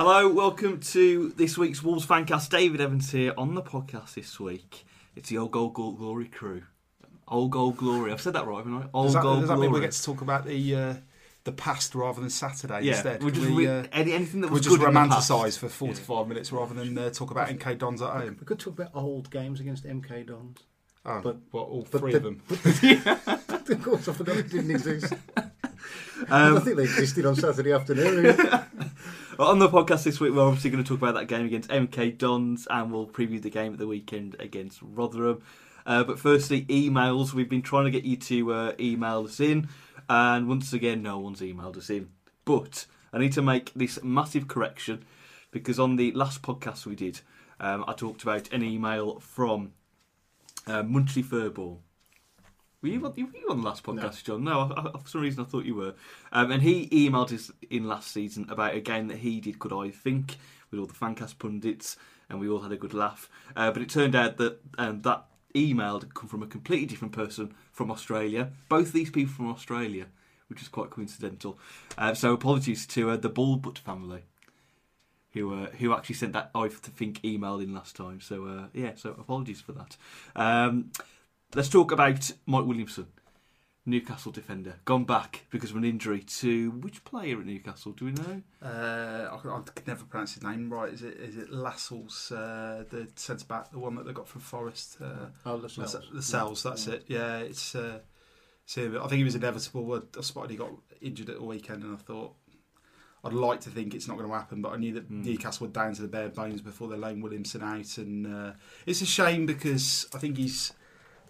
Hello, 0.00 0.30
welcome 0.30 0.80
to 0.80 1.28
this 1.36 1.58
week's 1.58 1.82
Wolves 1.82 2.06
fancast. 2.06 2.48
David 2.48 2.80
Evans 2.80 3.12
here 3.12 3.34
on 3.36 3.54
the 3.54 3.60
podcast 3.60 4.14
this 4.14 4.40
week. 4.40 4.86
It's 5.14 5.28
the 5.28 5.36
Old 5.36 5.50
Gold 5.50 5.74
Gl- 5.74 5.94
Glory 5.98 6.24
crew. 6.24 6.62
Old 7.28 7.50
Gold 7.50 7.76
Glory. 7.76 8.10
I've 8.10 8.22
said 8.22 8.32
that 8.32 8.46
right, 8.46 8.56
haven't 8.56 8.72
I? 8.76 8.86
Old 8.94 9.08
Does 9.08 9.12
that, 9.12 9.22
Gold 9.22 9.40
does 9.40 9.48
that 9.50 9.56
Glory. 9.56 9.68
mean 9.68 9.74
we 9.74 9.80
get 9.82 9.92
to 9.92 10.02
talk 10.02 10.22
about 10.22 10.46
the 10.46 10.74
uh, 10.74 10.94
the 11.44 11.52
past 11.52 11.94
rather 11.94 12.18
than 12.18 12.30
Saturday 12.30 12.80
yeah, 12.84 12.92
instead? 12.94 13.22
we're 13.22 13.30
just 13.30 13.50
we, 13.50 13.68
uh, 13.68 13.84
any, 13.92 14.14
anything 14.14 14.40
that 14.40 14.50
was 14.50 14.60
we 14.60 14.64
just 14.64 14.78
good 14.78 14.88
in 14.88 14.94
the 14.94 15.00
past. 15.06 15.30
romanticise 15.30 15.58
for 15.58 15.68
45 15.68 16.28
minutes 16.28 16.50
rather 16.50 16.72
than 16.72 16.96
uh, 16.96 17.10
talk 17.10 17.30
about 17.30 17.48
MK 17.50 17.76
Dons 17.76 18.00
at 18.00 18.08
home? 18.08 18.38
We 18.40 18.46
could 18.46 18.58
talk 18.58 18.78
about 18.78 18.92
old 18.94 19.30
games 19.30 19.60
against 19.60 19.84
MK 19.84 20.26
Dons. 20.28 20.60
Oh, 21.04 21.20
But- 21.22 21.36
what, 21.50 21.68
all 21.68 21.86
but 21.90 22.00
three 22.00 22.12
the- 22.12 22.16
of 22.16 22.22
them? 22.22 22.42
of 23.68 23.82
course, 23.84 24.08
I 24.08 24.12
forgot 24.14 24.38
it 24.38 24.48
didn't 24.48 24.70
exist. 24.70 25.12
Um, 26.28 26.58
I 26.58 26.60
think 26.60 26.76
they 26.76 26.82
existed 26.82 27.24
on 27.24 27.34
Saturday 27.34 27.72
afternoon. 27.72 28.36
On 29.40 29.58
the 29.58 29.70
podcast 29.70 30.02
this 30.02 30.20
week, 30.20 30.34
we're 30.34 30.42
obviously 30.42 30.68
going 30.68 30.84
to 30.84 30.86
talk 30.86 30.98
about 30.98 31.14
that 31.14 31.24
game 31.24 31.46
against 31.46 31.70
MK 31.70 32.18
Dons 32.18 32.66
and 32.68 32.92
we'll 32.92 33.06
preview 33.06 33.40
the 33.40 33.48
game 33.48 33.72
at 33.72 33.78
the 33.78 33.86
weekend 33.86 34.36
against 34.38 34.80
Rotherham. 34.82 35.40
Uh, 35.86 36.04
but 36.04 36.18
firstly, 36.18 36.66
emails. 36.66 37.32
We've 37.32 37.48
been 37.48 37.62
trying 37.62 37.86
to 37.86 37.90
get 37.90 38.04
you 38.04 38.18
to 38.18 38.52
uh, 38.52 38.72
email 38.78 39.24
us 39.24 39.40
in, 39.40 39.70
and 40.10 40.46
once 40.46 40.74
again, 40.74 41.02
no 41.02 41.18
one's 41.18 41.40
emailed 41.40 41.78
us 41.78 41.88
in. 41.88 42.10
But 42.44 42.84
I 43.14 43.18
need 43.18 43.32
to 43.32 43.40
make 43.40 43.72
this 43.72 43.98
massive 44.02 44.46
correction 44.46 45.06
because 45.52 45.80
on 45.80 45.96
the 45.96 46.12
last 46.12 46.42
podcast 46.42 46.84
we 46.84 46.94
did, 46.94 47.22
um, 47.60 47.86
I 47.88 47.94
talked 47.94 48.22
about 48.22 48.52
an 48.52 48.62
email 48.62 49.20
from 49.20 49.72
uh, 50.66 50.82
Munchley 50.82 51.24
Furball. 51.24 51.78
Were 52.82 52.88
you, 52.88 53.04
on, 53.04 53.12
were 53.12 53.38
you 53.38 53.46
on 53.50 53.60
the 53.60 53.66
last 53.66 53.82
podcast, 53.82 54.24
John? 54.24 54.44
No, 54.44 54.72
I, 54.74 54.88
I, 54.88 54.98
for 54.98 55.08
some 55.08 55.20
reason 55.20 55.44
I 55.44 55.46
thought 55.46 55.66
you 55.66 55.74
were. 55.74 55.94
Um, 56.32 56.50
and 56.50 56.62
he 56.62 56.88
emailed 56.88 57.30
us 57.32 57.50
in 57.68 57.86
last 57.86 58.10
season 58.10 58.46
about 58.48 58.74
a 58.74 58.80
game 58.80 59.08
that 59.08 59.18
he 59.18 59.38
did, 59.38 59.58
Could 59.58 59.72
I 59.72 59.90
Think, 59.90 60.38
with 60.70 60.80
all 60.80 60.86
the 60.86 60.94
fancast 60.94 61.38
pundits, 61.38 61.98
and 62.30 62.40
we 62.40 62.48
all 62.48 62.60
had 62.60 62.72
a 62.72 62.78
good 62.78 62.94
laugh. 62.94 63.28
Uh, 63.54 63.70
but 63.70 63.82
it 63.82 63.90
turned 63.90 64.14
out 64.14 64.38
that 64.38 64.60
um, 64.78 65.02
that 65.02 65.26
email 65.54 66.00
had 66.00 66.14
come 66.14 66.28
from 66.28 66.42
a 66.42 66.46
completely 66.46 66.86
different 66.86 67.12
person 67.12 67.54
from 67.70 67.90
Australia. 67.90 68.50
Both 68.70 68.92
these 68.92 69.10
people 69.10 69.34
from 69.34 69.50
Australia, 69.50 70.06
which 70.48 70.62
is 70.62 70.68
quite 70.68 70.88
coincidental. 70.88 71.58
Uh, 71.98 72.14
so 72.14 72.32
apologies 72.32 72.86
to 72.88 73.10
uh, 73.10 73.16
the 73.16 73.30
Ballbutt 73.30 73.78
family. 73.78 74.22
Who, 75.32 75.54
uh, 75.54 75.66
who 75.78 75.94
actually 75.94 76.16
sent 76.16 76.32
that 76.32 76.50
I 76.56 76.66
think 76.68 77.24
email 77.24 77.60
in 77.60 77.72
last 77.72 77.94
time? 77.94 78.20
So 78.20 78.46
uh, 78.46 78.66
yeah, 78.72 78.92
so 78.96 79.10
apologies 79.10 79.60
for 79.60 79.72
that. 79.72 79.96
Um, 80.34 80.90
let's 81.54 81.68
talk 81.68 81.92
about 81.92 82.30
Mike 82.46 82.64
Williamson, 82.66 83.06
Newcastle 83.86 84.30
defender, 84.32 84.76
gone 84.84 85.04
back 85.04 85.46
because 85.50 85.70
of 85.70 85.76
an 85.76 85.84
injury 85.84 86.20
to 86.20 86.70
which 86.70 87.02
player 87.04 87.40
at 87.40 87.46
Newcastle? 87.46 87.92
Do 87.92 88.04
we 88.06 88.12
know? 88.12 88.42
Uh, 88.62 89.28
I, 89.32 89.48
I 89.48 89.60
could 89.62 89.86
never 89.86 90.04
pronounce 90.04 90.34
his 90.34 90.42
name 90.42 90.72
right. 90.72 90.92
Is 90.92 91.02
it 91.02 91.16
is 91.18 91.36
it 91.36 91.50
Lascelles, 91.52 92.30
uh, 92.32 92.84
the 92.90 93.08
centre 93.16 93.46
back, 93.46 93.70
the 93.70 93.78
one 93.78 93.94
that 93.96 94.06
they 94.06 94.12
got 94.12 94.28
from 94.28 94.40
Forest? 94.42 94.98
Uh, 95.00 95.26
oh, 95.46 95.56
the 95.58 95.68
the, 96.12 96.22
cells. 96.22 96.62
that's 96.62 96.86
Yeah. 96.86 96.94
it. 96.94 97.04
Yeah, 97.08 97.38
it's. 97.38 97.74
Uh, 97.74 98.00
so 98.66 99.02
I 99.02 99.08
think 99.08 99.20
it 99.20 99.24
was 99.24 99.34
inevitable. 99.34 99.92
I, 99.94 100.18
I 100.18 100.22
spotted 100.22 100.50
he 100.52 100.56
got 100.56 100.70
injured 101.00 101.30
at 101.30 101.38
the 101.38 101.44
weekend, 101.44 101.82
and 101.82 101.92
I 101.94 101.96
thought 101.96 102.34
I'd 103.24 103.32
like 103.32 103.60
to 103.62 103.70
think 103.70 103.94
it's 103.94 104.06
not 104.06 104.16
going 104.16 104.28
to 104.30 104.34
happen, 104.36 104.62
but 104.62 104.72
I 104.72 104.76
knew 104.76 104.92
that 104.94 105.10
Mm. 105.10 105.24
Newcastle 105.24 105.66
were 105.66 105.72
down 105.72 105.94
to 105.94 106.02
the 106.02 106.08
bare 106.08 106.28
bones 106.28 106.60
before 106.60 106.86
they 106.88 106.96
loaned 106.96 107.22
Williamson 107.22 107.62
out, 107.62 107.98
and 107.98 108.26
uh, 108.32 108.52
it's 108.86 109.00
a 109.02 109.06
shame 109.06 109.44
because 109.46 110.06
I 110.14 110.18
think 110.18 110.36
he's, 110.36 110.72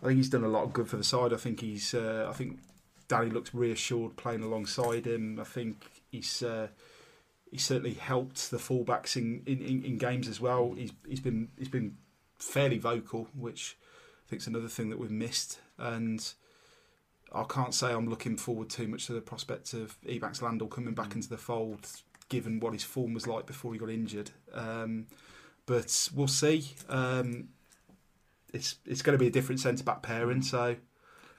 I 0.02 0.06
think 0.06 0.16
he's 0.16 0.30
done 0.30 0.44
a 0.44 0.48
lot 0.48 0.64
of 0.64 0.72
good 0.72 0.88
for 0.88 0.96
the 0.96 1.04
side. 1.04 1.32
I 1.32 1.36
think 1.36 1.60
he's, 1.60 1.94
uh, 1.94 2.26
I 2.28 2.32
think 2.32 2.58
Danny 3.08 3.30
looks 3.30 3.54
reassured 3.54 4.16
playing 4.16 4.42
alongside 4.42 5.06
him. 5.06 5.38
I 5.40 5.44
think 5.44 5.84
he's. 6.10 6.42
Uh, 6.42 6.68
He's 7.52 7.64
certainly 7.64 7.94
helped 7.94 8.52
the 8.52 8.58
fullbacks 8.58 9.16
in, 9.16 9.42
in, 9.44 9.60
in, 9.60 9.84
in 9.84 9.98
games 9.98 10.28
as 10.28 10.40
well. 10.40 10.74
He's 10.76 10.92
he's 11.04 11.18
been 11.18 11.48
he's 11.58 11.68
been 11.68 11.96
fairly 12.38 12.78
vocal, 12.78 13.26
which 13.34 13.76
I 14.24 14.30
think 14.30 14.42
is 14.42 14.46
another 14.46 14.68
thing 14.68 14.88
that 14.90 15.00
we've 15.00 15.10
missed. 15.10 15.58
And 15.76 16.24
I 17.34 17.42
can't 17.42 17.74
say 17.74 17.92
I'm 17.92 18.08
looking 18.08 18.36
forward 18.36 18.70
too 18.70 18.86
much 18.86 19.06
to 19.06 19.14
the 19.14 19.20
prospect 19.20 19.74
of 19.74 20.00
Ebanks-Landell 20.06 20.68
coming 20.68 20.94
back 20.94 21.16
into 21.16 21.28
the 21.28 21.36
fold, 21.36 21.88
given 22.28 22.60
what 22.60 22.72
his 22.72 22.84
form 22.84 23.14
was 23.14 23.26
like 23.26 23.46
before 23.46 23.72
he 23.72 23.80
got 23.80 23.90
injured. 23.90 24.30
Um, 24.54 25.08
but 25.66 26.08
we'll 26.14 26.28
see. 26.28 26.70
Um, 26.88 27.48
it's 28.52 28.76
it's 28.86 29.02
going 29.02 29.16
to 29.16 29.18
be 29.18 29.26
a 29.28 29.30
different 29.30 29.60
centre 29.60 29.84
back 29.84 30.02
pairing, 30.02 30.42
so 30.42 30.76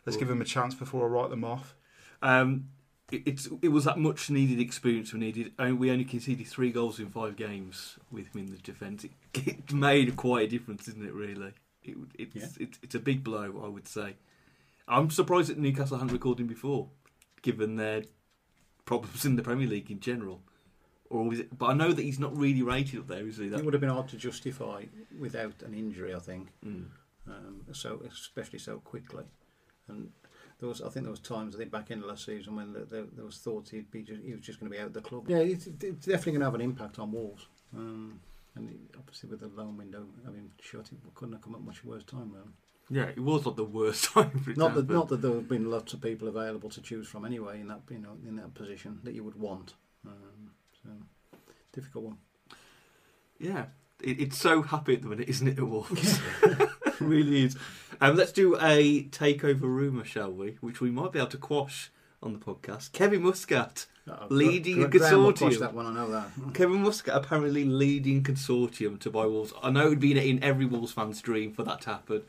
let's 0.05 0.17
give 0.17 0.27
them 0.27 0.41
a 0.41 0.45
chance 0.45 0.73
before 0.75 1.05
I 1.05 1.09
write 1.09 1.29
them 1.29 1.43
off. 1.43 1.75
Um, 2.21 2.69
it, 3.11 3.23
it's 3.25 3.49
it 3.61 3.69
was 3.69 3.85
that 3.85 3.97
much 3.97 4.29
needed 4.29 4.59
experience 4.59 5.13
we 5.13 5.19
needed. 5.19 5.51
And 5.59 5.79
we 5.79 5.91
only 5.91 6.05
conceded 6.05 6.47
three 6.47 6.71
goals 6.71 6.99
in 6.99 7.09
five 7.09 7.35
games 7.35 7.97
with 8.11 8.33
him 8.33 8.41
in 8.41 8.51
the 8.51 8.57
defence. 8.57 9.03
It, 9.03 9.11
it 9.47 9.73
made 9.73 10.15
quite 10.15 10.45
a 10.47 10.49
difference, 10.49 10.87
isn't 10.87 11.05
it? 11.05 11.13
Really, 11.13 11.53
it, 11.83 11.97
it's 12.17 12.35
Yeah. 12.35 12.47
it's 12.59 12.79
it's 12.81 12.95
a 12.95 12.99
big 12.99 13.23
blow, 13.23 13.61
I 13.63 13.67
would 13.67 13.87
say. 13.87 14.15
I'm 14.87 15.09
surprised 15.09 15.49
that 15.49 15.57
Newcastle 15.57 15.97
hadn't 15.97 16.11
recorded 16.13 16.41
him 16.41 16.47
before, 16.47 16.89
given 17.41 17.75
their 17.75 18.03
problems 18.85 19.25
in 19.25 19.35
the 19.35 19.43
Premier 19.43 19.67
League 19.67 19.89
in 19.91 19.99
general. 19.99 20.41
Or 21.09 21.25
was 21.25 21.39
it, 21.41 21.57
but 21.57 21.65
I 21.67 21.73
know 21.73 21.91
that 21.91 22.01
he's 22.01 22.19
not 22.19 22.35
really 22.37 22.61
rated 22.61 22.99
up 23.01 23.07
there, 23.07 23.27
is 23.27 23.37
he? 23.37 23.45
It 23.47 23.51
That, 23.51 23.65
would 23.65 23.73
have 23.73 23.81
been 23.81 23.89
hard 23.89 24.07
to 24.09 24.17
justify 24.17 24.85
without 25.19 25.61
an 25.61 25.73
injury, 25.73 26.15
I 26.15 26.19
think. 26.19 26.47
Mm. 26.65 26.85
Um, 27.27 27.61
so 27.73 28.01
especially 28.11 28.59
so 28.59 28.79
quickly, 28.79 29.23
and 29.87 30.09
there 30.59 30.67
was 30.67 30.81
I 30.81 30.89
think 30.89 31.05
there 31.05 31.11
was 31.11 31.19
times 31.19 31.55
I 31.55 31.59
think 31.59 31.71
back 31.71 31.91
in 31.91 32.01
last 32.01 32.25
season 32.25 32.55
when 32.55 32.73
there, 32.73 32.85
there, 32.85 33.05
there 33.15 33.25
was 33.25 33.37
thoughts 33.37 33.69
he'd 33.71 33.91
be 33.91 34.01
just, 34.01 34.21
he 34.23 34.31
was 34.33 34.41
just 34.41 34.59
going 34.59 34.71
to 34.71 34.75
be 34.75 34.81
out 34.81 34.87
of 34.87 34.93
the 34.93 35.01
club. 35.01 35.25
Yeah, 35.29 35.37
it's, 35.37 35.67
it's 35.67 36.05
definitely 36.05 36.33
going 36.33 36.39
to 36.41 36.45
have 36.45 36.55
an 36.55 36.61
impact 36.61 36.97
on 36.99 37.11
Wolves. 37.11 37.45
Um, 37.75 38.19
and 38.55 38.69
it- 38.69 38.95
obviously 38.97 39.29
with 39.29 39.39
the 39.39 39.47
loan 39.47 39.77
window 39.77 40.05
having 40.25 40.51
shut, 40.59 40.89
it 40.91 40.97
couldn't 41.15 41.33
have 41.33 41.41
come 41.41 41.55
at 41.55 41.61
much 41.61 41.83
worse 41.85 42.03
time. 42.03 42.31
Really. 42.33 42.47
Yeah, 42.89 43.05
it 43.09 43.19
was 43.19 43.45
not 43.45 43.55
the 43.55 43.63
worst 43.63 44.05
time 44.13 44.31
for. 44.39 44.51
Not 44.51 44.73
that 44.75 44.89
not 44.89 45.07
that 45.09 45.21
there 45.21 45.33
have 45.33 45.47
been 45.47 45.69
lots 45.69 45.93
of 45.93 46.01
people 46.01 46.27
available 46.27 46.69
to 46.71 46.81
choose 46.81 47.07
from 47.07 47.23
anyway 47.25 47.61
in 47.61 47.67
that 47.67 47.81
you 47.89 47.99
know 47.99 48.17
in 48.27 48.35
that 48.37 48.53
position 48.53 48.99
that 49.03 49.13
you 49.13 49.23
would 49.23 49.39
want. 49.39 49.75
Um, 50.05 50.51
so 50.83 50.89
difficult 51.71 52.03
one. 52.05 52.17
Yeah, 53.39 53.65
it, 54.03 54.19
it's 54.19 54.37
so 54.37 54.61
happy 54.61 54.95
at 54.95 55.01
the 55.03 55.07
minute, 55.07 55.29
isn't 55.29 55.47
it? 55.47 55.57
At 55.57 55.67
Wolves, 55.67 56.19
it 56.43 56.69
really 57.09 57.45
is. 57.45 57.57
Um, 57.99 58.15
let's 58.15 58.31
do 58.31 58.55
a 58.59 59.03
takeover 59.05 59.61
rumor, 59.61 60.03
shall 60.05 60.31
we? 60.31 60.57
Which 60.61 60.81
we 60.81 60.89
might 60.91 61.11
be 61.11 61.19
able 61.19 61.29
to 61.29 61.37
quash 61.37 61.91
on 62.23 62.33
the 62.33 62.39
podcast. 62.39 62.91
Kevin 62.91 63.23
Muscat, 63.23 63.85
Uh, 64.09 64.25
Leading 64.29 64.77
Gra- 64.77 64.85
a 64.85 64.87
Graham 64.89 65.23
will 65.23 65.33
quash 65.33 65.53
consortium. 65.55 65.59
That 65.59 65.73
one, 65.73 65.85
I 65.87 65.93
know 65.93 66.11
that. 66.11 66.29
Kevin 66.53 66.81
Muscat 66.83 67.15
apparently 67.15 67.65
leading 67.65 68.23
consortium 68.23 68.99
to 68.99 69.09
buy 69.09 69.25
Wolves. 69.25 69.53
I 69.63 69.69
know 69.71 69.85
it 69.87 69.89
would 69.89 69.99
be 69.99 70.29
in, 70.29 70.43
every 70.43 70.65
Wolves 70.65 70.91
fan's 70.93 71.21
dream 71.21 71.51
for 71.53 71.63
that 71.63 71.81
to 71.81 71.89
happen, 71.91 72.23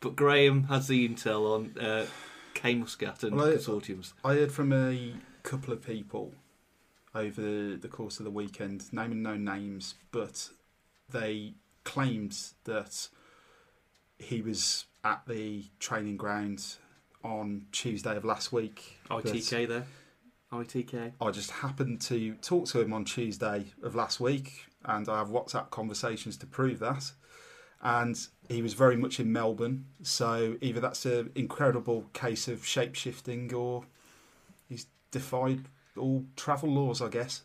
but 0.00 0.16
Graham 0.16 0.64
has 0.64 0.88
the 0.88 1.08
intel 1.08 1.54
on 1.54 1.78
uh, 1.82 2.06
K 2.54 2.74
Muscat 2.74 3.22
and 3.22 3.36
Well, 3.36 3.48
I- 3.48 3.56
consortiums. 3.56 4.12
I 4.24 4.34
heard 4.34 4.52
from 4.52 4.72
a 4.72 5.14
couple 5.42 5.72
of 5.72 5.82
people 5.84 6.32
over 7.14 7.40
the, 7.40 7.76
the 7.80 7.88
course 7.88 8.18
of 8.18 8.24
the 8.24 8.30
weekend, 8.30 8.84
naming 8.92 9.22
no 9.22 9.34
names, 9.36 9.94
but 10.12 10.50
they 11.10 11.54
claimed 11.84 12.36
that 12.64 13.08
he 14.18 14.42
was 14.42 14.86
at 15.04 15.22
the 15.26 15.64
training 15.78 16.16
ground 16.16 16.76
on 17.24 17.66
Tuesday 17.72 18.16
of 18.16 18.24
last 18.24 18.52
week. 18.52 18.98
ITK 19.10 19.68
there, 19.68 19.86
ITK. 20.52 21.12
I 21.20 21.30
just 21.30 21.50
happened 21.50 22.00
to 22.02 22.34
talk 22.36 22.66
to 22.66 22.80
him 22.80 22.92
on 22.92 23.04
Tuesday 23.04 23.66
of 23.82 23.94
last 23.94 24.20
week, 24.20 24.66
and 24.84 25.08
I 25.08 25.18
have 25.18 25.28
WhatsApp 25.28 25.70
conversations 25.70 26.36
to 26.38 26.46
prove 26.46 26.78
that. 26.80 27.12
And 27.80 28.18
he 28.48 28.60
was 28.60 28.74
very 28.74 28.96
much 28.96 29.20
in 29.20 29.32
Melbourne, 29.32 29.86
so 30.02 30.56
either 30.60 30.80
that's 30.80 31.06
an 31.06 31.30
incredible 31.36 32.06
case 32.12 32.48
of 32.48 32.66
shape 32.66 32.96
shifting, 32.96 33.54
or 33.54 33.84
he's 34.68 34.86
defied 35.12 35.68
all 35.96 36.24
travel 36.34 36.70
laws, 36.70 37.00
I 37.00 37.08
guess. 37.08 37.42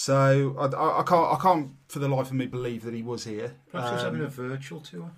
So 0.00 0.54
I, 0.56 0.66
I, 0.66 1.00
I 1.00 1.02
can't, 1.02 1.32
I 1.32 1.36
can't 1.42 1.70
for 1.88 1.98
the 1.98 2.06
life 2.08 2.28
of 2.28 2.34
me 2.34 2.46
believe 2.46 2.84
that 2.84 2.94
he 2.94 3.02
was 3.02 3.24
here. 3.24 3.56
Perhaps 3.72 3.94
he's 3.94 4.02
having 4.02 4.20
Um, 4.20 4.26
a 4.26 4.30
virtual 4.30 4.78
tour. 4.80 5.10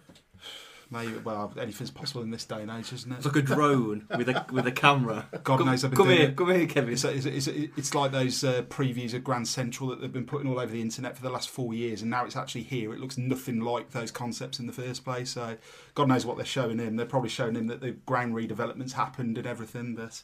maybe, 0.91 1.19
well, 1.19 1.53
anything's 1.61 1.91
possible 1.91 2.23
in 2.23 2.31
this 2.31 2.47
day 2.47 2.63
and 2.63 2.71
age, 2.71 2.91
isn't 2.91 3.13
it? 3.13 3.17
It's 3.17 3.27
like 3.27 3.37
a 3.37 3.43
drone 3.43 4.07
with 4.17 4.31
a 4.31 4.47
with 4.51 4.67
a 4.67 4.73
camera. 4.73 5.27
God 5.45 5.59
come, 5.59 5.67
knows 5.67 5.85
I've 5.85 5.91
been 5.91 5.99
come 5.99 6.07
doing 6.07 6.19
here, 6.21 6.29
it. 6.31 6.37
come 6.37 6.51
here, 6.55 6.67
Kevin. 6.67 6.95
It's, 6.95 7.05
it's, 7.05 7.27
it's, 7.27 7.47
it's 7.47 7.95
like 7.95 8.11
those 8.13 8.43
uh, 8.43 8.63
previews 8.71 9.13
of 9.13 9.23
Grand 9.23 9.47
Central 9.49 9.91
that 9.91 10.01
they've 10.01 10.11
been 10.11 10.25
putting 10.25 10.49
all 10.51 10.59
over 10.59 10.73
the 10.73 10.81
internet 10.81 11.15
for 11.15 11.23
the 11.23 11.29
last 11.31 11.51
four 11.51 11.75
years, 11.75 12.01
and 12.01 12.11
now 12.11 12.25
it's 12.25 12.35
actually 12.35 12.63
here. 12.63 12.95
It 12.95 13.01
looks 13.01 13.19
nothing 13.19 13.61
like 13.61 13.91
those 13.91 14.11
concepts 14.11 14.59
in 14.59 14.67
the 14.67 14.73
first 14.73 15.05
place. 15.05 15.29
So, 15.29 15.59
God 15.95 16.09
knows 16.09 16.25
what 16.25 16.39
they're 16.39 16.47
showing 16.47 16.79
him. 16.79 16.97
They're 16.97 17.05
probably 17.05 17.29
showing 17.29 17.55
him 17.55 17.67
that 17.67 17.83
the 17.83 17.91
ground 17.91 18.35
redevelopments 18.35 18.93
happened 18.93 19.37
and 19.37 19.47
everything. 19.47 19.95
But, 19.95 20.23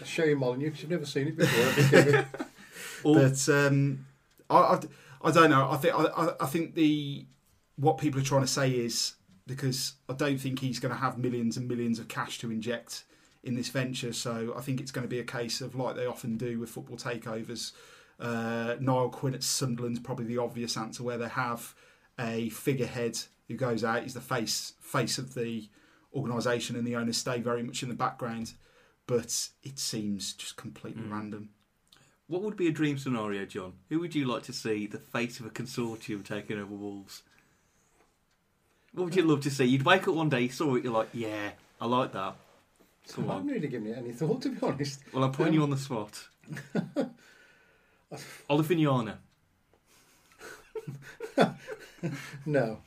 I'll 0.00 0.06
show 0.06 0.24
you 0.24 0.36
Molineux 0.36 0.66
because 0.66 0.82
you've 0.82 0.90
never 0.90 1.06
seen 1.06 1.28
it 1.28 1.38
before. 1.38 2.26
But 3.04 3.48
um, 3.48 4.06
I, 4.48 4.56
I, 4.56 4.80
I 5.22 5.30
don't 5.30 5.50
know. 5.50 5.70
I 5.70 5.76
think 5.76 5.94
I, 5.94 6.04
I- 6.04 6.34
I 6.40 6.46
think 6.46 6.74
the 6.74 7.26
what 7.76 7.98
people 7.98 8.20
are 8.20 8.24
trying 8.24 8.42
to 8.42 8.46
say 8.46 8.70
is 8.70 9.14
because 9.46 9.94
I 10.08 10.12
don't 10.14 10.38
think 10.38 10.60
he's 10.60 10.78
going 10.78 10.94
to 10.94 11.00
have 11.00 11.18
millions 11.18 11.56
and 11.56 11.68
millions 11.68 11.98
of 11.98 12.08
cash 12.08 12.38
to 12.38 12.50
inject 12.50 13.04
in 13.42 13.54
this 13.56 13.68
venture. 13.68 14.12
So 14.12 14.54
I 14.56 14.60
think 14.62 14.80
it's 14.80 14.90
going 14.90 15.02
to 15.04 15.08
be 15.08 15.18
a 15.18 15.24
case 15.24 15.60
of 15.60 15.74
like 15.74 15.96
they 15.96 16.06
often 16.06 16.36
do 16.38 16.58
with 16.60 16.70
football 16.70 16.96
takeovers. 16.96 17.72
Uh, 18.20 18.76
Niall 18.80 19.08
Quinn 19.10 19.34
at 19.34 19.42
Sunderland's 19.42 19.98
probably 19.98 20.24
the 20.26 20.38
obvious 20.38 20.76
answer, 20.76 21.02
where 21.02 21.18
they 21.18 21.28
have 21.28 21.74
a 22.18 22.48
figurehead 22.50 23.18
who 23.48 23.56
goes 23.56 23.82
out. 23.82 24.02
He's 24.04 24.14
the 24.14 24.20
face 24.20 24.72
face 24.80 25.18
of 25.18 25.34
the 25.34 25.68
organisation, 26.14 26.76
and 26.76 26.86
the 26.86 26.96
owners 26.96 27.16
stay 27.18 27.40
very 27.40 27.62
much 27.62 27.82
in 27.82 27.88
the 27.88 27.94
background. 27.94 28.54
But 29.06 29.48
it 29.62 29.78
seems 29.78 30.32
just 30.32 30.56
completely 30.56 31.02
Mm. 31.02 31.10
random. 31.12 31.48
What 32.26 32.42
would 32.42 32.56
be 32.56 32.68
a 32.68 32.72
dream 32.72 32.96
scenario, 32.98 33.44
John? 33.44 33.74
Who 33.90 34.00
would 34.00 34.14
you 34.14 34.24
like 34.24 34.42
to 34.44 34.52
see 34.52 34.86
the 34.86 34.98
face 34.98 35.40
of 35.40 35.46
a 35.46 35.50
consortium 35.50 36.24
taking 36.24 36.58
over 36.58 36.74
Wolves? 36.74 37.22
What 38.92 39.04
would 39.04 39.16
you 39.16 39.22
love 39.24 39.40
to 39.42 39.50
see? 39.50 39.64
You'd 39.64 39.84
wake 39.84 40.08
up 40.08 40.14
one 40.14 40.28
day, 40.30 40.42
you 40.42 40.48
saw 40.48 40.74
it, 40.76 40.84
you're 40.84 40.92
like, 40.92 41.08
yeah, 41.12 41.50
I 41.80 41.86
like 41.86 42.12
that. 42.12 42.34
Come 43.12 43.24
I 43.30 43.34
haven't 43.34 43.48
on. 43.50 43.54
really 43.54 43.68
given 43.68 43.88
it 43.88 43.98
any 43.98 44.12
thought, 44.12 44.40
to 44.42 44.48
be 44.50 44.56
honest. 44.62 45.00
Well, 45.12 45.24
I'm 45.24 45.32
putting 45.32 45.48
Um, 45.48 45.54
you 45.54 45.62
on 45.62 45.70
the 45.70 45.76
spot. 45.76 46.28
Olofinjana. 48.50 49.16
No, 52.44 52.80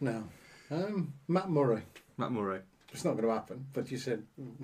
no. 0.00 0.24
Um, 0.70 1.12
Matt 1.26 1.50
Murray. 1.50 1.82
Matt 2.16 2.30
Murray. 2.30 2.60
It's 2.92 3.04
not 3.04 3.12
going 3.16 3.24
to 3.26 3.32
happen. 3.34 3.66
But 3.72 3.90
you 3.90 3.98
said, 3.98 4.22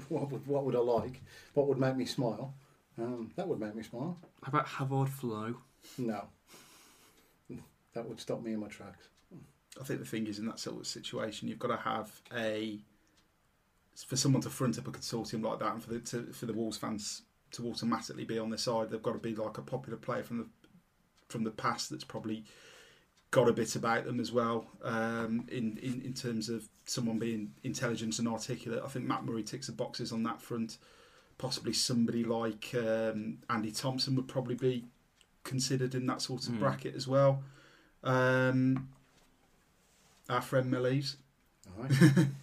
what 0.08 0.30
would 0.30 0.46
what 0.46 0.64
would 0.64 0.76
I 0.76 0.78
like? 0.78 1.20
What 1.54 1.66
would 1.66 1.78
make 1.78 1.96
me 1.96 2.04
smile? 2.04 2.54
Um, 3.00 3.31
that 3.37 3.49
would 3.49 3.61
make 3.61 3.75
me 3.75 3.82
smile. 3.82 4.19
How 4.43 4.49
about 4.50 4.67
Havard 4.67 5.08
Flo? 5.08 5.55
No, 5.97 6.25
that 7.94 8.06
would 8.06 8.20
stop 8.20 8.43
me 8.43 8.52
in 8.52 8.61
my 8.61 8.69
tracks. 8.69 9.08
I 9.81 9.85
think 9.85 10.00
the 10.00 10.06
thing 10.06 10.26
is, 10.26 10.38
in 10.38 10.47
that 10.47 10.58
sort 10.58 10.81
of 10.81 10.87
situation, 10.87 11.49
you've 11.49 11.58
got 11.58 11.69
to 11.69 11.76
have 11.76 12.11
a 12.37 12.81
for 14.06 14.17
someone 14.17 14.43
to 14.43 14.50
front 14.50 14.79
up 14.79 14.88
a 14.88 14.91
consortium 14.91 15.44
like 15.44 15.58
that, 15.61 15.73
and 15.73 15.82
for 15.82 15.91
the 15.91 16.00
to, 16.00 16.32
for 16.32 16.47
the 16.47 16.52
Wolves 16.52 16.76
fans 16.76 17.23
to 17.52 17.67
automatically 17.69 18.25
be 18.25 18.38
on 18.38 18.50
their 18.50 18.58
side, 18.58 18.91
they've 18.91 19.02
got 19.02 19.12
to 19.12 19.19
be 19.19 19.35
like 19.35 19.58
a 19.58 19.62
popular 19.62 19.99
player 19.99 20.23
from 20.23 20.38
the 20.38 20.47
from 21.29 21.44
the 21.44 21.50
past 21.50 21.91
that's 21.91 22.05
probably 22.05 22.44
got 23.31 23.49
a 23.49 23.52
bit 23.52 23.76
about 23.76 24.05
them 24.05 24.19
as 24.19 24.32
well. 24.32 24.67
Um, 24.82 25.47
in, 25.50 25.79
in 25.82 26.02
in 26.02 26.14
terms 26.14 26.49
of 26.49 26.69
someone 26.85 27.19
being 27.19 27.52
intelligent 27.62 28.19
and 28.19 28.29
articulate, 28.29 28.82
I 28.85 28.88
think 28.88 29.06
Matt 29.06 29.25
Murray 29.25 29.43
ticks 29.43 29.67
the 29.67 29.73
boxes 29.73 30.12
on 30.12 30.23
that 30.25 30.43
front. 30.43 30.79
Possibly 31.40 31.72
somebody 31.72 32.22
like 32.22 32.75
um, 32.75 33.38
Andy 33.48 33.70
Thompson 33.70 34.14
would 34.16 34.28
probably 34.28 34.54
be 34.56 34.84
considered 35.42 35.94
in 35.94 36.04
that 36.06 36.20
sort 36.20 36.46
of 36.46 36.54
Hmm. 36.54 36.60
bracket 36.60 36.94
as 36.94 37.08
well. 37.08 37.42
Um, 38.04 38.88
our 40.28 40.42
friend 40.42 40.70
Mel 40.70 40.87
Eves. 40.87 41.16
All 41.78 41.84
right. 41.84 42.26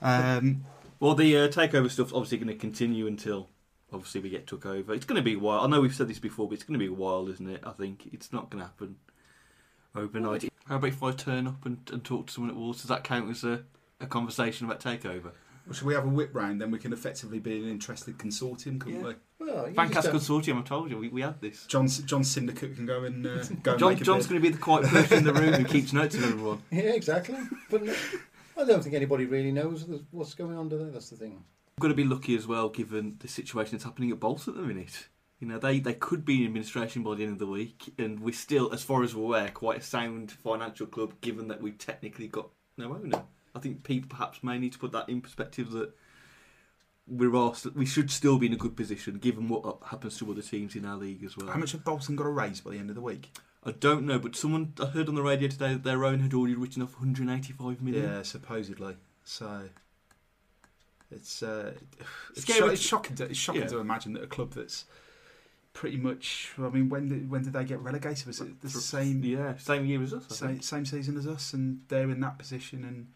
Um, 0.00 0.64
Well, 1.00 1.14
the 1.14 1.36
uh, 1.36 1.48
takeover 1.48 1.90
stuff's 1.90 2.12
obviously 2.12 2.38
going 2.38 2.48
to 2.48 2.54
continue 2.54 3.06
until 3.06 3.48
obviously 3.92 4.20
we 4.20 4.30
get 4.30 4.46
took 4.46 4.64
over. 4.66 4.94
It's 4.94 5.04
going 5.04 5.16
to 5.16 5.22
be 5.22 5.34
a 5.34 5.38
while. 5.38 5.60
I 5.60 5.66
know 5.66 5.80
we've 5.80 5.94
said 5.94 6.08
this 6.08 6.18
before, 6.18 6.48
but 6.48 6.54
it's 6.54 6.62
going 6.64 6.78
to 6.78 6.84
be 6.84 6.90
a 6.90 6.96
while, 6.96 7.28
isn't 7.28 7.48
it? 7.48 7.60
I 7.64 7.70
think 7.72 8.08
it's 8.12 8.32
not 8.32 8.48
going 8.50 8.62
to 8.62 8.66
happen 8.66 8.96
overnight. 9.94 10.48
How 10.66 10.76
about 10.76 10.88
if 10.88 11.02
I 11.02 11.12
turn 11.12 11.46
up 11.46 11.64
and, 11.66 11.78
and 11.92 12.04
talk 12.04 12.26
to 12.28 12.32
someone 12.32 12.50
at 12.50 12.56
Wolves? 12.56 12.80
Does 12.82 12.88
that 12.88 13.04
count 13.04 13.30
as 13.30 13.44
a, 13.44 13.62
a 14.00 14.06
conversation 14.06 14.66
about 14.66 14.80
takeover? 14.80 15.32
Should 15.72 15.86
we 15.86 15.94
have 15.94 16.04
a 16.04 16.08
whip 16.08 16.30
round? 16.34 16.60
Then 16.60 16.70
we 16.70 16.78
can 16.78 16.92
effectively 16.92 17.38
be 17.38 17.58
an 17.58 17.68
interested 17.68 18.18
consortium, 18.18 18.80
couldn't 18.80 19.00
Yeah. 19.00 19.06
we? 19.40 19.46
Well, 19.46 19.68
you 19.68 19.74
Fancast 19.74 19.92
just 19.92 20.28
don't- 20.28 20.42
Consortium, 20.42 20.58
I 20.58 20.62
told 20.62 20.90
you, 20.90 20.98
we, 20.98 21.08
we 21.08 21.20
had 21.22 21.40
this. 21.40 21.64
John 21.66 21.86
John 21.88 22.24
Syndicate 22.24 22.76
can 22.76 22.86
go 22.86 23.04
and 23.04 23.26
uh, 23.26 23.44
go 23.62 23.72
and 23.72 23.80
John, 23.80 23.92
make 23.92 24.00
a 24.00 24.04
John's 24.04 24.26
bid. 24.26 24.30
going 24.30 24.42
to 24.42 24.48
be 24.48 24.52
the 24.54 24.60
quiet 24.62 24.86
person 24.86 25.18
in 25.18 25.24
the 25.24 25.32
room 25.34 25.52
who 25.54 25.64
keeps 25.64 25.92
notes 25.92 26.14
of 26.16 26.24
everyone. 26.24 26.62
Yeah, 26.70 26.92
exactly. 26.94 27.36
But 27.70 27.84
no, 27.84 27.94
I 28.56 28.64
don't 28.64 28.82
think 28.82 28.94
anybody 28.94 29.26
really 29.26 29.52
knows 29.52 29.86
what's 30.10 30.34
going 30.34 30.56
on 30.56 30.68
there. 30.68 30.84
That's 30.90 31.10
the 31.10 31.16
thing. 31.16 31.30
We've 31.76 31.82
got 31.82 31.88
to 31.88 31.94
be 31.94 32.04
lucky 32.04 32.34
as 32.36 32.46
well, 32.46 32.68
given 32.68 33.16
the 33.20 33.28
situation 33.28 33.72
that's 33.72 33.84
happening 33.84 34.10
at 34.10 34.18
Bolton 34.18 34.54
at 34.54 34.60
the 34.60 34.66
minute. 34.66 35.08
You 35.38 35.46
know, 35.46 35.58
they, 35.60 35.78
they 35.78 35.94
could 35.94 36.24
be 36.24 36.40
in 36.40 36.46
administration 36.46 37.04
by 37.04 37.14
the 37.14 37.22
end 37.22 37.34
of 37.34 37.38
the 37.38 37.46
week, 37.46 37.94
and 37.96 38.18
we're 38.18 38.34
still, 38.34 38.72
as 38.74 38.82
far 38.82 39.04
as 39.04 39.14
we're 39.14 39.22
aware, 39.22 39.48
quite 39.50 39.78
a 39.78 39.82
sound 39.82 40.32
financial 40.32 40.88
club, 40.88 41.12
given 41.20 41.46
that 41.46 41.62
we've 41.62 41.78
technically 41.78 42.26
got 42.26 42.48
no 42.76 42.92
owner. 42.92 43.22
I 43.58 43.60
think 43.60 43.82
people 43.82 44.08
perhaps 44.08 44.42
may 44.44 44.58
need 44.58 44.72
to 44.72 44.78
put 44.78 44.92
that 44.92 45.08
in 45.08 45.20
perspective 45.20 45.70
that 45.72 45.90
we're 47.06 47.34
asked, 47.36 47.66
we 47.74 47.86
should 47.86 48.10
still 48.10 48.38
be 48.38 48.46
in 48.46 48.52
a 48.52 48.56
good 48.56 48.76
position, 48.76 49.18
given 49.18 49.48
what 49.48 49.78
happens 49.86 50.18
to 50.18 50.30
other 50.30 50.42
teams 50.42 50.76
in 50.76 50.84
our 50.84 50.96
league 50.96 51.24
as 51.24 51.36
well. 51.36 51.48
How 51.48 51.58
much 51.58 51.72
have 51.72 51.84
Bolton 51.84 52.16
got 52.16 52.24
to 52.24 52.30
raise 52.30 52.60
by 52.60 52.70
the 52.72 52.78
end 52.78 52.90
of 52.90 52.94
the 52.96 53.02
week? 53.02 53.30
I 53.64 53.72
don't 53.72 54.04
know, 54.06 54.18
but 54.18 54.36
someone 54.36 54.74
I 54.80 54.86
heard 54.86 55.08
on 55.08 55.14
the 55.14 55.22
radio 55.22 55.48
today 55.48 55.72
that 55.72 55.82
their 55.82 56.04
own 56.04 56.20
had 56.20 56.32
already 56.34 56.54
written 56.54 56.82
off 56.82 56.92
185 56.92 57.82
million. 57.82 58.04
Yeah, 58.04 58.22
supposedly. 58.22 58.96
So 59.24 59.62
it's 61.10 61.42
uh, 61.42 61.72
it's, 62.36 62.44
sho- 62.44 62.68
it's 62.68 62.82
shocking. 62.82 63.16
To, 63.16 63.24
it's 63.24 63.38
shocking 63.38 63.62
Yeah. 63.62 63.68
to 63.68 63.78
imagine 63.78 64.12
that 64.12 64.22
a 64.22 64.26
club 64.26 64.52
that's 64.52 64.84
pretty 65.72 65.96
much. 65.96 66.52
I 66.58 66.68
mean, 66.68 66.88
when 66.88 67.08
did, 67.08 67.30
when 67.30 67.42
did 67.42 67.52
they 67.54 67.64
get 67.64 67.80
relegated? 67.80 68.26
Was 68.26 68.40
it 68.40 68.60
the 68.60 68.68
same 68.70 69.24
Yeah, 69.24 69.56
same 69.56 69.86
year 69.86 70.02
as 70.02 70.12
us. 70.12 70.26
Same, 70.28 70.60
same 70.60 70.84
season 70.86 71.16
as 71.16 71.26
us, 71.26 71.52
and 71.52 71.80
they're 71.88 72.10
in 72.10 72.20
that 72.20 72.38
position, 72.38 72.84
and 72.84 73.08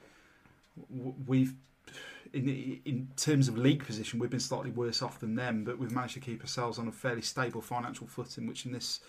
we've. 1.27 1.55
In, 2.33 2.81
in 2.87 3.09
terms 3.17 3.49
of 3.49 3.59
league 3.59 3.85
position, 3.85 4.19
we've 4.19 4.31
been 4.31 4.41
slightly 4.41 4.71
worse 4.71 5.03
off 5.03 5.21
than 5.21 5.35
them, 5.35 5.65
but 5.65 5.79
we've 5.79 5.93
managed 5.93 6.15
to 6.15 6.21
keep 6.21 6.41
ourselves 6.41 6.79
on 6.79 6.89
a 6.89 6.93
fairly 6.93 7.21
stable 7.21 7.61
financial 7.61 8.07
footing, 8.07 8.47
which 8.47 8.65
in 8.65 8.73
this 8.73 9.01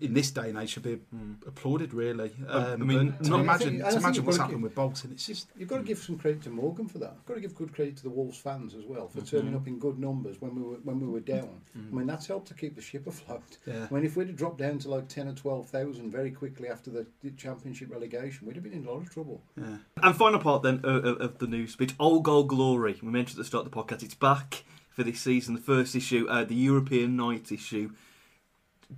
in 0.00 0.12
this 0.12 0.30
day 0.32 0.48
and 0.48 0.58
age 0.58 0.70
should 0.70 0.82
be 0.82 0.98
applauded. 1.46 1.94
Really, 1.94 2.32
Um, 2.48 2.64
I 2.72 2.76
mean, 2.76 3.14
not- 3.22 3.38
I 3.38 3.40
imagine 3.42 3.78
think- 3.80 3.90
to 3.92 3.96
imagine 3.98 4.24
what's 4.24 4.36
happened 4.38 4.62
with 4.62 4.74
Bolton, 4.74 5.12
it's 5.12 5.26
just 5.26 5.48
You've 5.56 5.68
got 5.68 5.78
to 5.78 5.84
give 5.84 5.98
some 5.98 6.18
credit 6.18 6.42
to 6.42 6.50
Morgan 6.50 6.88
for 6.88 6.98
that. 6.98 7.12
You've 7.16 7.26
got 7.26 7.34
to 7.34 7.40
give 7.40 7.54
good 7.54 7.72
credit 7.72 7.96
to 7.98 8.02
the 8.02 8.10
Wolves 8.10 8.38
fans 8.38 8.74
as 8.74 8.84
well 8.86 9.08
for 9.08 9.20
Mhm. 9.20 9.28
turning 9.30 9.54
up 9.54 9.66
in 9.68 9.78
good 9.78 9.98
numbers 9.98 10.40
when 10.40 10.54
we 10.56 10.62
were 10.62 10.76
when 10.82 10.98
we 11.00 11.06
were 11.06 11.20
down. 11.20 11.60
Mm. 11.76 11.92
I 11.92 11.94
mean, 11.96 12.06
that's 12.06 12.26
helped 12.26 12.48
to 12.48 12.54
keep 12.54 12.74
the 12.74 12.82
ship 12.82 13.06
afloat. 13.06 13.58
yeah. 13.66 13.86
I 13.90 13.94
mean, 13.94 14.04
if 14.04 14.16
we'd 14.16 14.26
have 14.28 14.36
dropped 14.36 14.58
down 14.58 14.78
to 14.80 14.90
like 14.90 15.08
ten 15.08 15.28
or 15.28 15.32
twelve 15.34 15.68
thousand 15.68 16.10
very 16.10 16.30
quickly 16.30 16.68
after 16.68 16.90
the 16.90 17.06
the 17.22 17.30
championship 17.32 17.90
relegation, 17.92 18.46
we'd 18.46 18.56
have 18.56 18.64
been 18.64 18.72
in 18.72 18.84
a 18.86 18.90
lot 18.90 19.02
of 19.02 19.10
trouble. 19.10 19.42
yeah. 19.56 19.78
And 20.02 20.16
final 20.16 20.40
part 20.40 20.62
then 20.62 20.80
of, 20.84 21.04
of, 21.20 21.38
the 21.38 21.46
news 21.46 21.76
bit, 21.76 21.94
Old 22.00 22.24
Gold 22.24 22.48
Glory. 22.48 22.98
We 23.02 23.08
mentioned 23.10 23.38
at 23.38 23.42
the 23.42 23.44
start 23.44 23.64
of 23.66 23.70
the 23.72 23.76
podcast, 23.76 24.02
it's 24.02 24.14
back 24.14 24.64
for 24.90 25.04
this 25.04 25.20
season. 25.20 25.54
The 25.54 25.60
first 25.60 25.94
issue, 25.94 26.26
uh, 26.28 26.44
the 26.44 26.54
European 26.56 27.14
Night 27.16 27.52
issue. 27.52 27.92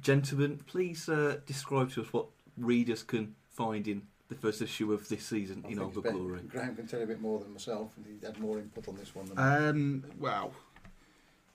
Gentlemen, 0.03 0.61
please 0.67 1.09
uh, 1.09 1.39
describe 1.47 1.91
to 1.93 2.03
us 2.03 2.13
what 2.13 2.27
readers 2.57 3.03
can 3.03 3.35
find 3.51 3.89
in 3.89 4.03
the 4.29 4.35
first 4.37 4.63
issue 4.63 4.93
of 4.93 5.09
this 5.09 5.27
season 5.27 5.63
I 5.65 5.71
in 5.71 5.75
think 5.79 5.81
Old 5.81 5.89
it's 5.89 5.95
Goal 5.97 6.03
better- 6.05 6.17
Glory. 6.17 6.41
Graham 6.49 6.77
can 6.77 6.87
tell 6.87 7.01
you 7.01 7.05
a 7.05 7.09
bit 7.09 7.21
more 7.21 7.41
than 7.41 7.53
myself, 7.53 7.91
and 7.97 8.07
he 8.07 8.25
had 8.25 8.39
more 8.39 8.59
input 8.59 8.87
on 8.89 8.97
this 8.97 9.15
one 9.15 9.27
than. 9.27 9.37
Um, 9.39 10.05
well, 10.19 10.53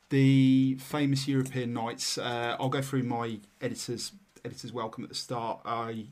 the 0.10 0.76
famous 0.82 1.28
European 1.28 1.74
nights. 1.74 2.18
Uh, 2.18 2.58
I'll 2.60 2.70
go 2.70 2.82
through 2.82 3.04
my 3.04 3.40
editors 3.62 4.12
editors 4.44 4.72
welcome 4.74 5.04
at 5.04 5.10
the 5.10 5.16
start. 5.16 5.62
I 5.66 6.06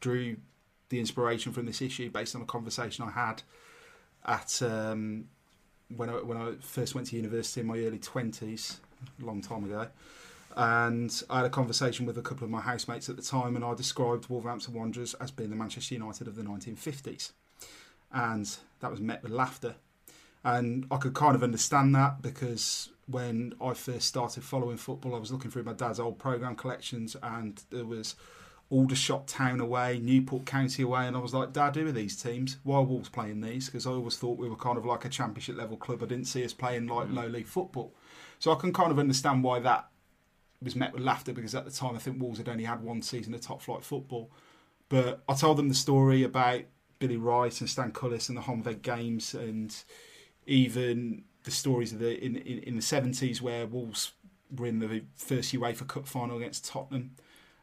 drew 0.00 0.36
the 0.90 1.00
inspiration 1.00 1.52
from 1.52 1.66
this 1.66 1.80
issue 1.82 2.10
based 2.10 2.36
on 2.36 2.42
a 2.42 2.46
conversation 2.46 3.04
I 3.04 3.10
had 3.10 3.42
at 4.26 4.60
um, 4.62 5.28
when 5.96 6.10
I 6.10 6.12
when 6.14 6.36
I 6.36 6.52
first 6.60 6.94
went 6.94 7.06
to 7.08 7.16
university 7.16 7.62
in 7.62 7.66
my 7.66 7.78
early 7.78 7.98
twenties, 7.98 8.78
a 9.22 9.24
long 9.24 9.40
time 9.40 9.64
ago. 9.64 9.88
And 10.56 11.22
I 11.28 11.36
had 11.38 11.46
a 11.46 11.50
conversation 11.50 12.06
with 12.06 12.16
a 12.16 12.22
couple 12.22 12.44
of 12.44 12.50
my 12.50 12.62
housemates 12.62 13.08
at 13.10 13.16
the 13.16 13.22
time, 13.22 13.56
and 13.56 13.64
I 13.64 13.74
described 13.74 14.28
Wolverhampton 14.30 14.72
Wanderers 14.74 15.14
as 15.14 15.30
being 15.30 15.50
the 15.50 15.56
Manchester 15.56 15.94
United 15.94 16.26
of 16.26 16.34
the 16.34 16.42
1950s. 16.42 17.32
And 18.12 18.56
that 18.80 18.90
was 18.90 19.00
met 19.00 19.22
with 19.22 19.32
laughter. 19.32 19.74
And 20.42 20.86
I 20.90 20.96
could 20.96 21.12
kind 21.12 21.34
of 21.34 21.42
understand 21.42 21.94
that 21.94 22.22
because 22.22 22.90
when 23.06 23.52
I 23.60 23.74
first 23.74 24.06
started 24.06 24.44
following 24.44 24.76
football, 24.78 25.14
I 25.14 25.18
was 25.18 25.30
looking 25.32 25.50
through 25.50 25.64
my 25.64 25.72
dad's 25.72 26.00
old 26.00 26.18
programme 26.18 26.54
collections 26.54 27.16
and 27.22 27.60
there 27.70 27.84
was 27.84 28.14
Aldershot 28.70 29.26
Town 29.28 29.60
away, 29.60 29.98
Newport 30.02 30.46
County 30.46 30.82
away, 30.84 31.06
and 31.06 31.16
I 31.16 31.20
was 31.20 31.34
like, 31.34 31.52
Dad, 31.52 31.76
who 31.76 31.86
are 31.86 31.92
these 31.92 32.20
teams? 32.20 32.58
Why 32.62 32.76
are 32.76 32.82
Wolves 32.84 33.08
playing 33.08 33.40
these? 33.40 33.66
Because 33.66 33.86
I 33.86 33.90
always 33.90 34.16
thought 34.16 34.38
we 34.38 34.48
were 34.48 34.56
kind 34.56 34.78
of 34.78 34.86
like 34.86 35.04
a 35.04 35.08
championship 35.08 35.56
level 35.56 35.76
club. 35.76 36.02
I 36.02 36.06
didn't 36.06 36.26
see 36.26 36.44
us 36.44 36.52
playing 36.52 36.86
like 36.86 37.08
Mm. 37.08 37.14
low 37.14 37.26
league 37.26 37.46
football. 37.46 37.92
So 38.38 38.52
I 38.52 38.56
can 38.56 38.72
kind 38.72 38.90
of 38.90 38.98
understand 38.98 39.42
why 39.44 39.60
that 39.60 39.88
was 40.62 40.76
met 40.76 40.92
with 40.92 41.02
laughter 41.02 41.32
because 41.32 41.54
at 41.54 41.64
the 41.64 41.70
time 41.70 41.94
I 41.94 41.98
think 41.98 42.20
Wolves 42.20 42.38
had 42.38 42.48
only 42.48 42.64
had 42.64 42.82
one 42.82 43.02
season 43.02 43.34
of 43.34 43.40
top 43.40 43.62
flight 43.62 43.84
football. 43.84 44.30
But 44.88 45.22
I 45.28 45.34
told 45.34 45.56
them 45.56 45.68
the 45.68 45.74
story 45.74 46.22
about 46.22 46.62
Billy 46.98 47.16
Wright 47.16 47.60
and 47.60 47.68
Stan 47.68 47.92
Cullis 47.92 48.28
and 48.28 48.38
the 48.38 48.42
Honved 48.42 48.82
games 48.82 49.34
and 49.34 49.74
even 50.46 51.24
the 51.44 51.50
stories 51.50 51.92
of 51.92 51.98
the 51.98 52.22
in, 52.24 52.36
in, 52.36 52.58
in 52.60 52.76
the 52.76 52.82
seventies 52.82 53.42
where 53.42 53.66
Wolves 53.66 54.12
were 54.56 54.66
in 54.66 54.78
the 54.78 55.02
first 55.16 55.52
UEFA 55.52 55.86
Cup 55.86 56.06
final 56.06 56.38
against 56.38 56.64
Tottenham 56.64 57.16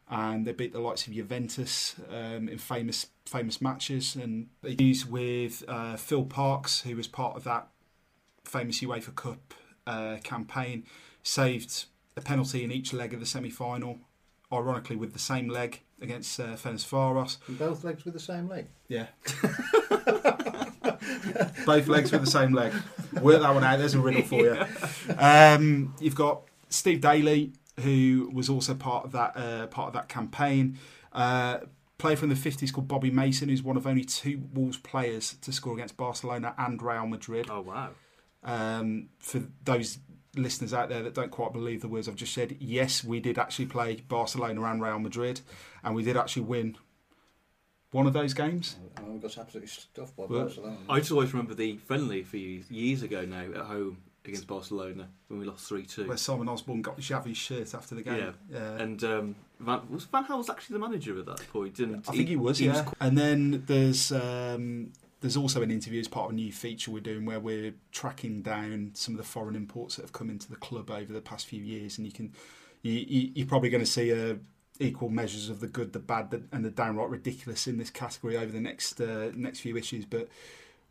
and 0.08 0.46
they 0.46 0.52
beat 0.52 0.72
the 0.72 0.80
likes 0.80 1.06
of 1.06 1.14
Juventus 1.14 1.96
um, 2.10 2.48
in 2.48 2.58
famous 2.58 3.06
famous 3.26 3.60
matches 3.60 4.16
and 4.16 4.48
they 4.62 4.76
used 4.78 5.10
with 5.10 5.64
uh, 5.66 5.96
Phil 5.96 6.24
Parkes 6.24 6.82
who 6.82 6.94
was 6.96 7.08
part 7.08 7.36
of 7.36 7.44
that 7.44 7.68
famous 8.44 8.80
UEFA 8.80 9.14
Cup 9.14 9.54
uh, 9.86 10.18
campaign 10.22 10.84
saved 11.22 11.86
a 12.16 12.20
penalty 12.20 12.62
in 12.64 12.70
each 12.72 12.92
leg 12.92 13.12
of 13.14 13.20
the 13.20 13.26
semi-final 13.26 13.98
ironically 14.52 14.96
with 14.96 15.12
the 15.12 15.18
same 15.18 15.48
leg 15.48 15.80
against 16.00 16.38
uh, 16.38 16.48
Ferencvaros 16.54 17.38
And 17.48 17.58
both 17.58 17.82
legs 17.84 18.04
with 18.04 18.14
the 18.14 18.20
same 18.20 18.48
leg. 18.48 18.66
yeah. 18.88 19.06
Both 21.66 21.88
legs 21.88 22.12
with 22.12 22.20
the 22.24 22.30
same 22.30 22.52
leg. 22.52 22.72
Work 23.20 23.40
that 23.42 23.54
one 23.54 23.64
out. 23.64 23.78
There's 23.78 23.94
a 23.94 24.00
riddle 24.00 24.22
for 24.22 24.40
you. 24.40 24.64
Um, 25.18 25.94
you've 26.00 26.14
got 26.14 26.42
Steve 26.68 27.00
Daly, 27.00 27.52
who 27.80 28.30
was 28.32 28.48
also 28.50 28.74
part 28.74 29.04
of 29.06 29.12
that 29.12 29.36
uh, 29.36 29.66
part 29.68 29.88
of 29.88 29.94
that 29.94 30.08
campaign. 30.08 30.78
Uh, 31.12 31.58
player 31.98 32.16
from 32.16 32.28
the 32.28 32.34
50s 32.34 32.72
called 32.72 32.88
Bobby 32.88 33.10
Mason, 33.10 33.48
who's 33.48 33.62
one 33.62 33.76
of 33.76 33.86
only 33.86 34.04
two 34.04 34.42
Wolves 34.52 34.76
players 34.78 35.34
to 35.42 35.52
score 35.52 35.74
against 35.74 35.96
Barcelona 35.96 36.54
and 36.58 36.80
Real 36.82 37.06
Madrid. 37.06 37.46
Oh 37.50 37.62
wow! 37.62 37.90
Um, 38.42 39.08
for 39.18 39.42
those 39.64 39.98
listeners 40.36 40.74
out 40.74 40.88
there 40.88 41.02
that 41.02 41.14
don't 41.14 41.30
quite 41.30 41.52
believe 41.52 41.80
the 41.80 41.88
words 41.88 42.08
I've 42.08 42.16
just 42.16 42.34
said, 42.34 42.56
yes, 42.60 43.04
we 43.04 43.20
did 43.20 43.38
actually 43.38 43.66
play 43.66 44.02
Barcelona 44.08 44.62
and 44.64 44.82
Real 44.82 44.98
Madrid, 44.98 45.40
and 45.82 45.94
we 45.94 46.02
did 46.02 46.16
actually 46.16 46.42
win 46.42 46.76
one 47.90 48.06
of 48.06 48.12
those 48.12 48.34
games. 48.34 48.76
And 48.96 49.14
we 49.14 49.20
got 49.20 49.38
absolutely 49.38 49.68
stuffed 49.68 50.16
by 50.16 50.24
Well, 50.24 50.46
Barcelona. 50.46 50.76
I 50.88 50.98
just 50.98 51.12
always 51.12 51.32
remember 51.32 51.54
the 51.54 51.76
friendly 51.76 52.20
a 52.20 52.24
few 52.24 52.64
years 52.68 53.02
ago 53.02 53.24
now 53.24 53.44
at 53.54 53.66
home 53.66 53.98
against 54.24 54.46
Barcelona 54.46 55.08
when 55.28 55.38
we 55.38 55.46
lost 55.46 55.68
three 55.68 55.84
two. 55.84 56.08
Where 56.08 56.16
Simon 56.16 56.48
Osborne 56.48 56.82
got 56.82 56.96
the 56.96 57.02
Xavi's 57.02 57.36
shirt 57.36 57.74
after 57.74 57.94
the 57.94 58.02
game. 58.02 58.34
Yeah. 58.50 58.58
And 58.78 59.04
um, 59.04 59.36
Van, 59.60 59.80
was 59.90 60.04
Van 60.04 60.24
Gaal 60.24 60.38
was 60.38 60.50
actually 60.50 60.74
the 60.74 60.80
manager 60.80 61.18
at 61.18 61.26
that 61.26 61.46
point, 61.52 61.74
didn't 61.74 62.08
I 62.08 62.12
think 62.12 62.28
he 62.28 62.36
was, 62.36 62.58
he 62.58 62.66
yeah. 62.66 62.90
and 63.00 63.16
then 63.16 63.62
there's 63.66 64.10
um, 64.12 64.92
there's 65.24 65.38
also 65.38 65.62
an 65.62 65.70
interview 65.70 65.98
as 65.98 66.06
part 66.06 66.26
of 66.26 66.32
a 66.32 66.34
new 66.34 66.52
feature 66.52 66.90
we're 66.90 67.00
doing 67.00 67.24
where 67.24 67.40
we're 67.40 67.72
tracking 67.92 68.42
down 68.42 68.90
some 68.92 69.14
of 69.14 69.18
the 69.18 69.24
foreign 69.24 69.56
imports 69.56 69.96
that 69.96 70.02
have 70.02 70.12
come 70.12 70.28
into 70.28 70.50
the 70.50 70.56
club 70.56 70.90
over 70.90 71.14
the 71.14 71.20
past 71.22 71.46
few 71.46 71.62
years, 71.62 71.96
and 71.96 72.06
you 72.06 72.12
can 72.12 72.30
you, 72.82 72.92
you, 72.92 73.32
you're 73.34 73.46
probably 73.46 73.70
going 73.70 73.82
to 73.82 73.90
see 73.90 74.12
uh, 74.12 74.34
equal 74.80 75.08
measures 75.08 75.48
of 75.48 75.60
the 75.60 75.66
good, 75.66 75.94
the 75.94 75.98
bad, 75.98 76.30
the, 76.30 76.42
and 76.52 76.62
the 76.62 76.70
downright 76.70 77.08
ridiculous 77.08 77.66
in 77.66 77.78
this 77.78 77.88
category 77.88 78.36
over 78.36 78.52
the 78.52 78.60
next 78.60 79.00
uh, 79.00 79.30
next 79.34 79.60
few 79.60 79.76
issues, 79.76 80.04
but. 80.04 80.28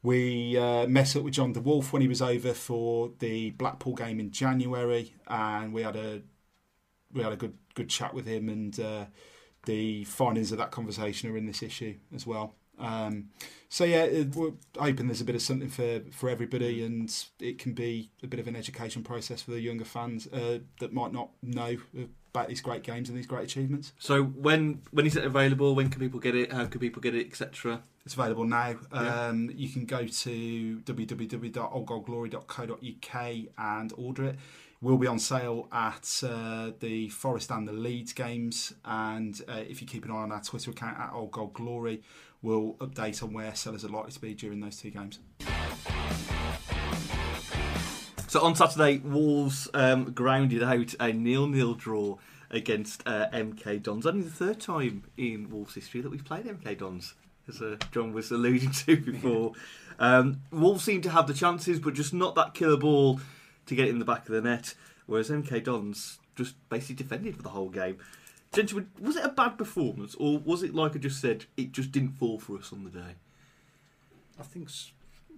We 0.06 0.58
uh, 0.58 0.86
met 0.86 1.16
up 1.16 1.24
with 1.24 1.36
John 1.36 1.54
de 1.54 1.62
Wolf 1.62 1.94
when 1.94 2.02
he 2.02 2.10
was 2.10 2.22
over 2.22 2.54
for 2.54 3.12
the 3.20 3.52
Blackpool 3.52 3.96
game 3.96 4.20
in 4.20 4.32
January, 4.32 5.14
and 5.30 5.72
we 5.72 5.82
had 5.82 5.96
a 5.96 6.22
we 7.14 7.24
had 7.24 7.32
a 7.32 7.38
good 7.38 7.58
good 7.74 7.88
chat 7.88 8.14
with 8.14 8.26
him, 8.26 8.50
and 8.50 8.78
uh, 8.82 9.06
the 9.66 10.04
findings 10.04 10.52
of 10.52 10.58
that 10.58 10.72
conversation 10.72 11.30
are 11.32 11.38
in 11.38 11.46
this 11.46 11.64
issue 11.64 11.96
as 12.14 12.28
well. 12.28 12.54
Um, 12.80 13.30
so 13.70 13.86
yeah, 13.86 14.04
it, 14.04 14.36
we're 14.36 14.54
hoping 14.78 15.08
there's 15.08 15.22
a 15.22 15.26
bit 15.26 15.36
of 15.36 15.42
something 15.42 15.70
for 15.70 16.02
for 16.12 16.30
everybody, 16.30 16.84
and 16.84 17.14
it 17.40 17.58
can 17.58 17.74
be 17.74 18.12
a 18.22 18.28
bit 18.28 18.40
of 18.40 18.48
an 18.48 18.56
education 18.56 19.04
process 19.04 19.42
for 19.42 19.52
the 19.52 19.60
younger 19.60 19.86
fans 19.86 20.28
uh, 20.28 20.60
that 20.80 20.94
might 20.94 21.12
not 21.12 21.32
know 21.42 21.78
about 22.34 22.50
these 22.50 22.62
great 22.62 22.82
games 22.84 23.10
and 23.10 23.18
these 23.18 23.28
great 23.28 23.44
achievements. 23.44 23.92
So 24.00 24.24
when 24.24 24.82
when 24.92 25.06
is 25.06 25.16
it 25.16 25.24
available? 25.24 25.76
When 25.76 25.90
can 25.90 26.00
people 26.00 26.20
get 26.20 26.36
it? 26.36 26.52
How 26.52 26.66
can 26.66 26.80
people 26.80 27.02
get 27.02 27.14
it, 27.16 27.28
etc. 27.28 27.84
It's 28.06 28.16
available 28.16 28.46
now. 28.46 28.76
Yeah. 28.94 29.28
Um, 29.28 29.50
you 29.54 29.70
can 29.70 29.86
go 29.86 30.06
to 30.06 30.80
www.oldgoldglory.co.uk 30.80 33.36
and 33.58 33.94
order 33.98 34.26
it. 34.26 34.38
Will 34.82 34.98
be 34.98 35.08
on 35.08 35.20
sale 35.20 35.70
at 35.72 36.22
uh, 36.28 36.72
the 36.82 37.08
Forest 37.08 37.52
and 37.52 37.66
the 37.66 37.72
Leeds 37.72 38.12
games, 38.12 38.74
and 38.84 39.42
uh, 39.48 39.62
if 39.66 39.82
you 39.82 39.88
keep 39.88 40.04
an 40.04 40.12
eye 40.12 40.16
on 40.16 40.34
our 40.34 40.42
Twitter 40.42 40.72
account 40.72 41.00
at 41.00 41.14
Old 41.14 41.32
Gold 41.32 41.54
Glory, 41.54 42.04
we'll 42.44 42.74
update 42.74 43.24
on 43.24 43.34
where 43.34 43.56
sellers 43.56 43.84
are 43.84 43.90
likely 43.90 44.12
to 44.12 44.22
be 44.22 44.34
during 44.36 44.60
those 44.60 44.78
two 44.78 44.92
games. 44.92 45.20
So 48.28 48.42
on 48.42 48.56
Saturday, 48.56 48.98
Wolves 49.00 49.70
um, 49.74 50.12
grounded 50.12 50.62
out 50.62 50.94
a 51.00 51.14
nil-nil 51.14 51.76
draw 51.76 52.18
against 52.52 53.02
uh, 53.06 53.30
MK 53.32 53.82
Dons. 53.82 54.06
Only 54.06 54.24
the 54.24 54.30
third 54.30 54.60
time 54.60 55.04
in 55.18 55.50
Wolves 55.50 55.76
history 55.76 56.02
that 56.02 56.10
we've 56.10 56.26
played 56.26 56.46
MK 56.46 56.78
Dons, 56.78 57.14
as 57.48 57.62
uh, 57.62 57.78
John 57.92 58.14
was 58.14 58.30
alluding 58.32 58.72
to 58.72 58.98
before. 58.98 59.54
Um, 60.00 60.42
Wolves 60.52 60.84
seem 60.84 61.02
to 61.04 61.12
have 61.12 61.28
the 61.28 61.36
chances, 61.36 61.80
but 61.80 61.94
just 61.94 62.16
not 62.16 62.34
that 62.34 62.56
killer 62.56 62.78
ball 62.78 63.22
to 63.68 63.76
get 63.76 63.88
it 63.88 63.92
in 63.92 64.00
the 64.00 64.06
back 64.06 64.28
of 64.28 64.34
the 64.34 64.42
net. 64.42 64.74
Whereas 65.06 65.30
MK 65.30 65.64
Dons 65.64 66.18
just 66.36 66.56
basically 66.68 66.96
defended 66.96 67.38
for 67.38 67.44
the 67.44 67.50
whole 67.50 67.70
game. 67.70 68.00
Gentlemen, 68.54 68.90
was 69.02 69.16
it 69.16 69.26
a 69.26 69.30
bad 69.30 69.58
performance, 69.58 70.16
or 70.16 70.38
was 70.40 70.64
it 70.64 70.74
like 70.76 70.96
I 70.96 71.00
just 71.00 71.20
said, 71.20 71.46
it 71.58 71.72
just 71.72 71.92
didn't 71.92 72.12
fall 72.14 72.40
for 72.40 72.58
us 72.58 72.72
on 72.72 72.84
the 72.84 72.90
day? 72.90 73.16
I 74.40 74.44
think 74.44 74.70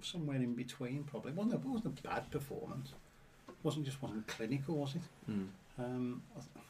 somewhere 0.01 0.37
in 0.37 0.53
between, 0.53 1.03
probably. 1.03 1.31
It 1.31 1.37
wasn't 1.37 1.53
a, 1.53 1.57
it 1.57 1.65
wasn't 1.65 1.99
a 1.99 2.01
bad 2.03 2.29
performance. 2.31 2.91
It 3.47 3.55
wasn't 3.63 3.85
just 3.85 4.01
wasn't 4.01 4.27
clinical, 4.27 4.75
was 4.77 4.95
it? 4.95 5.01
Hmm. 5.25 5.43
Um, 5.77 6.21
I, 6.35 6.39
th- 6.39 6.65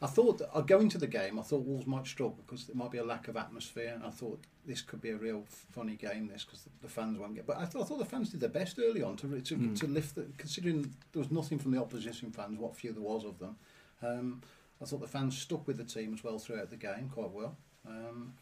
I 0.00 0.06
thought 0.06 0.38
that, 0.38 0.50
uh, 0.56 0.60
going 0.62 0.88
to 0.90 0.98
the 0.98 1.06
game, 1.06 1.38
I 1.38 1.42
thought 1.42 1.64
Wolves 1.64 1.86
might 1.86 2.06
struggle 2.06 2.36
because 2.44 2.64
there 2.66 2.74
might 2.76 2.90
be 2.90 2.98
a 2.98 3.04
lack 3.04 3.28
of 3.28 3.36
atmosphere. 3.36 3.92
And 3.94 4.04
I 4.04 4.10
thought 4.10 4.40
this 4.66 4.80
could 4.82 5.00
be 5.00 5.10
a 5.10 5.16
real 5.16 5.44
funny 5.70 5.94
game, 5.96 6.28
this 6.32 6.44
because 6.44 6.62
the, 6.62 6.70
the 6.82 6.88
fans 6.88 7.18
won't 7.18 7.34
get. 7.34 7.46
But 7.46 7.58
I, 7.58 7.64
th- 7.66 7.82
I 7.82 7.86
thought 7.86 7.98
the 7.98 8.04
fans 8.04 8.30
did 8.30 8.40
their 8.40 8.48
best 8.48 8.78
early 8.78 9.02
on 9.02 9.16
to 9.16 9.40
to, 9.40 9.56
Mm. 9.56 9.78
to 9.80 9.86
lift, 9.86 10.14
the, 10.16 10.26
considering 10.38 10.82
there 11.12 11.20
was 11.20 11.30
nothing 11.30 11.58
from 11.58 11.70
the 11.72 11.80
opposition 11.80 12.30
fans, 12.32 12.58
what 12.58 12.74
few 12.76 12.92
there 12.92 13.02
was 13.02 13.24
of 13.24 13.38
them. 13.38 13.56
Um, 14.02 14.42
I 14.82 14.84
thought 14.84 15.00
the 15.00 15.06
fans 15.08 15.38
stuck 15.38 15.66
with 15.66 15.76
the 15.76 15.84
team 15.84 16.12
as 16.12 16.24
well 16.24 16.38
throughout 16.38 16.70
the 16.70 16.76
game 16.76 17.08
quite 17.14 17.30
well. 17.30 17.56
Um, 17.86 18.34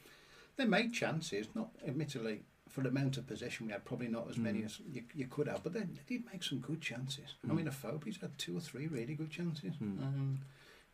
they 0.57 0.65
made 0.65 0.93
chances, 0.93 1.49
not 1.55 1.71
admittedly 1.87 2.41
for 2.69 2.83
the 2.83 2.89
amount 2.89 3.17
of 3.19 3.27
possession 3.27 3.67
we 3.67 3.73
had, 3.73 3.85
probably 3.85 4.09
not 4.09 4.29
as 4.31 4.37
many 4.37 4.61
Mm. 4.61 4.65
as 4.67 4.81
you, 4.93 5.03
you 5.15 5.27
could 5.27 5.49
have, 5.49 5.63
but 5.63 5.73
they, 5.73 5.81
they 5.81 6.01
did 6.07 6.25
make 6.33 6.43
some 6.43 6.59
good 6.61 6.81
chances. 6.81 7.35
I 7.45 7.49
Mm. 7.53 7.57
mean, 7.57 7.67
Afobe's 7.69 8.19
had 8.21 8.37
two 8.39 8.57
or 8.57 8.61
three 8.61 8.87
really 8.87 9.15
good 9.15 9.31
chances. 9.31 9.75
Mm. 9.83 9.99
Um, 10.03 10.39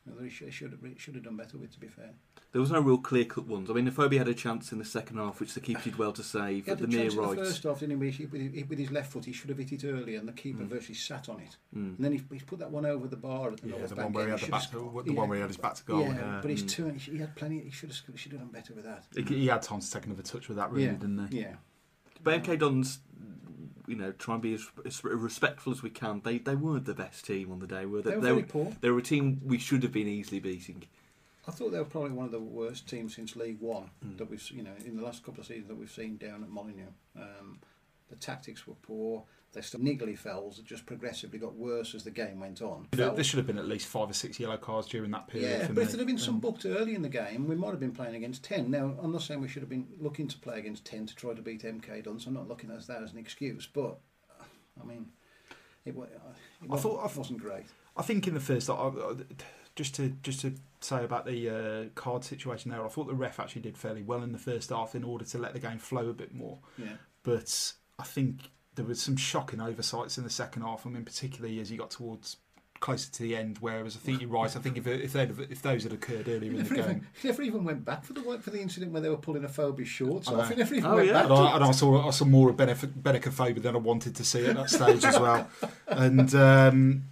you 0.06 0.12
know, 0.14 0.20
they 0.22 0.28
should, 0.28 0.52
should 0.52 0.70
have 0.70 0.80
should 0.98 1.14
have 1.14 1.24
done 1.24 1.36
better 1.36 1.58
with, 1.58 1.72
to 1.72 1.80
be 1.80 1.88
fair. 1.88 2.10
There 2.52 2.60
was 2.60 2.70
no 2.70 2.80
real 2.80 2.96
clear-cut 2.98 3.46
ones. 3.46 3.68
I 3.68 3.74
mean, 3.74 3.86
Afobe 3.90 4.16
had 4.16 4.28
a 4.28 4.34
chance 4.34 4.72
in 4.72 4.78
the 4.78 4.84
second 4.84 5.18
half, 5.18 5.40
which 5.40 5.52
the 5.52 5.60
keeper 5.60 5.82
did 5.82 5.98
well 5.98 6.12
to 6.12 6.22
save 6.22 6.64
He 6.64 6.70
at 6.70 6.78
had 6.78 6.78
the 6.78 6.86
the 6.86 6.96
near 6.96 7.10
right. 7.10 7.36
the 7.36 7.44
first 7.44 7.62
half, 7.64 7.80
didn't 7.80 8.00
he? 8.00 8.20
With, 8.22 8.32
with, 8.32 8.68
with 8.70 8.78
his 8.78 8.90
left 8.90 9.12
foot, 9.12 9.24
he 9.26 9.32
should 9.32 9.50
have 9.50 9.58
hit 9.58 9.72
it 9.72 9.84
earlier, 9.86 10.18
and 10.18 10.26
the 10.28 10.32
keeper 10.32 10.62
Mm. 10.62 10.68
virtually 10.68 10.94
sat 10.94 11.28
on 11.28 11.40
it. 11.40 11.56
Mm. 11.76 11.96
And 11.96 11.98
then 11.98 12.12
he, 12.12 12.22
he 12.32 12.38
put 12.40 12.58
that 12.60 12.70
one 12.70 12.86
over 12.86 13.08
the 13.08 13.16
bar 13.16 13.50
at 13.50 13.60
the 13.60 13.68
Yeah, 13.68 13.84
the 13.86 13.94
one 13.96 14.12
where 14.12 14.26
he 14.26 14.32
end. 14.32 14.40
had 14.40 14.48
the 14.48 14.52
back, 14.52 14.62
the 14.62 14.66
scored. 14.68 15.10
one 15.10 15.28
where 15.28 15.36
he 15.36 15.40
had 15.42 15.50
his 15.50 15.56
back 15.58 15.74
to 15.74 15.84
goal. 15.84 16.00
yeah, 16.02 16.14
Yeah, 16.14 16.38
but 16.40 16.50
he's 16.50 16.62
Mm. 16.62 16.68
turn, 16.70 16.94
he 16.98 17.18
had 17.18 17.34
plenty. 17.36 17.60
He 17.60 17.70
should 17.70 17.90
have 17.90 17.96
sc- 17.96 18.16
should 18.16 18.32
have 18.32 18.40
done 18.40 18.50
better 18.50 18.72
with 18.74 18.84
that. 18.84 19.04
He, 19.14 19.22
he 19.22 19.46
had 19.48 19.60
time 19.62 19.80
to 19.80 19.90
take 19.90 20.06
another 20.06 20.22
touch 20.22 20.48
with 20.48 20.56
that, 20.56 20.70
really, 20.70 20.84
Yeah. 20.86 20.92
didn't 20.92 21.28
he? 21.32 21.40
Yeah, 21.40 21.56
But 22.22 22.42
MK 22.42 22.58
Dons, 22.58 23.00
you 23.86 23.96
know, 23.96 24.12
try 24.12 24.34
and 24.34 24.42
be 24.42 24.54
as, 24.54 24.66
as 24.84 25.02
respectful 25.04 25.72
as 25.72 25.82
we 25.82 25.90
can. 25.90 26.20
They 26.24 26.38
they 26.38 26.54
weren't 26.56 26.84
the 26.86 26.94
best 26.94 27.26
team 27.26 27.50
on 27.52 27.58
the 27.60 27.66
day, 27.66 27.86
were 27.86 28.02
they? 28.02 28.10
they 28.10 28.16
were 28.16 28.22
They 28.22 28.28
very 28.28 28.42
were, 28.42 28.48
poor. 28.48 28.72
they 28.80 28.90
were 28.90 28.98
a 28.98 29.02
team 29.02 29.40
we 29.44 29.58
should 29.58 29.82
have 29.82 29.92
been 29.92 30.08
easily 30.08 30.40
beating. 30.40 30.82
I 31.48 31.52
thought 31.52 31.70
they 31.70 31.78
were 31.78 31.84
probably 31.84 32.10
one 32.10 32.26
of 32.26 32.32
the 32.32 32.40
worst 32.40 32.88
teams 32.88 33.14
since 33.14 33.36
League 33.36 33.60
One 33.60 33.90
Mm. 34.04 34.18
that 34.18 34.28
we've 34.28 34.40
s- 34.40 34.50
you 34.50 34.62
know 34.62 34.74
in 34.84 34.96
the 34.96 35.02
last 35.02 35.24
couple 35.24 35.40
of 35.40 35.46
seasons 35.46 35.68
that 35.68 35.76
we've 35.76 35.90
seen 35.90 36.16
down 36.16 36.42
at 36.42 36.48
Molineux. 36.50 36.92
Um, 37.16 37.60
the 38.10 38.16
tactics 38.16 38.66
were 38.66 38.74
poor. 38.82 39.24
They 39.56 39.62
still 39.62 39.80
niggly 39.80 40.18
fells 40.18 40.58
that 40.58 40.66
just 40.66 40.84
progressively 40.84 41.38
got 41.38 41.54
worse 41.54 41.94
as 41.94 42.04
the 42.04 42.10
game 42.10 42.40
went 42.40 42.60
on. 42.60 42.88
There, 42.90 43.24
should 43.24 43.38
have 43.38 43.46
been 43.46 43.56
at 43.58 43.66
least 43.66 43.86
five 43.86 44.10
or 44.10 44.12
six 44.12 44.38
yellow 44.38 44.58
cards 44.58 44.86
during 44.86 45.10
that 45.12 45.28
period. 45.28 45.48
yeah, 45.60 45.66
but 45.68 45.76
me. 45.76 45.82
if 45.84 45.90
there 45.92 45.98
had 45.98 46.06
been 46.06 46.18
some 46.18 46.34
Um, 46.34 46.40
booked 46.40 46.66
early 46.66 46.94
in 46.94 47.00
the 47.00 47.08
game, 47.08 47.48
we 47.48 47.54
might 47.56 47.70
have 47.70 47.80
been 47.80 47.92
playing 47.94 48.16
against 48.16 48.44
ten. 48.44 48.70
Now, 48.70 48.94
I'm 49.02 49.12
not 49.12 49.22
saying 49.22 49.40
we 49.40 49.48
should 49.48 49.62
have 49.62 49.70
been 49.70 49.88
looking 49.98 50.28
to 50.28 50.38
play 50.38 50.58
against 50.58 50.84
ten 50.84 51.06
to 51.06 51.16
try 51.16 51.32
to 51.32 51.40
beat 51.40 51.62
MK 51.64 52.04
Dons. 52.04 52.26
I'm 52.26 52.34
not 52.34 52.48
looking 52.48 52.70
at 52.70 52.86
that 52.86 53.02
as 53.02 53.12
an 53.12 53.18
excuse, 53.18 53.66
but 53.66 53.98
I 54.78 54.84
mean, 54.84 55.06
it, 55.86 55.96
uh, 55.96 56.02
it 56.02 56.08
I 56.10 56.66
wasn't, 56.66 56.82
thought- 56.92 57.04
I 57.04 57.08
thought- 57.08 57.16
wasn't 57.18 57.40
great. 57.40 57.64
I 57.96 58.02
think 58.02 58.28
in 58.28 58.34
the 58.34 58.40
first, 58.40 58.68
I- 58.68 58.92
just 59.74 59.94
to 59.94 60.10
just 60.22 60.40
to 60.42 60.54
say 60.80 61.02
about 61.02 61.24
the 61.24 61.48
uh, 61.48 61.84
card 61.94 62.24
situation 62.24 62.70
there, 62.70 62.84
I 62.84 62.88
thought 62.88 63.06
the 63.06 63.14
ref 63.14 63.40
actually 63.40 63.62
did 63.62 63.78
fairly 63.78 64.02
well 64.02 64.22
in 64.22 64.32
the 64.32 64.38
first 64.38 64.68
half 64.68 64.94
in 64.94 65.02
order 65.02 65.24
to 65.24 65.38
let 65.38 65.54
the 65.54 65.60
game 65.60 65.78
flow 65.78 66.10
a 66.10 66.12
bit 66.12 66.34
more. 66.34 66.58
Yeah, 66.76 66.96
But 67.22 67.72
I 67.98 68.02
think 68.04 68.50
there 68.76 68.84
was 68.84 69.00
some 69.00 69.16
shocking 69.16 69.60
oversights 69.60 70.16
in 70.18 70.24
the 70.24 70.30
second 70.30 70.62
half. 70.62 70.86
I 70.86 70.90
mean, 70.90 71.04
particularly 71.04 71.58
as 71.60 71.70
you 71.70 71.76
got 71.78 71.90
towards 71.90 72.36
closer 72.78 73.10
to 73.10 73.22
the 73.22 73.34
end. 73.34 73.56
Whereas 73.60 73.96
I 73.96 74.00
think 74.00 74.20
you're 74.20 74.28
right. 74.30 74.54
I 74.54 74.60
think 74.60 74.76
if 74.76 74.86
if, 74.86 75.12
they'd, 75.14 75.28
have- 75.28 75.40
if 75.50 75.62
those 75.62 75.82
had 75.84 75.92
occurred 75.94 76.28
earlier 76.28 76.52
he 76.52 76.58
in 76.58 76.64
the 76.64 76.74
never, 76.74 76.74
game, 76.74 76.82
even, 76.84 77.06
he 77.22 77.28
never 77.28 77.42
even 77.42 77.64
went 77.64 77.84
back 77.86 78.04
for 78.04 78.12
the 78.12 78.38
for 78.40 78.50
the 78.50 78.60
incident 78.60 78.92
where 78.92 79.00
they 79.00 79.08
were 79.08 79.16
pulling 79.16 79.42
Afobe 79.44 79.84
shorts 79.86 80.28
I 80.28 80.32
off. 80.32 80.36
know. 80.38 80.44
He 80.44 80.54
never 80.56 80.74
even 80.74 80.90
Oh, 80.90 80.94
went 80.96 81.06
yeah. 81.08 81.12
back. 81.14 81.22
and 81.22 81.30
to 81.30 81.34
I, 81.36 81.54
and 81.56 81.64
I 81.64 81.70
saw 81.72 82.06
I 82.06 82.10
saw 82.10 82.24
more 82.26 82.50
of 82.50 82.56
Benefic- 82.56 83.02
Benik 83.02 83.22
Afobe 83.26 83.62
than 83.62 83.74
I 83.74 83.78
wanted 83.78 84.14
to 84.16 84.24
see 84.24 84.44
at 84.46 84.56
that 84.56 84.68
stage 84.70 85.04
as 85.04 85.18
well. 85.18 85.48
And 85.88 86.34
um, 86.34 87.04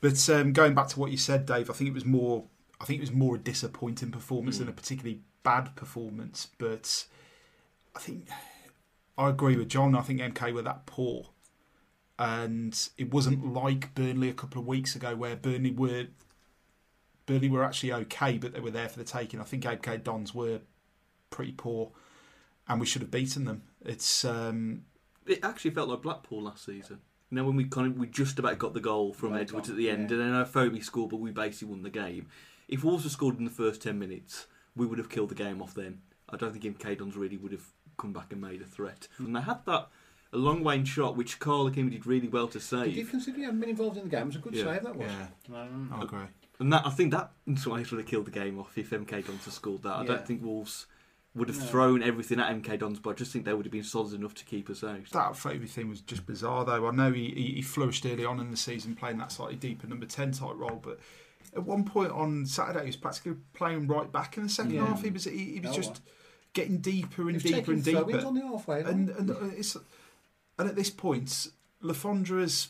but 0.00 0.28
um, 0.30 0.52
going 0.54 0.74
back 0.74 0.88
to 0.88 0.98
what 1.00 1.10
you 1.10 1.16
said, 1.18 1.44
Dave, 1.46 1.68
I 1.70 1.72
think 1.74 1.88
it 1.90 1.94
was 1.94 2.04
more 2.06 2.44
I 2.80 2.86
think 2.86 2.98
it 2.98 3.02
was 3.02 3.12
more 3.12 3.36
a 3.36 3.38
disappointing 3.38 4.10
performance 4.12 4.58
than 4.58 4.68
a 4.68 4.72
Mm. 4.72 4.76
particularly 4.76 5.20
bad 5.42 5.76
performance. 5.76 6.48
But 6.58 7.04
I 7.94 7.98
think 8.00 8.28
I 9.16 9.28
agree 9.28 9.56
with 9.56 9.68
John. 9.68 9.94
I 9.94 10.00
think 10.00 10.20
MK 10.20 10.52
were 10.52 10.62
that 10.62 10.86
poor, 10.86 11.30
and 12.18 12.88
it 12.98 13.12
wasn't 13.12 13.52
like 13.52 13.94
Burnley 13.94 14.28
a 14.28 14.34
couple 14.34 14.60
of 14.60 14.66
weeks 14.66 14.96
ago 14.96 15.14
where 15.14 15.36
Burnley 15.36 15.70
were. 15.70 16.06
Burnley 17.26 17.48
were 17.48 17.64
actually 17.64 17.92
okay, 17.92 18.36
but 18.36 18.52
they 18.52 18.60
were 18.60 18.70
there 18.70 18.88
for 18.88 18.98
the 18.98 19.04
taking. 19.04 19.40
I 19.40 19.44
think 19.44 19.64
MK 19.64 20.02
Dons 20.02 20.34
were 20.34 20.60
pretty 21.30 21.52
poor, 21.52 21.92
and 22.68 22.80
we 22.80 22.86
should 22.86 23.02
have 23.02 23.10
beaten 23.10 23.44
them. 23.44 23.62
It's 23.84 24.24
um, 24.24 24.84
It 25.26 25.40
actually 25.42 25.70
felt 25.70 25.88
like 25.88 26.02
Blackpool 26.02 26.42
last 26.42 26.64
season. 26.64 27.00
You 27.30 27.36
know, 27.36 27.44
when 27.44 27.56
we 27.56 27.64
kind 27.64 27.86
of 27.86 27.98
we 27.98 28.06
just 28.08 28.38
about 28.38 28.58
got 28.58 28.74
the 28.74 28.80
goal 28.80 29.12
from 29.14 29.30
Well 29.30 29.40
Edwards 29.40 29.68
done, 29.68 29.76
at 29.76 29.78
the 29.78 29.90
end, 29.90 30.10
yeah. 30.10 30.18
and 30.18 30.34
then 30.34 30.44
Afobe 30.44 30.82
scored, 30.84 31.10
but 31.10 31.20
we 31.20 31.30
basically 31.30 31.68
won 31.68 31.82
the 31.82 31.90
game. 31.90 32.26
If 32.68 32.84
Wolves 32.84 33.04
had 33.04 33.12
scored 33.12 33.38
in 33.38 33.44
the 33.44 33.50
first 33.50 33.82
ten 33.82 33.98
minutes, 33.98 34.46
we 34.76 34.86
would 34.86 34.98
have 34.98 35.08
killed 35.08 35.30
the 35.30 35.34
game 35.34 35.62
off 35.62 35.74
then. 35.74 36.00
I 36.28 36.36
don't 36.36 36.52
think 36.52 36.78
MK 36.78 36.98
Dons 36.98 37.16
really 37.16 37.36
would 37.36 37.52
have 37.52 37.66
come 37.96 38.12
back 38.12 38.32
and 38.32 38.40
made 38.40 38.60
a 38.62 38.64
threat. 38.64 39.08
And 39.18 39.34
they 39.34 39.40
had 39.40 39.64
that 39.66 39.88
a 40.32 40.36
long 40.38 40.64
range 40.64 40.88
shot, 40.88 41.16
which 41.16 41.38
Carl 41.38 41.70
Ikeme 41.70 41.90
did 41.90 42.06
really 42.06 42.28
well 42.28 42.48
to 42.48 42.60
save. 42.60 42.86
Did 42.86 42.96
you 42.96 43.04
consider 43.06 43.36
he 43.38 43.44
hadn't 43.44 43.60
been 43.60 43.70
involved 43.70 43.96
in 43.96 44.04
the 44.04 44.10
game? 44.10 44.22
It 44.22 44.26
was 44.26 44.36
a 44.36 44.38
good 44.40 44.54
Yeah. 44.54 44.64
save, 44.64 44.82
that 44.82 44.96
was. 44.96 45.10
Yeah, 45.10 45.60
Um, 45.62 45.92
I 45.94 46.02
agree. 46.02 46.24
And 46.60 46.72
that 46.72 46.86
I 46.86 46.90
think 46.90 47.12
that 47.12 47.32
in 47.46 47.56
some 47.56 47.72
would 47.72 47.86
have 47.88 48.06
killed 48.06 48.26
the 48.26 48.30
game 48.30 48.58
off 48.58 48.76
if 48.78 48.90
MK 48.92 49.22
Dons 49.22 49.44
had 49.44 49.54
scored 49.54 49.82
that. 49.82 49.92
I 49.92 50.00
Yeah. 50.02 50.06
don't 50.08 50.26
think 50.26 50.42
Wolves 50.42 50.86
would 51.34 51.48
have 51.48 51.58
No. 51.58 51.64
thrown 51.66 52.02
everything 52.02 52.38
at 52.38 52.48
MK 52.50 52.76
Dons, 52.76 53.00
but 53.00 53.10
I 53.10 53.12
just 53.14 53.32
think 53.32 53.44
they 53.44 53.54
would 53.54 53.66
have 53.66 53.72
been 53.72 53.82
solid 53.84 54.12
enough 54.14 54.34
to 54.34 54.44
keep 54.44 54.70
us 54.70 54.84
out. 54.84 55.04
That 55.10 55.32
Afobe 55.32 55.68
thing 55.68 55.88
was 55.88 56.00
just 56.00 56.26
bizarre, 56.26 56.64
though. 56.64 56.86
I 56.86 56.90
know 56.92 57.12
he, 57.12 57.30
he, 57.30 57.54
he 57.54 57.62
flourished 57.62 58.06
early 58.06 58.24
on 58.24 58.38
in 58.38 58.50
the 58.52 58.56
season 58.56 58.94
playing 58.94 59.18
that 59.18 59.32
slightly 59.32 59.56
deeper 59.56 59.86
number 59.88 60.06
10 60.06 60.30
type 60.32 60.54
role, 60.54 60.80
but 60.82 61.00
at 61.54 61.64
one 61.64 61.84
point 61.84 62.12
on 62.12 62.46
Saturday, 62.46 62.80
he 62.80 62.86
was 62.86 62.96
practically 62.96 63.34
playing 63.52 63.88
right 63.88 64.10
back 64.12 64.36
in 64.36 64.44
the 64.44 64.48
second 64.48 64.74
Yeah. 64.74 64.86
half. 64.86 65.02
He 65.02 65.10
was 65.10 65.24
he, 65.24 65.54
he 65.54 65.60
was 65.60 65.70
No, 65.70 65.76
just 65.76 65.90
well. 65.90 66.00
Getting 66.54 66.78
deeper 66.78 67.22
he 67.22 67.28
and 67.28 67.34
was 67.34 67.42
deeper 67.42 67.72
and 67.72 67.84
deeper. 67.84 68.26
on 68.26 68.34
the 68.34 68.40
halfway 68.42 68.80
And, 68.82 69.08
line. 69.08 69.16
and, 69.18 69.30
uh, 69.30 69.34
it's, 69.56 69.76
and 70.58 70.68
at 70.68 70.76
this 70.76 70.88
point, 70.90 71.48
Le 71.82 71.92
Fondre's 71.94 72.68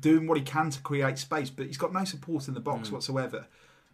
doing 0.00 0.26
what 0.26 0.38
he 0.38 0.44
can 0.44 0.70
to 0.70 0.80
create 0.80 1.18
space, 1.18 1.50
but 1.50 1.66
he's 1.66 1.76
got 1.76 1.92
no 1.92 2.04
support 2.04 2.48
in 2.48 2.54
the 2.54 2.60
box 2.60 2.88
Mm. 2.88 2.92
whatsoever. 2.92 3.46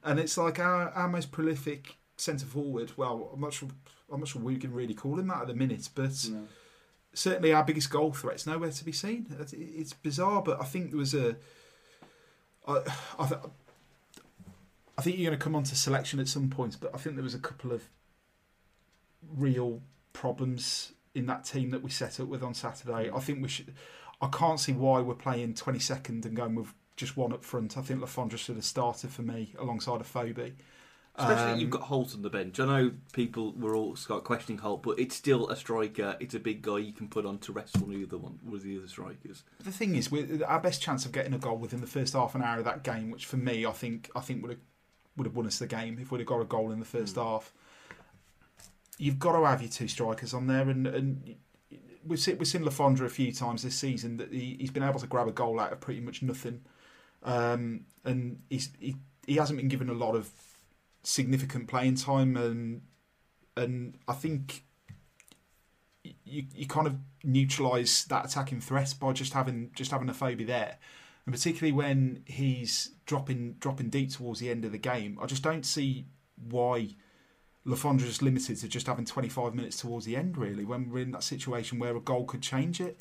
And 0.03 0.19
it's 0.21 0.37
like 0.37 0.59
our, 0.59 0.91
our 0.91 1.09
most 1.09 1.33
prolific 1.33 1.97
centre 2.17 2.47
forward. 2.47 2.93
Well, 2.97 3.31
I'm 3.33 3.41
not 3.41 3.53
sure. 3.55 3.71
I'm 4.13 4.21
not 4.21 4.29
sure 4.29 4.43
we 4.43 4.57
can 4.57 4.73
really 4.73 4.93
call 4.95 5.19
him 5.19 5.29
that 5.29 5.41
at 5.43 5.47
the 5.49 5.55
minute, 5.55 5.89
but 5.95 6.29
No. 6.31 6.47
certainly 7.15 7.53
our 7.55 7.65
biggest 7.65 7.91
goal 7.91 8.13
threat's 8.13 8.47
nowhere 8.47 8.71
to 8.71 8.85
be 8.85 8.93
seen. 8.93 9.27
It's- 9.31 9.53
It's 9.55 9.95
bizarre, 9.95 10.43
but 10.43 10.61
I 10.61 10.65
think 10.65 10.91
there 10.91 10.99
was 10.99 11.15
a. 11.15 11.37
I, 12.69 12.83
I, 13.19 13.27
th- 13.29 13.41
I 14.99 15.03
think 15.03 15.17
you're 15.19 15.31
going 15.31 15.39
to 15.39 15.43
come 15.43 15.55
on 15.57 15.63
to 15.65 15.75
selection 15.77 16.21
at 16.21 16.29
some 16.29 16.51
points, 16.51 16.77
but 16.77 16.95
I 16.95 16.99
think 16.99 17.17
there 17.17 17.25
was 17.25 17.35
a 17.35 17.39
couple 17.39 17.73
of 17.73 17.83
real 19.37 19.83
problems 20.13 20.93
in 21.15 21.27
that 21.27 21.45
team 21.45 21.71
that 21.71 21.83
we 21.83 21.91
set 21.91 22.19
up 22.21 22.29
with 22.29 22.43
on 22.43 22.55
Saturday. 22.55 23.11
I 23.15 23.21
think 23.21 23.43
we 23.43 23.49
should. 23.49 23.75
I 24.21 24.29
can't 24.29 24.59
see 24.61 24.73
why 24.73 25.01
we're 25.01 25.15
playing 25.15 25.55
22nd 25.55 26.25
and 26.25 26.35
going 26.37 26.55
with 26.55 26.73
just 26.97 27.17
one 27.17 27.33
up 27.33 27.45
front. 27.45 27.77
I 27.77 27.83
think 27.83 28.01
Le 28.01 28.07
Fondre 28.07 28.39
should 28.39 28.57
have 28.57 28.65
started 28.65 29.11
for 29.11 29.23
me 29.23 29.55
alongside 29.59 30.01
of 30.01 30.07
Afobe. 30.13 30.53
Especially 31.17 31.53
Um, 31.53 31.61
you've 31.61 31.71
got 31.71 31.83
Holt 31.83 32.13
on 32.15 32.23
the 32.23 32.31
bench. 32.31 32.59
I 32.59 32.65
know 32.67 32.93
people 33.13 33.53
were 33.53 33.77
all 33.77 33.95
questioning 34.25 34.59
Holt, 34.59 34.83
but 34.83 34.99
it's 34.99 35.15
still 35.15 35.49
a 35.49 35.55
striker. 35.57 36.17
It's 36.19 36.35
a 36.35 36.41
big 36.41 36.63
guy 36.63 36.79
you 36.79 36.93
can 36.93 37.07
put 37.09 37.25
on 37.25 37.39
to 37.41 37.53
wrestle 37.53 37.87
the 37.87 38.03
other 38.05 38.19
one 38.19 38.41
with 38.45 38.65
the 38.65 38.77
other 38.79 38.89
strikers. 38.89 39.45
The 39.61 39.71
thing 39.71 39.95
is, 39.95 40.11
we 40.11 40.43
our 40.43 40.59
best 40.59 40.83
chance 40.83 41.05
of 41.07 41.13
getting 41.13 41.33
a 41.33 41.39
goal 41.39 41.57
within 41.59 41.81
the 41.81 41.87
first 41.87 42.15
half 42.15 42.35
an 42.35 42.43
hour 42.43 42.59
of 42.59 42.65
that 42.65 42.83
game, 42.83 43.13
which 43.13 43.27
for 43.27 43.37
me, 43.37 43.65
I 43.65 43.71
think, 43.71 44.11
I 44.17 44.21
think 44.21 44.43
would 44.43 44.51
have 44.53 44.61
would 45.17 45.27
have 45.27 45.37
won 45.37 45.47
us 45.47 45.61
the 45.61 45.69
game 45.69 45.99
if 46.01 46.11
we'd 46.11 46.19
have 46.19 46.27
got 46.27 46.41
a 46.41 46.45
goal 46.45 46.73
in 46.73 46.81
the 46.81 46.85
first 46.85 47.15
Mm. 47.15 47.23
half. 47.23 47.53
You've 48.99 49.19
got 49.19 49.33
to 49.33 49.45
have 49.45 49.61
your 49.61 49.71
two 49.71 49.89
strikers 49.89 50.35
on 50.35 50.47
there, 50.47 50.69
and 50.69 50.87
and 50.87 51.37
we've 52.07 52.21
seen, 52.21 52.39
we've 52.39 52.49
seen 52.49 52.65
Le 52.65 52.71
Fondre 52.71 53.07
a 53.07 53.09
few 53.09 53.33
times 53.33 53.63
this 53.63 53.75
season 53.75 54.17
that 54.19 54.33
he, 54.33 54.57
he's 54.61 54.71
been 54.71 54.83
able 54.83 55.01
to 55.01 55.07
grab 55.07 55.29
a 55.29 55.33
goal 55.33 55.59
out 55.59 55.73
of 55.73 55.81
pretty 55.81 56.01
much 56.01 56.23
nothing, 56.23 56.61
um, 57.23 57.87
and 58.05 58.41
he's 58.51 58.71
he, 58.79 58.97
he 59.27 59.37
hasn't 59.37 59.59
been 59.59 59.69
given 59.69 59.89
a 59.89 59.95
lot 59.95 60.15
of 60.15 60.31
significant 61.03 61.69
playing 61.69 61.97
time, 61.97 62.37
and 62.37 62.83
and 63.57 63.99
I 64.07 64.13
think 64.15 64.65
you 66.25 66.45
you 66.55 66.67
kind 66.67 66.87
of 66.87 66.97
neutralise 67.23 68.05
that 68.05 68.25
attacking 68.27 68.61
threat 68.61 68.95
by 69.01 69.13
just 69.13 69.33
having 69.33 69.71
just 69.75 69.91
having 69.91 70.09
Afobe 70.09 70.47
there, 70.47 70.79
and 71.27 71.35
particularly 71.35 71.73
when 71.73 72.23
he's 72.27 72.93
dropping 73.07 73.55
dropping 73.55 73.89
deep 73.89 74.13
towards 74.13 74.41
the 74.41 74.51
end 74.51 74.65
of 74.65 74.73
the 74.73 74.79
game, 74.79 75.19
I 75.21 75.27
just 75.27 75.43
don't 75.43 75.65
see 75.65 76.07
why 76.49 76.89
Le 77.67 77.77
Fondre 77.77 78.05
is 78.05 78.21
limited 78.21 78.59
to 78.59 78.69
just 78.69 78.87
having 78.87 79.05
25 79.07 79.55
minutes 79.55 79.79
towards 79.79 80.05
the 80.05 80.17
end. 80.17 80.37
Really, 80.37 80.65
when 80.65 80.91
we're 80.91 81.03
in 81.03 81.13
that 81.13 81.23
situation 81.23 81.79
where 81.79 81.97
a 81.97 82.01
goal 82.01 82.25
could 82.25 82.43
change 82.43 82.81
it, 82.81 82.99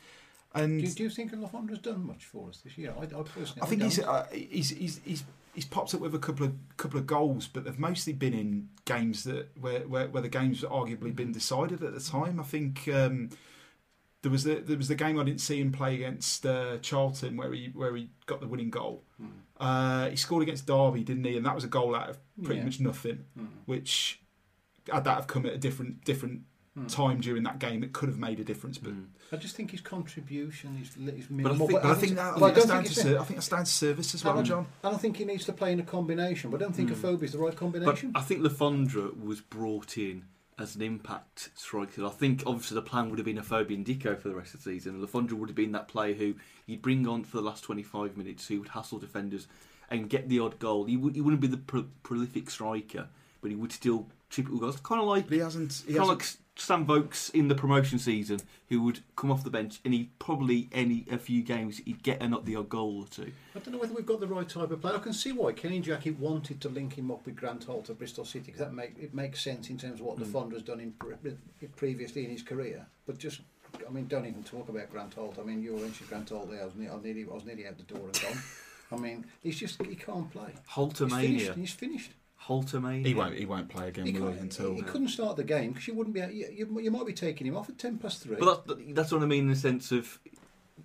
and 0.56 0.80
Do, 0.80 0.88
you- 0.88 0.94
do 0.94 1.04
you 1.04 1.10
think 1.10 1.32
Le 1.34 1.48
Fondre's 1.48 1.80
done 1.80 2.06
much 2.06 2.26
for 2.26 2.50
us 2.50 2.58
this 2.64 2.78
year? 2.78 2.94
I, 2.98 3.04
I 3.04 3.08
personally, 3.24 3.62
I 3.62 3.66
think 3.66 3.82
he's, 3.82 4.00
uh, 4.00 4.28
he's 4.32 4.70
he's 4.70 5.02
he's 5.04 5.24
he's 5.54 5.66
popped 5.66 5.94
up 5.94 6.00
with 6.02 6.16
a 6.16 6.20
couple 6.20 6.46
of 6.46 6.54
couple 6.78 7.00
of 7.00 7.06
goals, 7.08 7.48
but 7.48 7.64
they've 7.66 7.78
mostly 7.80 8.14
been 8.14 8.34
in 8.34 8.70
games 8.86 9.24
that 9.26 9.50
where 9.60 9.82
where, 9.88 10.08
where 10.08 10.22
the 10.22 10.30
games 10.30 10.62
have 10.62 10.70
arguably 10.70 11.14
been 11.16 11.32
decided 11.32 11.84
at 11.84 11.94
the 11.94 12.00
time. 12.00 12.40
I 12.40 12.44
think 12.44 12.88
um, 12.88 13.32
there 14.22 14.32
was 14.32 14.44
the 14.46 14.56
there 14.56 14.78
was 14.78 14.88
the 14.88 14.96
game 14.96 15.20
I 15.20 15.24
didn't 15.26 15.42
see 15.42 15.60
him 15.60 15.72
play 15.74 15.96
against 15.96 16.46
uh, 16.46 16.78
Charlton 16.78 17.36
where 17.36 17.52
he 17.52 17.72
where 17.74 17.94
he 17.96 18.12
got 18.28 18.40
the 18.40 18.48
winning 18.48 18.70
goal. 18.70 19.04
Mm. 19.22 19.28
Uh, 19.60 20.10
he 20.10 20.16
scored 20.16 20.44
against 20.44 20.66
Derby, 20.68 21.04
didn't 21.04 21.24
he? 21.26 21.36
And 21.36 21.46
that 21.46 21.56
was 21.56 21.64
a 21.64 21.68
goal 21.68 21.96
out 21.96 22.10
of 22.12 22.18
pretty 22.44 22.60
Yeah. 22.60 22.66
much 22.66 22.80
nothing, 22.80 23.26
Mm. 23.38 23.48
which 23.66 24.20
had 24.92 25.04
that 25.06 25.16
have 25.16 25.28
come 25.28 25.46
at 25.46 25.54
a 25.54 25.58
different 25.58 26.04
different 26.06 26.42
Mm. 26.78 26.92
time 26.92 27.22
during 27.22 27.44
that 27.44 27.60
game, 27.60 27.84
it 27.84 27.94
could 27.94 28.10
have 28.10 28.18
made 28.18 28.40
a 28.40 28.44
difference. 28.44 28.80
But 28.80 28.94
Mm. 28.94 29.06
I 29.32 29.36
just 29.36 29.56
think 29.56 29.70
his 29.70 29.82
contribution 29.82 30.76
is, 30.82 30.90
is 31.14 31.30
minimal. 31.30 31.68
but 31.68 31.86
I 31.86 31.94
think 31.94 32.16
that, 32.16 32.34
I 32.36 32.40
but 32.40 32.40
think 32.40 32.44
I 32.44 32.50
that's 32.54 32.66
don't 32.66 32.84
think 32.84 32.96
to 32.96 33.20
I 33.20 33.24
think 33.26 33.38
that's 33.38 33.50
down 33.50 33.60
to 33.66 33.72
service 33.72 34.16
as 34.16 34.24
well, 34.24 34.34
Alan, 34.34 34.46
John. 34.46 34.66
I 34.84 34.90
don't 34.90 35.00
think 35.00 35.18
he 35.18 35.26
needs 35.26 35.46
to 35.46 35.54
play 35.54 35.72
in 35.72 35.80
a 35.80 35.84
combination, 35.84 36.50
but 36.50 36.60
I 36.62 36.64
don't 36.64 36.76
think 36.76 36.90
Mm. 36.90 36.94
Afobe 36.96 37.22
is 37.22 37.34
the 37.34 37.38
right 37.38 37.56
combination. 37.56 37.86
But 37.86 38.00
combination. 38.02 38.12
I 38.16 38.22
think 38.22 38.42
Le 38.42 38.50
Fondre 38.50 39.16
was 39.24 39.40
brought 39.40 40.00
in 40.00 40.24
as 40.58 40.76
an 40.76 40.82
impact 40.82 41.52
striker. 41.54 42.06
I 42.06 42.10
think 42.10 42.42
obviously 42.48 42.74
the 42.76 42.82
plan 42.82 43.10
would 43.12 43.20
have 43.20 43.26
been 43.26 43.38
Afobe 43.38 43.72
and 43.76 43.86
Dicko 43.86 44.20
for 44.20 44.30
the 44.30 44.36
rest 44.36 44.56
of 44.56 44.64
the 44.64 44.72
season. 44.72 45.00
Le 45.00 45.08
Fondre 45.08 45.34
would 45.34 45.50
have 45.50 45.56
been 45.56 45.74
that 45.74 45.88
player 45.88 46.16
who 46.16 46.34
you'd 46.66 46.82
bring 46.82 47.08
on 47.08 47.24
for 47.24 47.38
the 47.38 47.44
last 47.44 47.64
25 47.64 48.18
minutes, 48.18 48.48
who 48.48 48.58
would 48.60 48.70
hassle 48.70 48.98
defenders 48.98 49.46
and 49.92 50.10
get 50.10 50.28
the 50.28 50.40
odd 50.40 50.58
goal. 50.58 50.86
He, 50.86 50.98
would, 50.98 51.14
he 51.14 51.22
wouldn't 51.22 51.42
be 51.42 51.48
the 51.48 51.58
pro- 51.58 51.86
prolific 52.02 52.50
striker, 52.50 53.10
but 53.44 53.52
he 53.52 53.56
would 53.56 53.72
still 53.72 54.08
chip 54.32 54.48
it 54.48 54.52
with 54.52 54.62
goals. 54.62 54.78
Kind 54.80 55.00
of 55.02 55.08
like, 55.08 55.26
But 55.26 55.34
he 55.34 55.40
hasn't. 55.40 55.84
He 55.86 55.94
kind 55.94 56.10
of 56.10 56.18
hasn't 56.18 56.20
like 56.20 56.38
Sam 56.56 56.86
Vokes 56.86 57.30
in 57.32 57.48
the 57.48 57.56
promotion 57.56 57.98
season, 58.00 58.40
who 58.70 58.82
would 58.84 59.00
come 59.16 59.32
off 59.32 59.44
the 59.44 59.50
bench 59.50 59.80
and 59.84 59.94
he 59.94 60.10
probably 60.20 60.70
any 60.72 61.04
a 61.12 61.18
few 61.18 61.42
games 61.44 61.80
he'd 61.80 62.02
get 62.04 62.22
an, 62.22 62.36
the 62.44 62.56
odd 62.56 62.70
goal 62.70 63.02
or 63.02 63.08
two. 63.08 63.32
I 63.56 63.60
don't 63.60 63.74
know 63.74 63.80
whether 63.80 63.94
we've 63.94 64.06
got 64.06 64.20
the 64.20 64.28
right 64.28 64.48
type 64.48 64.70
of 64.72 64.80
player. 64.82 64.96
I 64.96 65.00
can 65.00 65.14
see 65.14 65.32
why 65.32 65.52
Kenny 65.52 65.82
Jackett 65.82 66.18
wanted 66.20 66.62
to 66.62 66.70
link 66.70 66.94
him 66.98 67.10
up 67.12 67.26
with 67.26 67.36
Grant 67.36 67.64
Holt 67.66 67.90
at 67.90 67.98
Bristol 67.98 68.24
City 68.26 68.46
because 68.48 68.60
that 68.60 68.74
make 68.74 68.94
it 69.00 69.14
makes 69.16 69.42
sense 69.42 69.70
in 69.70 69.78
terms 69.78 70.00
of 70.00 70.06
what 70.06 70.18
Mm. 70.20 70.54
has 70.54 70.62
done 70.64 70.80
in 70.80 70.92
pre- 70.94 71.16
previously 71.76 72.24
in 72.26 72.32
his 72.32 72.44
career. 72.44 72.86
But 73.08 73.18
just, 73.18 73.42
I 73.88 73.92
mean, 73.92 74.06
don't 74.08 74.26
even 74.28 74.44
talk 74.44 74.70
about 74.70 74.92
Grant 74.92 75.16
Holt. 75.16 75.38
I 75.40 75.44
mean, 75.44 75.62
you 75.64 75.74
were 75.74 75.80
mentioned 75.80 76.08
Grant 76.10 76.30
Holt 76.30 76.50
there. 76.52 76.62
I 76.62 76.66
was, 76.66 76.76
ne- 76.76 76.88
I 76.90 76.96
nearly, 77.02 77.26
I 77.30 77.34
was 77.34 77.46
nearly 77.46 77.68
out 77.68 77.78
the 77.78 77.84
door 77.84 78.04
and 78.06 78.22
gone. 78.22 78.42
I 78.92 78.96
mean, 78.98 79.26
he's 79.42 79.58
just 79.60 79.82
he 79.84 79.96
can't 79.96 80.30
play. 80.32 80.54
He's 80.76 80.94
finished. 81.00 81.54
He's 81.56 81.74
finished. 81.74 82.12
Haltermania. 82.48 83.06
He 83.06 83.14
won't. 83.14 83.36
He 83.38 83.46
won't 83.46 83.70
play 83.70 83.88
again 83.90 84.06
He, 84.06 84.14
will 84.14 84.28
can't- 84.28 84.36
he, 84.36 84.42
until. 84.42 84.76
he 84.76 84.82
couldn't 84.82 85.10
start 85.10 85.36
the 85.38 85.44
game 85.44 85.72
because 85.72 85.88
you 85.88 85.94
wouldn't 85.94 86.14
be. 86.14 86.20
You, 86.22 86.50
you, 86.52 86.80
you 86.82 86.92
might 86.92 87.06
be 87.06 87.14
taking 87.14 87.48
him 87.48 87.56
off 87.56 87.70
at 87.70 87.78
ten 87.78 87.98
past 87.98 88.22
three. 88.24 88.38
But 88.40 88.68
that's, 88.68 88.80
that's 88.90 89.12
what 89.12 89.22
I 89.22 89.26
mean 89.26 89.44
in 89.44 89.50
the 89.50 89.56
sense 89.56 89.92
of 89.92 90.20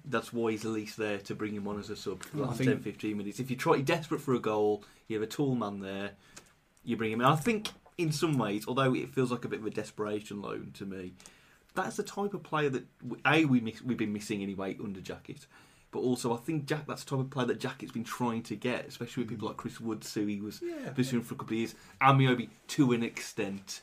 that's 0.04 0.32
why 0.32 0.52
he's 0.52 0.64
at 0.64 0.70
least 0.70 0.96
there 0.96 1.18
to 1.18 1.34
bring 1.34 1.54
him 1.54 1.66
on 1.68 1.78
as 1.78 1.90
a 1.90 1.96
sub 1.96 2.22
for 2.22 2.36
the 2.36 2.42
last 2.44 2.58
think- 2.58 2.70
10 2.70 2.80
15 2.80 3.16
minutes. 3.16 3.40
If 3.40 3.50
you 3.50 3.56
try, 3.56 3.74
you're 3.74 3.84
desperate 3.84 4.20
for 4.20 4.34
a 4.34 4.38
goal, 4.38 4.84
you 5.06 5.16
have 5.18 5.22
a 5.22 5.30
tall 5.30 5.54
man 5.54 5.80
there, 5.80 6.12
you 6.84 6.96
bring 6.96 7.12
him 7.12 7.20
in. 7.20 7.26
I 7.26 7.36
think 7.36 7.68
in 7.98 8.12
some 8.12 8.38
ways, 8.38 8.64
although 8.68 8.94
it 8.94 9.12
feels 9.14 9.30
like 9.30 9.44
a 9.44 9.48
bit 9.48 9.60
of 9.60 9.66
a 9.66 9.70
desperation 9.70 10.40
loan 10.40 10.70
to 10.74 10.86
me, 10.86 11.14
that's 11.74 11.96
the 11.96 12.02
type 12.02 12.34
of 12.34 12.42
player 12.42 12.70
that 12.70 12.84
a 13.26 13.44
we 13.44 13.60
miss, 13.60 13.82
we've 13.82 13.96
been 13.98 14.12
missing 14.12 14.42
anyway 14.42 14.76
under 14.82 15.00
Jackett. 15.00 15.46
But 15.90 16.00
also, 16.00 16.34
I 16.34 16.36
think 16.36 16.66
Jack 16.66 16.86
that's 16.86 17.04
the 17.04 17.10
type 17.10 17.20
of 17.20 17.30
player 17.30 17.46
that 17.46 17.60
Jackett's 17.60 17.92
been 17.92 18.04
trying 18.04 18.42
to 18.44 18.56
get, 18.56 18.86
especially 18.86 19.22
with 19.22 19.30
people 19.30 19.48
like 19.48 19.56
Chris 19.56 19.80
Woods, 19.80 20.12
who 20.12 20.26
he 20.26 20.40
was 20.40 20.60
yeah, 20.62 20.90
pursuing 20.90 21.22
for 21.22 21.34
a 21.34 21.36
couple 21.38 21.54
of 21.54 21.58
years, 21.58 21.74
Ameobi 22.02 22.48
to 22.68 22.92
an 22.92 23.02
extent. 23.02 23.80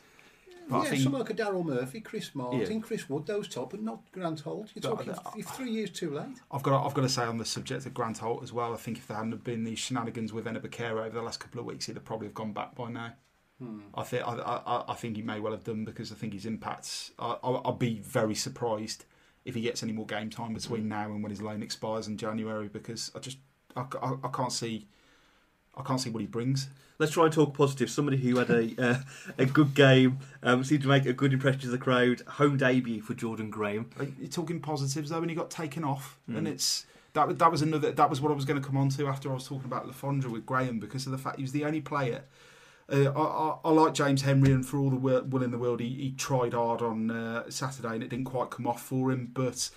But 0.68 0.84
yeah, 0.84 0.90
think- 0.90 1.02
someone 1.02 1.20
like 1.22 1.30
a 1.30 1.34
Daryl 1.34 1.64
Murphy, 1.64 2.00
Chris 2.00 2.34
Martin, 2.34 2.60
Yeah. 2.60 2.78
Chris 2.80 3.08
Wood, 3.08 3.26
those 3.26 3.48
top, 3.48 3.70
but 3.70 3.82
not 3.82 4.00
Grant 4.12 4.40
Holt. 4.40 4.70
You're 4.74 4.82
But 4.82 5.04
talking 5.06 5.12
I- 5.12 5.36
you're 5.36 5.46
three 5.46 5.70
years 5.70 5.90
too 5.90 6.10
late. 6.10 6.26
I've 6.50 6.62
got. 6.62 6.78
To, 6.80 6.86
I've 6.86 6.94
got 6.94 7.02
to 7.02 7.08
say 7.08 7.24
on 7.24 7.38
the 7.38 7.44
subject 7.44 7.86
of 7.86 7.94
Grant 7.94 8.18
Holt 8.18 8.42
as 8.42 8.52
well. 8.52 8.72
I 8.72 8.76
think 8.76 8.98
if 8.98 9.06
there 9.06 9.16
hadn't 9.16 9.42
been 9.44 9.64
these 9.64 9.78
shenanigans 9.78 10.32
with 10.32 10.44
Enobakhare 10.46 10.92
over 11.04 11.10
the 11.10 11.22
last 11.22 11.38
couple 11.40 11.60
of 11.60 11.66
weeks, 11.66 11.86
he'd 11.86 11.94
have 11.96 12.04
probably 12.04 12.26
have 12.28 12.34
gone 12.34 12.52
back 12.52 12.74
by 12.74 12.90
now. 12.90 13.12
Hmm. 13.60 13.78
I 13.94 14.02
think. 14.02 14.26
I, 14.26 14.32
I, 14.34 14.84
I 14.92 14.94
think 14.94 15.16
he 15.16 15.22
may 15.22 15.38
well 15.40 15.52
have 15.52 15.64
done 15.64 15.84
because 15.84 16.10
I 16.12 16.14
think 16.16 16.32
his 16.34 16.46
impacts. 16.46 17.12
I, 17.18 17.36
I'll, 17.42 17.62
I'll 17.64 17.72
be 17.72 18.00
very 18.00 18.34
surprised 18.34 19.04
if 19.46 19.54
he 19.54 19.62
gets 19.62 19.82
any 19.82 19.92
more 19.92 20.04
game 20.06 20.28
time 20.28 20.52
between 20.52 20.88
now 20.88 21.04
and 21.12 21.22
when 21.22 21.30
his 21.30 21.40
loan 21.40 21.62
expires 21.62 22.06
in 22.08 22.18
January 22.18 22.68
because 22.68 23.10
I 23.14 23.20
just 23.20 23.38
I, 23.74 23.84
I, 24.02 24.12
I 24.24 24.28
can't 24.28 24.52
see. 24.52 24.86
I 25.78 25.82
can't 25.82 26.00
see 26.00 26.10
what 26.10 26.20
he 26.20 26.26
brings. 26.26 26.68
Let's 26.98 27.12
try 27.12 27.24
and 27.24 27.32
talk 27.32 27.52
positive. 27.54 27.90
Somebody 27.90 28.16
who 28.16 28.38
had 28.38 28.48
a 28.50 28.74
uh, 28.82 28.98
a 29.38 29.44
good 29.46 29.74
game, 29.74 30.18
um, 30.42 30.64
seemed 30.64 30.82
to 30.82 30.88
make 30.88 31.04
a 31.06 31.12
good 31.12 31.32
impression 31.32 31.60
to 31.62 31.68
the 31.68 31.78
crowd. 31.78 32.22
Home 32.26 32.56
debut 32.56 33.02
for 33.02 33.14
Jordan 33.14 33.50
Graham. 33.50 33.90
You're 34.18 34.28
talking 34.28 34.60
positives 34.60 35.10
though, 35.10 35.20
and 35.20 35.30
he 35.30 35.36
got 35.36 35.50
taken 35.50 35.84
off, 35.84 36.18
Mm. 36.30 36.38
and 36.38 36.48
it's 36.48 36.86
that. 37.12 37.28
was- 37.28 37.36
That 37.36 37.52
was 37.52 37.62
another. 37.62 37.92
That 37.92 38.08
was 38.10 38.20
what 38.22 38.32
I 38.32 38.34
was 38.34 38.44
going 38.46 38.60
to 38.60 38.66
come 38.66 38.76
on 38.78 38.88
to 38.90 39.06
after 39.06 39.30
I 39.30 39.34
was 39.34 39.46
talking 39.46 39.66
about 39.66 39.86
Le 39.86 39.92
Fondre 39.92 40.26
with 40.30 40.46
Graham 40.46 40.80
because 40.80 41.04
of 41.06 41.12
the 41.12 41.18
fact 41.18 41.36
he 41.36 41.42
was 41.42 41.52
the 41.52 41.64
only 41.66 41.80
player. 41.82 42.24
Uh, 42.88 43.10
I, 43.10 43.20
I, 43.20 43.58
I 43.64 43.70
like 43.72 43.94
James 43.94 44.22
Henry, 44.22 44.52
and 44.52 44.64
for 44.64 44.78
all 44.78 44.90
the 44.90 44.96
will, 44.96 45.42
in 45.42 45.50
the 45.50 45.58
world, 45.58 45.80
he, 45.80 45.88
he 45.88 46.12
tried 46.12 46.52
hard 46.54 46.82
on 46.82 47.10
uh, 47.10 47.50
Saturday, 47.50 47.94
and 47.94 48.02
it 48.02 48.10
didn't 48.10 48.26
quite 48.26 48.50
come 48.50 48.66
off 48.66 48.80
for 48.82 49.10
him. 49.10 49.30
But 49.32 49.70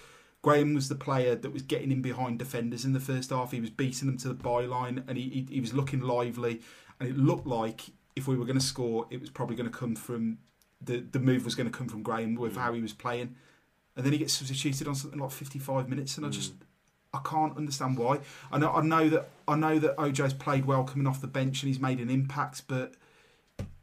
Graham 0.44 0.74
was 0.76 0.90
the 0.90 0.96
player 0.96 1.36
that 1.36 1.52
was 1.52 1.64
getting 1.64 1.92
in 1.92 2.02
behind 2.02 2.38
defenders 2.40 2.86
in 2.86 2.94
the 2.94 3.00
first 3.00 3.32
half. 3.32 3.52
He 3.52 3.62
was 3.62 3.72
beating 3.72 4.08
them 4.08 4.18
to 4.20 4.28
the 4.28 4.36
byline, 4.36 5.04
and 5.08 5.18
he, 5.18 5.30
he, 5.30 5.56
he 5.56 5.62
was 5.62 5.74
looking 5.74 6.02
lively. 6.02 6.62
And 7.00 7.10
it 7.10 7.18
looked 7.18 7.48
like 7.48 7.82
if 8.16 8.28
we 8.28 8.38
were 8.38 8.46
going 8.46 8.60
to 8.60 8.64
score, 8.66 9.08
it 9.10 9.20
was 9.20 9.30
probably 9.30 9.56
going 9.56 9.70
to 9.72 9.76
come 9.78 9.96
from 9.96 10.38
the 10.82 11.00
the 11.12 11.20
move 11.20 11.44
was 11.44 11.56
going 11.56 11.70
to 11.70 11.78
come 11.78 11.88
from 11.90 12.04
Graham 12.04 12.36
with 12.36 12.54
Mm. 12.54 12.58
how 12.62 12.74
he 12.74 12.82
was 12.82 12.94
playing 12.94 13.36
and 13.96 14.06
then 14.06 14.14
he 14.14 14.20
gets 14.20 14.32
substituted 14.34 14.88
on 14.88 14.96
something 14.96 15.20
like 15.20 15.32
55 15.32 15.90
minutes, 15.90 16.16
and 16.16 16.26
I 16.26 16.30
Mm. 16.30 16.34
just 16.34 16.54
I 17.14 17.20
can't 17.26 17.58
understand 17.58 17.98
why. 17.98 18.20
I 18.52 18.60
know 18.60 18.72
I 18.72 18.82
know 18.82 19.10
that 19.10 19.30
I 19.48 19.56
know 19.56 19.80
that 19.80 19.98
Ojo's 19.98 20.34
played 20.34 20.66
well 20.66 20.84
coming 20.84 21.08
off 21.08 21.22
the 21.22 21.28
bench 21.28 21.64
and 21.64 21.68
he's 21.68 21.80
made 21.80 22.00
an 22.00 22.10
impact, 22.10 22.64
but 22.68 22.94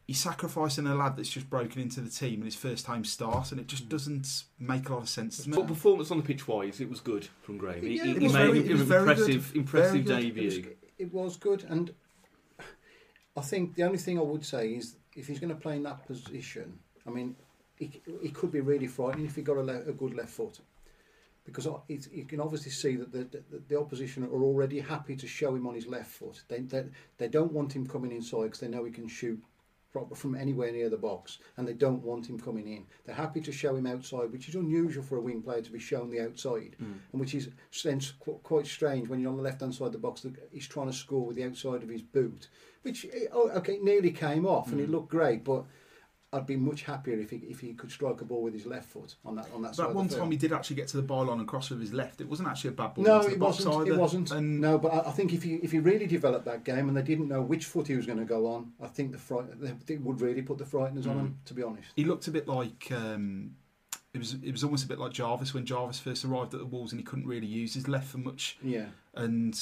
he's 0.06 0.20
sacrificing 0.20 0.86
a 0.86 0.94
lad 0.94 1.16
that's 1.16 1.28
just 1.28 1.50
broken 1.50 1.82
into 1.82 2.00
the 2.00 2.10
team 2.10 2.40
in 2.40 2.44
his 2.44 2.54
first 2.54 2.86
time 2.86 3.04
start, 3.04 3.50
and 3.50 3.60
it 3.60 3.66
just 3.66 3.86
mm. 3.86 3.88
doesn't 3.88 4.44
make 4.60 4.88
a 4.88 4.92
lot 4.92 5.02
of 5.02 5.08
sense 5.08 5.42
to 5.42 5.50
me. 5.50 5.56
But 5.56 5.66
performance 5.66 6.10
on 6.12 6.18
the 6.18 6.22
pitch 6.22 6.46
wise, 6.46 6.80
it 6.80 6.88
was 6.88 7.00
good 7.00 7.28
from 7.42 7.58
Graham. 7.58 7.82
He, 7.82 7.96
Yeah, 7.96 8.04
he, 8.04 8.10
it 8.12 8.18
he 8.18 8.24
was 8.24 8.32
made 8.32 8.46
very- 8.46 8.58
an 8.60 8.66
it 8.66 8.72
was 8.72 8.82
very 8.82 9.04
good. 9.04 9.18
impressive, 9.18 9.56
impressive 9.56 10.04
Very 10.04 10.30
good. 10.30 10.36
It 10.38 10.44
was, 10.44 10.54
debut. 10.54 10.76
it 10.98 11.12
was 11.12 11.36
good, 11.36 11.64
and 11.68 11.92
I 13.36 13.40
think 13.40 13.74
the 13.74 13.82
only 13.82 13.98
thing 13.98 14.18
I 14.18 14.22
would 14.22 14.44
say 14.44 14.68
is 14.68 14.96
if 15.16 15.26
he's 15.26 15.40
going 15.40 15.52
to 15.54 15.60
play 15.60 15.76
in 15.76 15.82
that 15.82 16.06
position, 16.06 16.78
I 17.06 17.10
mean, 17.10 17.34
he, 17.76 18.00
he 18.22 18.28
could 18.30 18.52
be 18.52 18.60
really 18.60 18.86
frightening 18.86 19.26
if 19.26 19.34
he 19.34 19.42
got 19.42 19.56
a, 19.56 19.62
le- 19.62 19.88
a 19.88 19.92
good 19.92 20.14
left 20.14 20.30
foot. 20.30 20.60
Because 21.46 21.66
it, 21.88 22.09
you 22.12 22.24
can 22.24 22.40
obviously 22.40 22.72
see 22.72 22.96
that 22.96 23.12
the, 23.12 23.24
the, 23.24 23.62
the 23.68 23.78
opposition 23.78 24.24
are 24.24 24.42
already 24.42 24.80
happy 24.80 25.14
to 25.16 25.26
show 25.26 25.54
him 25.54 25.66
on 25.66 25.74
his 25.74 25.87
left 25.87 26.11
foot. 26.11 26.42
They, 26.48 26.61
they, 26.61 26.85
they 27.18 27.28
don't 27.28 27.52
want 27.52 27.72
him 27.74 27.87
coming 27.87 28.12
inside 28.12 28.44
because 28.44 28.61
they 28.61 28.68
know 28.68 28.85
he 28.85 28.90
can 28.90 29.06
shoot 29.09 29.40
from, 29.92 30.11
from 30.11 30.35
anywhere 30.35 30.72
near 30.72 30.90
the 30.90 30.96
box, 30.96 31.38
and 31.56 31.66
they 31.66 31.72
don't 31.72 32.02
want 32.02 32.28
him 32.28 32.38
coming 32.38 32.66
in. 32.66 32.85
They're 33.04 33.14
happy 33.14 33.40
to 33.42 33.52
show 33.52 33.76
him 33.76 33.87
outside, 33.87 34.32
which 34.32 34.48
is 34.48 34.56
unusual 34.56 35.04
for 35.04 35.16
a 35.18 35.20
wing 35.20 35.40
player 35.40 35.62
to 35.62 35.70
be 35.72 35.78
shown 35.78 36.11
the 36.11 36.20
outside 36.20 36.74
Mm. 36.82 36.98
and 37.12 37.20
which 37.20 37.35
is 37.35 37.48
then 37.85 38.00
qu- 38.20 38.40
quite 38.42 38.66
strange 38.66 39.09
when 39.09 39.20
you're 39.20 39.30
on 39.30 39.37
the 39.37 39.42
left 39.42 39.61
hand 39.61 39.72
side 39.74 39.87
of 39.87 39.92
the 39.92 39.98
box. 39.98 40.22
that 40.22 40.35
He's 40.52 40.66
trying 40.68 40.88
to 40.88 40.92
score 40.92 41.24
with 41.24 41.37
the 41.37 41.44
outside 41.44 41.82
of 41.85 41.88
his 41.88 42.02
boot, 42.02 42.48
which 42.82 43.06
eh, 43.06 43.26
oh, 43.32 43.48
okay 43.50 43.78
nearly 43.78 44.11
came 44.11 44.44
off 44.46 44.72
and 44.72 44.80
it 44.80 44.88
Mm. 44.88 44.92
looked 44.92 45.11
great, 45.11 45.44
but 45.44 45.64
I'd 46.32 46.46
be 46.46 46.56
much 46.56 46.82
happier 46.82 47.18
if 47.18 47.30
he 47.30 47.36
if 47.36 47.60
he 47.60 47.72
could 47.72 47.90
strike 47.90 48.20
a 48.20 48.24
ball 48.24 48.42
with 48.42 48.52
his 48.52 48.66
left 48.66 48.90
foot 48.90 49.14
on 49.24 49.36
that 49.36 49.46
on 49.54 49.62
that 49.62 49.76
side. 49.76 49.86
That 49.86 49.94
one 49.94 50.08
time 50.08 50.30
he 50.30 50.36
did 50.36 50.52
actually 50.52 50.76
get 50.76 50.88
to 50.88 50.96
the 50.96 51.02
byline 51.02 51.38
and 51.38 51.46
cross 51.46 51.70
with 51.70 51.80
his 51.80 51.92
left. 51.92 52.20
It 52.20 52.28
wasn't 52.28 52.48
actually 52.48 52.70
a 52.70 52.72
bad 52.74 52.94
ball. 52.94 53.04
No, 53.04 53.20
it 53.20 53.38
wasn't. 53.38 53.88
It 53.88 53.96
wasn't. 53.96 54.32
And 54.32 54.60
No, 54.60 54.76
but 54.76 54.88
I, 54.92 55.08
I 55.08 55.12
think 55.12 55.32
if 55.32 55.44
he 55.44 55.54
if 55.56 55.72
he 55.72 55.78
really 55.78 56.06
developed 56.06 56.44
that 56.46 56.64
game 56.64 56.88
and 56.88 56.96
they 56.96 57.02
didn't 57.02 57.28
know 57.28 57.40
which 57.42 57.64
foot 57.64 57.86
he 57.86 57.94
was 57.94 58.06
going 58.06 58.18
to 58.18 58.24
go 58.24 58.46
on, 58.48 58.72
I 58.82 58.88
think 58.88 59.12
the 59.12 59.18
fright 59.18 59.44
they, 59.86 59.96
would 59.96 60.20
really 60.20 60.42
put 60.42 60.58
the 60.58 60.64
frighteners 60.64 61.06
on 61.06 61.16
Mm. 61.16 61.20
him. 61.20 61.38
To 61.46 61.54
be 61.54 61.62
honest. 61.62 61.88
he 61.94 62.04
looked 62.04 62.26
a 62.26 62.30
bit 62.32 62.48
like 62.48 62.90
um, 62.90 63.54
it 64.12 64.18
was. 64.18 64.34
It 64.42 64.50
was 64.52 64.64
almost 64.64 64.84
a 64.84 64.88
bit 64.88 64.98
like 64.98 65.12
Jarvis 65.12 65.54
when 65.54 65.64
Jarvis 65.64 66.00
first 66.00 66.24
arrived 66.24 66.52
at 66.54 66.60
the 66.60 66.66
Wolves 66.66 66.90
and 66.92 67.00
he 67.00 67.04
couldn't 67.04 67.26
really 67.26 67.46
use 67.46 67.74
his 67.74 67.86
left 67.88 68.08
for 68.08 68.18
much. 68.18 68.58
Yeah. 68.62 68.86
And 69.14 69.58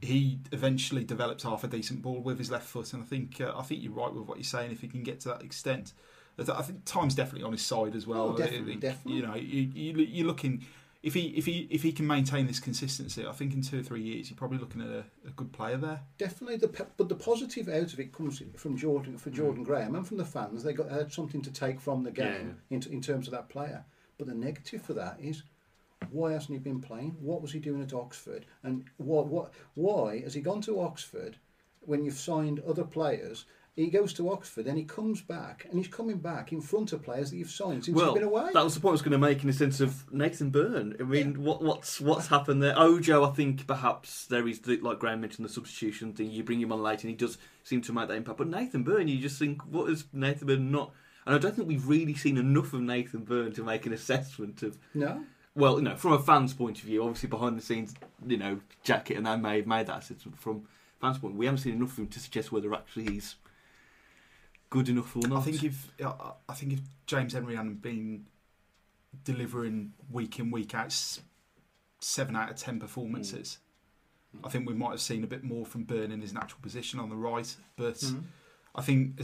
he 0.00 0.38
eventually 0.52 1.04
develops 1.04 1.42
half 1.42 1.64
a 1.64 1.68
decent 1.68 2.02
ball 2.02 2.20
with 2.20 2.38
his 2.38 2.50
left 2.50 2.66
foot. 2.66 2.92
And 2.92 3.02
I 3.02 3.06
think 3.06 3.40
uh, 3.40 3.52
I 3.56 3.62
think 3.62 3.82
you're 3.82 3.92
right 3.92 4.12
with 4.12 4.26
what 4.26 4.38
you're 4.38 4.44
saying. 4.44 4.70
If 4.70 4.80
he 4.80 4.88
can 4.88 5.02
get 5.02 5.20
to 5.20 5.28
that 5.28 5.42
extent, 5.42 5.92
I 6.38 6.62
think 6.62 6.84
time's 6.84 7.14
definitely 7.14 7.44
on 7.44 7.52
his 7.52 7.62
side 7.62 7.96
as 7.96 8.06
well. 8.06 8.30
Oh, 8.30 8.36
definitely, 8.36 8.72
think, 8.72 8.82
definitely. 8.82 9.20
You 9.20 9.26
know, 9.26 9.34
you, 9.34 9.70
you, 9.74 10.04
you're 10.04 10.26
looking. 10.26 10.64
If 11.02 11.14
he 11.14 11.28
if 11.28 11.46
he 11.46 11.68
if 11.70 11.82
he 11.82 11.92
can 11.92 12.06
maintain 12.06 12.46
this 12.46 12.58
consistency, 12.58 13.26
I 13.26 13.32
think 13.32 13.54
in 13.54 13.62
two 13.62 13.80
or 13.80 13.82
three 13.82 14.02
years 14.02 14.30
you're 14.30 14.36
probably 14.36 14.58
looking 14.58 14.80
at 14.80 14.88
a, 14.88 15.04
a 15.26 15.30
good 15.30 15.52
player 15.52 15.76
there. 15.76 16.00
Definitely, 16.16 16.56
the 16.56 16.86
but 16.96 17.08
the 17.08 17.14
positive 17.14 17.68
out 17.68 17.92
of 17.92 18.00
it 18.00 18.12
comes 18.12 18.42
from 18.56 18.76
Jordan 18.76 19.16
for 19.16 19.30
Jordan 19.30 19.62
Graham 19.62 19.94
and 19.94 20.06
from 20.06 20.16
the 20.16 20.24
fans. 20.24 20.62
They 20.62 20.72
got 20.72 20.90
had 20.90 21.12
something 21.12 21.40
to 21.42 21.52
take 21.52 21.80
from 21.80 22.02
the 22.02 22.10
game 22.10 22.58
in, 22.70 22.82
in 22.90 23.00
terms 23.00 23.28
of 23.28 23.32
that 23.32 23.48
player. 23.48 23.84
But 24.16 24.26
the 24.26 24.34
negative 24.34 24.82
for 24.82 24.94
that 24.94 25.18
is 25.20 25.44
why 26.10 26.32
hasn't 26.32 26.52
he 26.52 26.58
been 26.58 26.80
playing? 26.80 27.16
What 27.20 27.42
was 27.42 27.52
he 27.52 27.58
doing 27.58 27.82
at 27.82 27.92
Oxford? 27.92 28.46
And 28.62 28.84
what 28.96 29.26
what 29.26 29.52
why 29.74 30.20
has 30.22 30.34
he 30.34 30.40
gone 30.40 30.60
to 30.62 30.80
Oxford 30.80 31.36
when 31.80 32.04
you've 32.04 32.14
signed 32.14 32.60
other 32.66 32.84
players? 32.84 33.44
He 33.76 33.90
goes 33.90 34.12
to 34.14 34.28
Oxford 34.32 34.66
and 34.66 34.76
he 34.76 34.82
comes 34.82 35.20
back 35.22 35.66
and 35.70 35.78
he's 35.78 35.86
coming 35.86 36.18
back 36.18 36.50
in 36.52 36.60
front 36.60 36.92
of 36.92 37.00
players 37.04 37.30
that 37.30 37.36
you've 37.36 37.48
signed 37.48 37.84
since 37.84 37.96
Well, 37.96 38.06
you've 38.06 38.14
been 38.14 38.24
away. 38.24 38.50
that 38.52 38.64
was 38.64 38.74
the 38.74 38.80
point 38.80 38.90
I 38.90 38.98
was 38.98 39.02
going 39.02 39.12
to 39.12 39.18
make 39.18 39.40
in 39.42 39.46
the 39.46 39.52
sense 39.52 39.80
of 39.80 40.12
Nathan 40.12 40.50
Byrne. 40.50 40.96
I 40.98 41.04
mean, 41.04 41.44
what, 41.44 41.62
what's 41.62 42.00
what's 42.00 42.26
happened 42.26 42.60
there? 42.60 42.74
Ojo, 42.76 43.24
I 43.24 43.30
think 43.30 43.68
perhaps 43.68 44.26
there 44.26 44.48
is, 44.48 44.58
the, 44.60 44.78
like 44.78 44.98
Graham 44.98 45.20
mentioned, 45.20 45.44
the 45.48 45.52
substitution 45.52 46.12
thing. 46.12 46.32
You 46.32 46.42
bring 46.42 46.60
him 46.60 46.72
on 46.72 46.82
late 46.82 47.04
and 47.04 47.10
he 47.10 47.14
does 47.14 47.38
seem 47.62 47.80
to 47.82 47.92
make 47.92 48.08
that 48.08 48.16
impact. 48.16 48.38
But 48.38 48.48
Nathan 48.48 48.82
Byrne, 48.82 49.06
you 49.06 49.18
just 49.20 49.38
think, 49.38 49.62
what 49.64 49.88
is 49.90 50.06
Nathan 50.12 50.48
Byrne 50.48 50.72
not? 50.72 50.92
And 51.24 51.36
I 51.36 51.38
don't 51.38 51.54
think 51.54 51.68
we've 51.68 51.86
really 51.86 52.14
seen 52.14 52.36
enough 52.36 52.72
of 52.72 52.80
Nathan 52.80 53.20
Byrne 53.22 53.52
to 53.52 53.62
make 53.62 53.86
an 53.86 53.92
assessment 53.92 54.64
of 54.64 54.76
no, 54.92 55.22
well, 55.58 55.76
you 55.78 55.82
know, 55.82 55.96
from 55.96 56.12
a 56.12 56.18
fan's 56.18 56.54
point 56.54 56.78
of 56.78 56.84
view, 56.84 57.02
obviously 57.02 57.28
behind 57.28 57.58
the 57.58 57.62
scenes, 57.62 57.94
you 58.26 58.36
know, 58.36 58.60
Jackett 58.84 59.16
and 59.18 59.28
I 59.28 59.36
may 59.36 59.56
have 59.56 59.66
made 59.66 59.86
that 59.88 59.98
assessment. 59.98 60.38
From 60.40 60.68
fans' 61.00 61.18
point, 61.18 61.34
we 61.34 61.46
haven't 61.46 61.58
seen 61.58 61.74
enough 61.74 61.92
of 61.92 61.98
him 61.98 62.06
to 62.08 62.20
suggest 62.20 62.52
whether 62.52 62.72
actually 62.72 63.12
he's 63.12 63.34
good 64.70 64.88
enough 64.88 65.16
or 65.16 65.26
not. 65.26 65.38
I 65.40 65.42
think 65.42 65.64
if 65.64 65.90
I 66.48 66.54
think 66.54 66.72
if 66.74 66.80
James 67.06 67.32
Henry 67.32 67.56
hadn't 67.56 67.82
been 67.82 68.26
delivering 69.24 69.94
week 70.10 70.38
in 70.38 70.50
week 70.50 70.74
out 70.74 70.94
seven 72.00 72.36
out 72.36 72.50
of 72.50 72.56
ten 72.56 72.78
performances, 72.78 73.58
I 74.44 74.48
think 74.50 74.68
we 74.68 74.74
might 74.74 74.90
have 74.90 75.00
seen 75.00 75.24
a 75.24 75.26
bit 75.26 75.42
more 75.42 75.66
from 75.66 75.84
Byrne 75.84 76.12
in 76.12 76.20
his 76.20 76.32
natural 76.32 76.60
position 76.62 77.00
on 77.00 77.08
the 77.08 77.16
right. 77.16 77.56
But 77.76 77.94
Mm. 77.96 78.22
I 78.74 78.82
think 78.82 79.20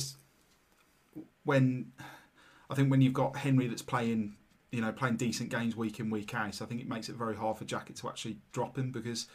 when 1.44 1.92
I 2.70 2.74
think 2.74 2.90
when 2.90 3.00
you've 3.02 3.12
got 3.12 3.36
Henry 3.36 3.68
that's 3.68 3.82
playing, 3.82 4.36
you 4.74 4.80
know, 4.80 4.90
playing 4.92 5.16
decent 5.16 5.50
games 5.50 5.76
week 5.76 6.00
in 6.00 6.10
week 6.10 6.34
out, 6.34 6.54
So 6.54 6.64
I 6.64 6.68
think 6.68 6.80
it 6.80 6.88
makes 6.88 7.08
it 7.08 7.14
very 7.14 7.36
hard 7.36 7.56
for 7.56 7.64
Jackett 7.64 7.96
to 8.00 8.08
actually 8.08 8.38
drop 8.52 8.76
him 8.76 8.90
because 8.90 9.28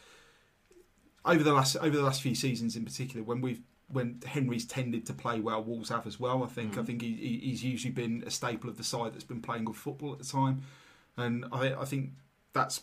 over 1.24 1.42
the 1.42 1.52
last 1.52 1.76
over 1.76 1.96
the 1.96 2.02
last 2.02 2.20
few 2.22 2.34
seasons 2.34 2.76
in 2.76 2.84
particular, 2.84 3.24
when 3.24 3.40
we've 3.40 3.62
when 3.88 4.20
Henry's 4.24 4.64
tended 4.66 5.04
to 5.06 5.12
play 5.12 5.40
well, 5.40 5.64
Wolves 5.64 5.88
have 5.88 6.06
as 6.06 6.20
well. 6.20 6.44
I 6.44 6.46
think 6.46 6.76
I 6.78 6.82
Mhm. 6.82 6.86
think 6.86 7.02
he, 7.02 7.40
he's 7.42 7.64
usually 7.64 7.92
been 7.92 8.22
a 8.26 8.30
staple 8.30 8.70
of 8.70 8.76
the 8.76 8.84
side 8.84 9.14
that's 9.14 9.24
been 9.24 9.42
playing 9.42 9.64
good 9.64 9.76
football 9.76 10.12
at 10.12 10.18
the 10.18 10.24
time, 10.24 10.62
and 11.16 11.46
I 11.52 11.74
I 11.74 11.84
think 11.86 12.12
that's 12.52 12.82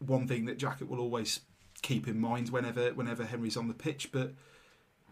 one 0.00 0.26
thing 0.26 0.44
that 0.46 0.58
Jackett 0.58 0.88
will 0.88 0.98
always 1.00 1.40
keep 1.82 2.08
in 2.08 2.20
mind 2.20 2.50
whenever 2.50 2.92
whenever 2.92 3.24
Henry's 3.24 3.56
on 3.56 3.68
the 3.68 3.74
pitch. 3.74 4.10
But 4.12 4.34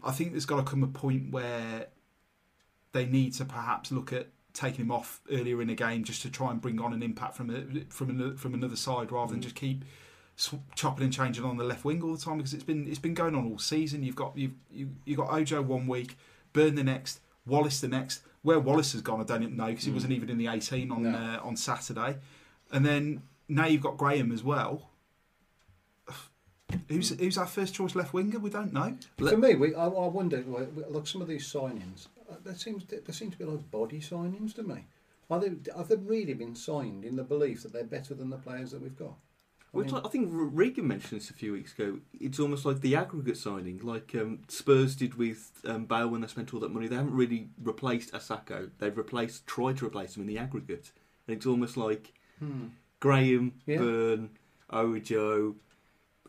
I 0.03 0.11
think 0.11 0.31
there's 0.31 0.45
got 0.45 0.57
to 0.57 0.63
come 0.63 0.83
a 0.83 0.87
point 0.87 1.31
where 1.31 1.87
they 2.91 3.05
need 3.05 3.33
to 3.33 3.45
perhaps 3.45 3.91
look 3.91 4.11
at 4.13 4.27
taking 4.53 4.85
him 4.85 4.91
off 4.91 5.19
earlier 5.31 5.61
in 5.61 5.67
the 5.67 5.75
game 5.75 6.03
just 6.03 6.21
to 6.21 6.29
try 6.29 6.51
and 6.51 6.61
bring 6.61 6.79
on 6.79 6.93
an 6.93 7.01
impact 7.03 7.35
from 7.35 7.49
a, 7.49 7.81
from 7.91 8.09
another, 8.11 8.35
from 8.37 8.53
another 8.53 8.75
side 8.75 9.11
rather 9.11 9.31
than 9.31 9.39
Mm. 9.39 9.43
just 9.43 9.55
keep 9.55 9.83
sw- 10.35 10.53
chopping 10.75 11.03
and 11.05 11.13
changing 11.13 11.43
on 11.43 11.57
the 11.57 11.63
left 11.63 11.83
wing 11.83 12.01
all 12.03 12.11
the 12.15 12.21
time 12.23 12.37
because 12.37 12.53
it's 12.53 12.63
been 12.63 12.87
it's 12.87 12.99
been 12.99 13.13
going 13.15 13.35
on 13.35 13.45
all 13.51 13.57
season. 13.59 14.03
You've 14.03 14.15
got 14.15 14.37
you've 14.37 14.53
you 14.71 14.89
you 15.05 15.15
got 15.15 15.31
Ojo 15.31 15.61
one 15.61 15.87
week, 15.87 16.17
Byrne 16.53 16.75
the 16.75 16.83
next, 16.83 17.19
Wallace 17.45 17.81
the 17.81 17.87
next. 17.87 18.21
Where 18.43 18.59
Wallace 18.59 18.91
has 18.91 19.01
gone, 19.01 19.21
I 19.21 19.23
don't 19.23 19.55
know 19.55 19.67
because 19.67 19.85
he 19.85 19.91
Mm. 19.91 19.95
wasn't 19.95 20.13
even 20.13 20.29
in 20.29 20.37
the 20.37 20.47
18 20.47 20.91
on 20.91 21.03
No. 21.03 21.17
uh, 21.17 21.39
on 21.43 21.55
Saturday, 21.57 22.17
and 22.71 22.85
then 22.85 23.23
now 23.47 23.65
you've 23.65 23.81
got 23.81 23.97
Graham 23.97 24.31
as 24.31 24.43
well. 24.43 24.89
Who's 26.89 27.09
who's 27.17 27.37
our 27.37 27.45
first 27.47 27.73
choice 27.73 27.95
left 27.95 28.13
winger? 28.13 28.39
We 28.39 28.49
don't 28.49 28.73
know. 28.73 28.97
For 29.17 29.37
me, 29.37 29.55
we, 29.55 29.75
I, 29.75 29.85
I 29.85 30.07
wonder. 30.07 30.43
like, 30.47 30.69
Look, 30.89 31.07
some 31.07 31.21
of 31.21 31.27
these 31.27 31.51
signings, 31.51 32.07
uh, 32.31 32.35
there 32.43 32.55
seems 32.55 32.83
there 32.85 33.01
seem 33.13 33.31
to 33.31 33.37
be 33.37 33.45
like 33.45 33.69
body 33.71 33.99
signings 33.99 34.53
to 34.55 34.63
me. 34.63 34.85
Are 35.29 35.39
they, 35.39 35.53
have 35.75 35.87
they 35.87 35.95
really 35.95 36.33
been 36.35 36.55
signed 36.55 37.03
in 37.05 37.15
the 37.15 37.23
belief 37.23 37.63
that 37.63 37.73
they're 37.73 37.83
better 37.83 38.13
than 38.13 38.29
the 38.29 38.37
players 38.37 38.71
that 38.71 38.81
we've 38.81 38.97
got? 38.97 39.13
I 39.73 39.79
mean- 39.79 39.87
like- 39.87 40.05
I 40.05 40.09
think 40.09 40.27
Regan 40.31 40.87
mentioned 40.87 41.21
this 41.21 41.31
a 41.31 41.33
few 41.33 41.53
weeks 41.53 41.73
ago. 41.73 41.99
It's 42.19 42.39
almost 42.39 42.63
like 42.65 42.81
the 42.81 42.95
aggregate 42.95 43.37
signing, 43.37 43.79
like 43.81 44.13
um, 44.13 44.41
Spurs 44.47 44.95
did 44.95 45.15
with 45.15 45.51
um, 45.65 45.85
Bale 45.85 46.07
when 46.09 46.21
they 46.21 46.27
spent 46.27 46.53
all 46.53 46.59
that 46.59 46.71
money. 46.71 46.87
They 46.87 46.97
haven't 46.97 47.15
really 47.15 47.47
replaced 47.63 48.11
Asako. 48.13 48.69
They've 48.77 48.95
replaced, 48.95 49.47
tried 49.47 49.77
to 49.77 49.87
replace 49.87 50.15
him 50.15 50.21
in 50.21 50.27
the 50.27 50.37
aggregate, 50.37 50.91
and 51.27 51.35
it's 51.35 51.47
almost 51.47 51.77
like 51.77 52.13
Hmm. 52.39 52.65
Graham, 52.99 53.53
Yeah. 53.65 53.77
Byrne, 53.77 54.29
Ojo, 54.69 55.55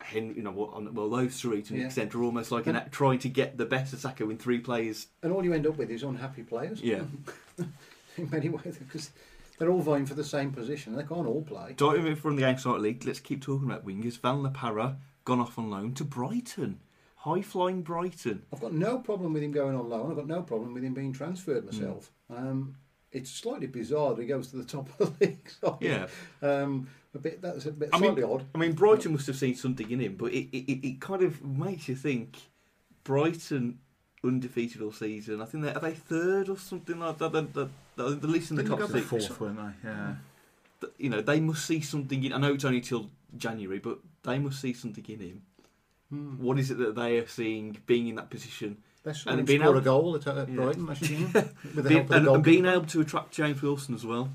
Henry. 0.05 0.37
You 0.37 0.43
know, 0.43 0.71
on- 0.73 0.95
well, 0.95 1.09
those 1.11 1.40
three 1.40 1.62
to 1.62 1.75
an 1.75 1.81
Yeah. 1.81 1.87
extent 1.87 2.14
are 2.14 2.23
almost 2.23 2.51
like 2.53 2.67
an, 2.67 2.81
trying 2.90 3.19
to 3.21 3.29
get 3.29 3.57
the 3.59 3.67
best 3.67 3.95
Asako 3.95 4.31
in 4.31 4.38
three 4.38 4.59
players. 4.61 5.09
And 5.23 5.33
all 5.33 5.45
you 5.45 5.53
end 5.53 5.67
up 5.67 5.77
with 5.77 5.90
is 5.90 6.03
unhappy 6.03 6.43
players. 6.43 6.81
Yeah. 6.83 7.03
in 8.17 8.31
many 8.31 8.49
ways, 8.49 8.77
because 8.79 9.11
they're 9.59 9.71
all 9.71 9.81
vying 9.81 10.07
for 10.07 10.14
the 10.14 10.25
same 10.25 10.53
position. 10.53 10.95
They 10.95 11.03
can't 11.03 11.27
all 11.27 11.43
play. 11.43 11.75
Diving 11.77 12.17
from 12.17 12.37
the 12.37 12.45
outside 12.45 12.81
league, 12.81 13.05
let's 13.07 13.21
keep 13.21 13.40
talking 13.43 13.69
about 13.69 13.87
wingers. 13.87 14.21
Van 14.21 14.43
La 14.43 14.51
Parra 14.51 14.99
gone 15.25 15.40
off 15.40 15.59
on 15.59 15.71
loan 15.71 15.95
to 15.95 16.05
Brighton, 16.05 16.81
high 17.17 17.43
flying 17.43 17.83
Brighton. 17.83 18.43
I've 18.53 18.61
got 18.61 18.73
no 18.73 18.99
problem 18.99 19.33
with 19.33 19.43
him 19.43 19.53
going 19.53 19.75
on 19.75 19.88
loan. 19.88 20.11
I've 20.11 20.17
got 20.17 20.27
no 20.29 20.43
problem 20.43 20.75
with 20.75 20.85
him 20.85 20.95
being 20.95 21.12
transferred 21.12 21.64
myself. 21.64 22.11
Hmm. 22.31 22.37
Um, 22.37 22.75
it's 23.11 23.31
slightly 23.31 23.69
bizarre 23.69 24.14
that 24.14 24.21
he 24.21 24.27
goes 24.29 24.49
to 24.49 24.57
the 24.57 24.64
top 24.64 24.88
of 25.01 25.17
the 25.19 25.27
league. 25.27 25.49
So, 25.61 25.79
Yeah. 25.81 26.09
Um, 26.43 26.88
a 27.14 27.18
bit 27.18 27.40
that's 27.42 27.66
a 27.66 27.72
bit 27.72 27.90
I 27.92 27.98
mean- 27.98 28.14
slightly 28.14 28.22
odd. 28.24 28.44
I 28.55 28.59
mean, 28.59 28.72
Brighton 28.72 29.12
must 29.12 29.27
have 29.29 29.37
seen 29.37 29.55
something 29.55 29.90
in 29.90 30.00
him, 30.00 30.16
but 30.16 30.33
it, 30.33 30.48
it, 30.57 30.70
it- 30.72 30.87
it 30.88 31.00
kind 31.00 31.22
of 31.22 31.42
makes 31.44 31.88
you 31.88 31.94
think 31.96 32.37
Brighton 33.05 33.79
undefeated 34.24 34.81
all 34.83 34.92
season. 34.92 35.40
I 35.42 35.44
think 35.44 35.64
they're, 35.64 35.74
they 35.74 35.92
third 35.92 36.48
or 36.48 36.57
something 36.57 36.98
like 36.98 37.18
that. 37.18 37.33
They're, 37.33 37.42
they're, 37.42 37.68
they're 37.96 38.07
at 38.07 38.24
least 38.24 38.50
in 38.50 38.57
the 38.57 38.64
top 38.64 38.79
they 38.81 39.00
six. 39.00 39.07
fourth, 39.27 39.40
weren't 39.40 39.59
they? 39.59 39.88
Yeah. 39.88 40.14
You 40.98 41.11
know, 41.11 41.20
they 41.20 41.40
must 41.40 41.64
see 41.66 41.81
something 41.81 42.22
in. 42.24 42.33
I 42.33 42.38
know 42.38 42.53
it's 42.55 42.64
only 42.64 42.81
till 42.81 43.11
January, 43.37 43.79
but 43.79 43.98
they 44.22 44.38
must 44.38 44.61
see 44.61 44.72
something 44.72 45.05
in 45.09 45.20
him. 45.20 45.42
Hmm. 46.11 46.42
What 46.42 46.59
is 46.59 46.70
it 46.70 46.79
that 46.79 46.94
they 46.94 47.18
are 47.18 47.27
seeing 47.27 47.79
being 47.87 48.09
in 48.09 48.16
that 48.16 48.29
position? 48.31 48.79
They 49.03 49.12
saw 49.12 49.31
and 49.31 49.40
him 49.40 49.46
being 49.46 49.61
score 49.61 49.70
able- 49.70 49.79
a 49.79 49.83
goal 49.83 50.16
at 50.16 50.27
Yeah. 50.27 50.44
Brighton 50.55 50.87
last 50.87 51.03
year 51.11 51.20
with 51.33 51.74
the 51.77 51.83
Being- 51.83 51.92
help 51.92 52.03
of 52.05 52.09
the 52.09 52.16
and, 52.16 52.29
and 52.29 52.44
being 52.44 52.66
able 52.66 52.87
to 52.87 53.00
attract 53.00 53.33
James 53.33 53.61
Wilson 53.62 53.94
as 53.94 54.05
well. 54.05 54.31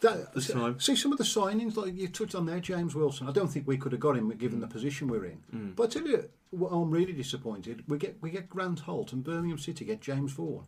That, 0.00 0.34
This 0.34 0.48
time. 0.48 0.80
See 0.80 0.96
some 0.96 1.12
of 1.12 1.18
the 1.18 1.24
signings, 1.24 1.76
like 1.76 1.94
you 1.96 2.08
touched 2.08 2.34
on 2.34 2.46
there, 2.46 2.60
James 2.60 2.94
Wilson. 2.94 3.28
I 3.28 3.32
don't 3.32 3.48
think 3.48 3.66
we 3.66 3.76
could 3.76 3.92
have 3.92 4.00
got 4.00 4.16
him 4.16 4.30
given 4.30 4.60
the 4.60 4.66
position 4.66 5.08
we're 5.08 5.26
in. 5.26 5.42
Mm. 5.54 5.76
But 5.76 5.84
I 5.84 5.86
tell 6.00 6.06
you, 6.08 6.28
what 6.50 6.70
I'm 6.70 6.90
really 6.90 7.12
disappointed. 7.12 7.84
We 7.86 7.98
get 7.98 8.16
we 8.20 8.30
get 8.30 8.48
Grant 8.48 8.80
Holt 8.80 9.12
and 9.12 9.22
Birmingham 9.22 9.58
City 9.58 9.84
get 9.84 10.00
James 10.00 10.32
Vaughan. 10.32 10.64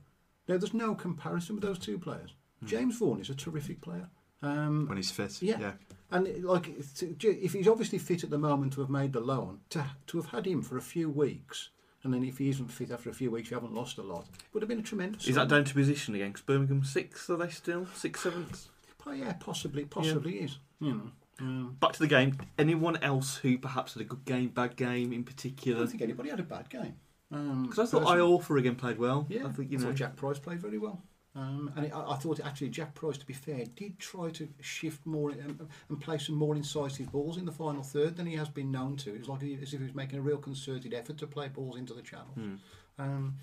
Now 0.49 0.59
there's 0.59 0.75
no 0.75 0.95
comparison 0.95 1.57
with 1.57 1.65
those 1.65 1.79
two 1.79 1.99
players. 1.99 2.35
Mm. 2.63 2.69
James 2.69 2.99
Vaughan 2.99 3.21
is 3.21 3.31
a 3.31 3.35
terrific 3.35 3.81
player. 3.81 4.09
Um, 4.43 4.87
when 4.89 4.97
he's 4.97 5.11
fit. 5.11 5.41
Yeah. 5.41 5.59
yeah. 5.61 5.73
and 6.11 6.45
like, 6.45 6.65
to- 6.97 7.17
if 7.45 7.53
he's 7.53 7.69
obviously 7.69 7.99
fit 7.99 8.25
at 8.25 8.31
the 8.31 8.39
moment 8.39 8.73
to 8.73 8.81
have 8.81 8.91
made 8.91 9.13
the 9.13 9.21
loan, 9.21 9.61
to 9.71 9.85
to 10.09 10.17
have 10.21 10.31
had 10.31 10.47
him 10.47 10.63
for 10.63 10.77
a 10.77 10.83
few 10.83 11.09
weeks, 11.09 11.71
and 12.03 12.13
then 12.13 12.25
if 12.25 12.39
he 12.39 12.49
isn't 12.49 12.67
fit 12.69 12.91
after 12.91 13.09
a 13.09 13.15
few 13.15 13.31
weeks, 13.31 13.51
you 13.51 13.57
haven't 13.57 13.73
lost 13.75 13.99
a 13.99 14.03
lot. 14.03 14.27
Would 14.53 14.63
have 14.63 14.69
been 14.69 14.81
a 14.81 14.83
tremendous. 14.83 15.29
Is 15.29 15.37
that 15.37 15.49
down 15.49 15.65
to 15.65 15.73
position 15.75 16.15
again? 16.17 16.33
'Cause 16.33 16.43
Birmingham 16.43 16.83
sixth, 16.85 17.31
are 17.31 17.37
they 17.37 17.51
still 17.51 17.87
seventh? 17.95 18.69
Oh, 19.07 19.13
yeah, 19.13 19.33
possibly, 19.35 19.85
possibly 19.85 20.39
is. 20.41 20.59
You 20.81 20.95
know. 20.95 21.11
Um, 21.41 21.77
Back 21.81 21.93
to 21.95 21.99
the 21.99 22.07
game. 22.07 22.37
Anyone 22.59 22.97
else 23.03 23.37
who 23.37 23.59
perhaps 23.59 23.95
had 23.95 24.03
a 24.03 24.05
good 24.05 24.25
game, 24.25 24.49
bad 24.49 24.77
game 24.77 25.13
in 25.13 25.25
particular? 25.25 25.79
I 25.83 25.85
particular? 25.87 25.87
don't 25.87 25.89
think 25.91 26.03
anybody 26.03 26.31
had 26.31 26.41
a 26.41 26.43
bad 26.45 26.69
game. 26.71 26.95
Um, 27.33 27.63
Because 27.65 27.79
I 27.79 27.87
thought 27.91 28.07
personally. 28.07 28.39
Iorfa 28.39 28.59
again 28.59 28.75
played 28.77 28.99
well. 28.99 29.27
Yeah, 29.29 29.47
I 29.47 29.51
think 29.51 29.71
you 29.73 29.79
I 29.79 29.81
know. 29.81 29.87
thought 29.89 29.97
Jack 29.97 30.17
Price 30.17 30.39
played 30.39 30.61
very 30.61 30.79
well. 30.79 31.03
Um, 31.35 31.73
and 31.77 31.87
it, 31.87 31.93
I, 31.95 32.11
I 32.13 32.17
thought 32.17 32.41
actually 32.45 32.69
Jack 32.69 32.95
Price, 32.95 33.17
to 33.17 33.25
be 33.27 33.33
fair, 33.33 33.65
did 33.75 33.99
try 33.99 34.29
to 34.33 34.47
shift 34.61 35.07
more 35.07 35.31
and, 35.31 35.67
and 35.89 36.01
play 36.01 36.19
some 36.19 36.35
more 36.35 36.55
incisive 36.55 37.11
balls 37.11 37.39
in 37.39 37.47
the 37.47 37.53
final 37.53 37.83
third 37.83 38.17
than 38.19 38.27
he 38.27 38.37
has 38.37 38.51
been 38.51 38.71
known 38.71 38.97
to. 38.99 39.15
It 39.15 39.21
was 39.21 39.29
like 39.31 39.41
he, 39.41 39.55
as 39.55 39.73
if 39.73 39.81
he 39.81 39.87
was 39.87 39.95
making 39.95 40.19
a 40.19 40.23
real 40.23 40.37
concerted 40.37 40.93
effort 40.93 41.17
to 41.19 41.27
play 41.27 41.49
balls 41.49 41.79
into 41.79 41.95
the 41.95 42.03
channel. 42.03 42.29
Hmm. 42.35 42.55
Um, 42.99 43.37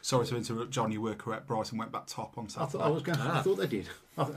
Sorry 0.00 0.24
to 0.26 0.36
interrupt, 0.36 0.70
John. 0.70 0.90
You 0.92 1.02
were 1.02 1.14
correct. 1.14 1.46
Brighton 1.46 1.76
went 1.78 1.90
back 1.92 2.06
top 2.06 2.38
on 2.38 2.44
I 2.44 2.48
Saturday. 2.48 2.72
thought 2.72 2.82
I 2.86 2.88
was 2.88 3.02
going. 3.02 3.18
I 3.18 3.38
Ah. 3.38 3.42
thought 3.42 3.56
they 3.58 3.66
did. 3.66 3.88
I 4.16 4.24
th- 4.24 4.36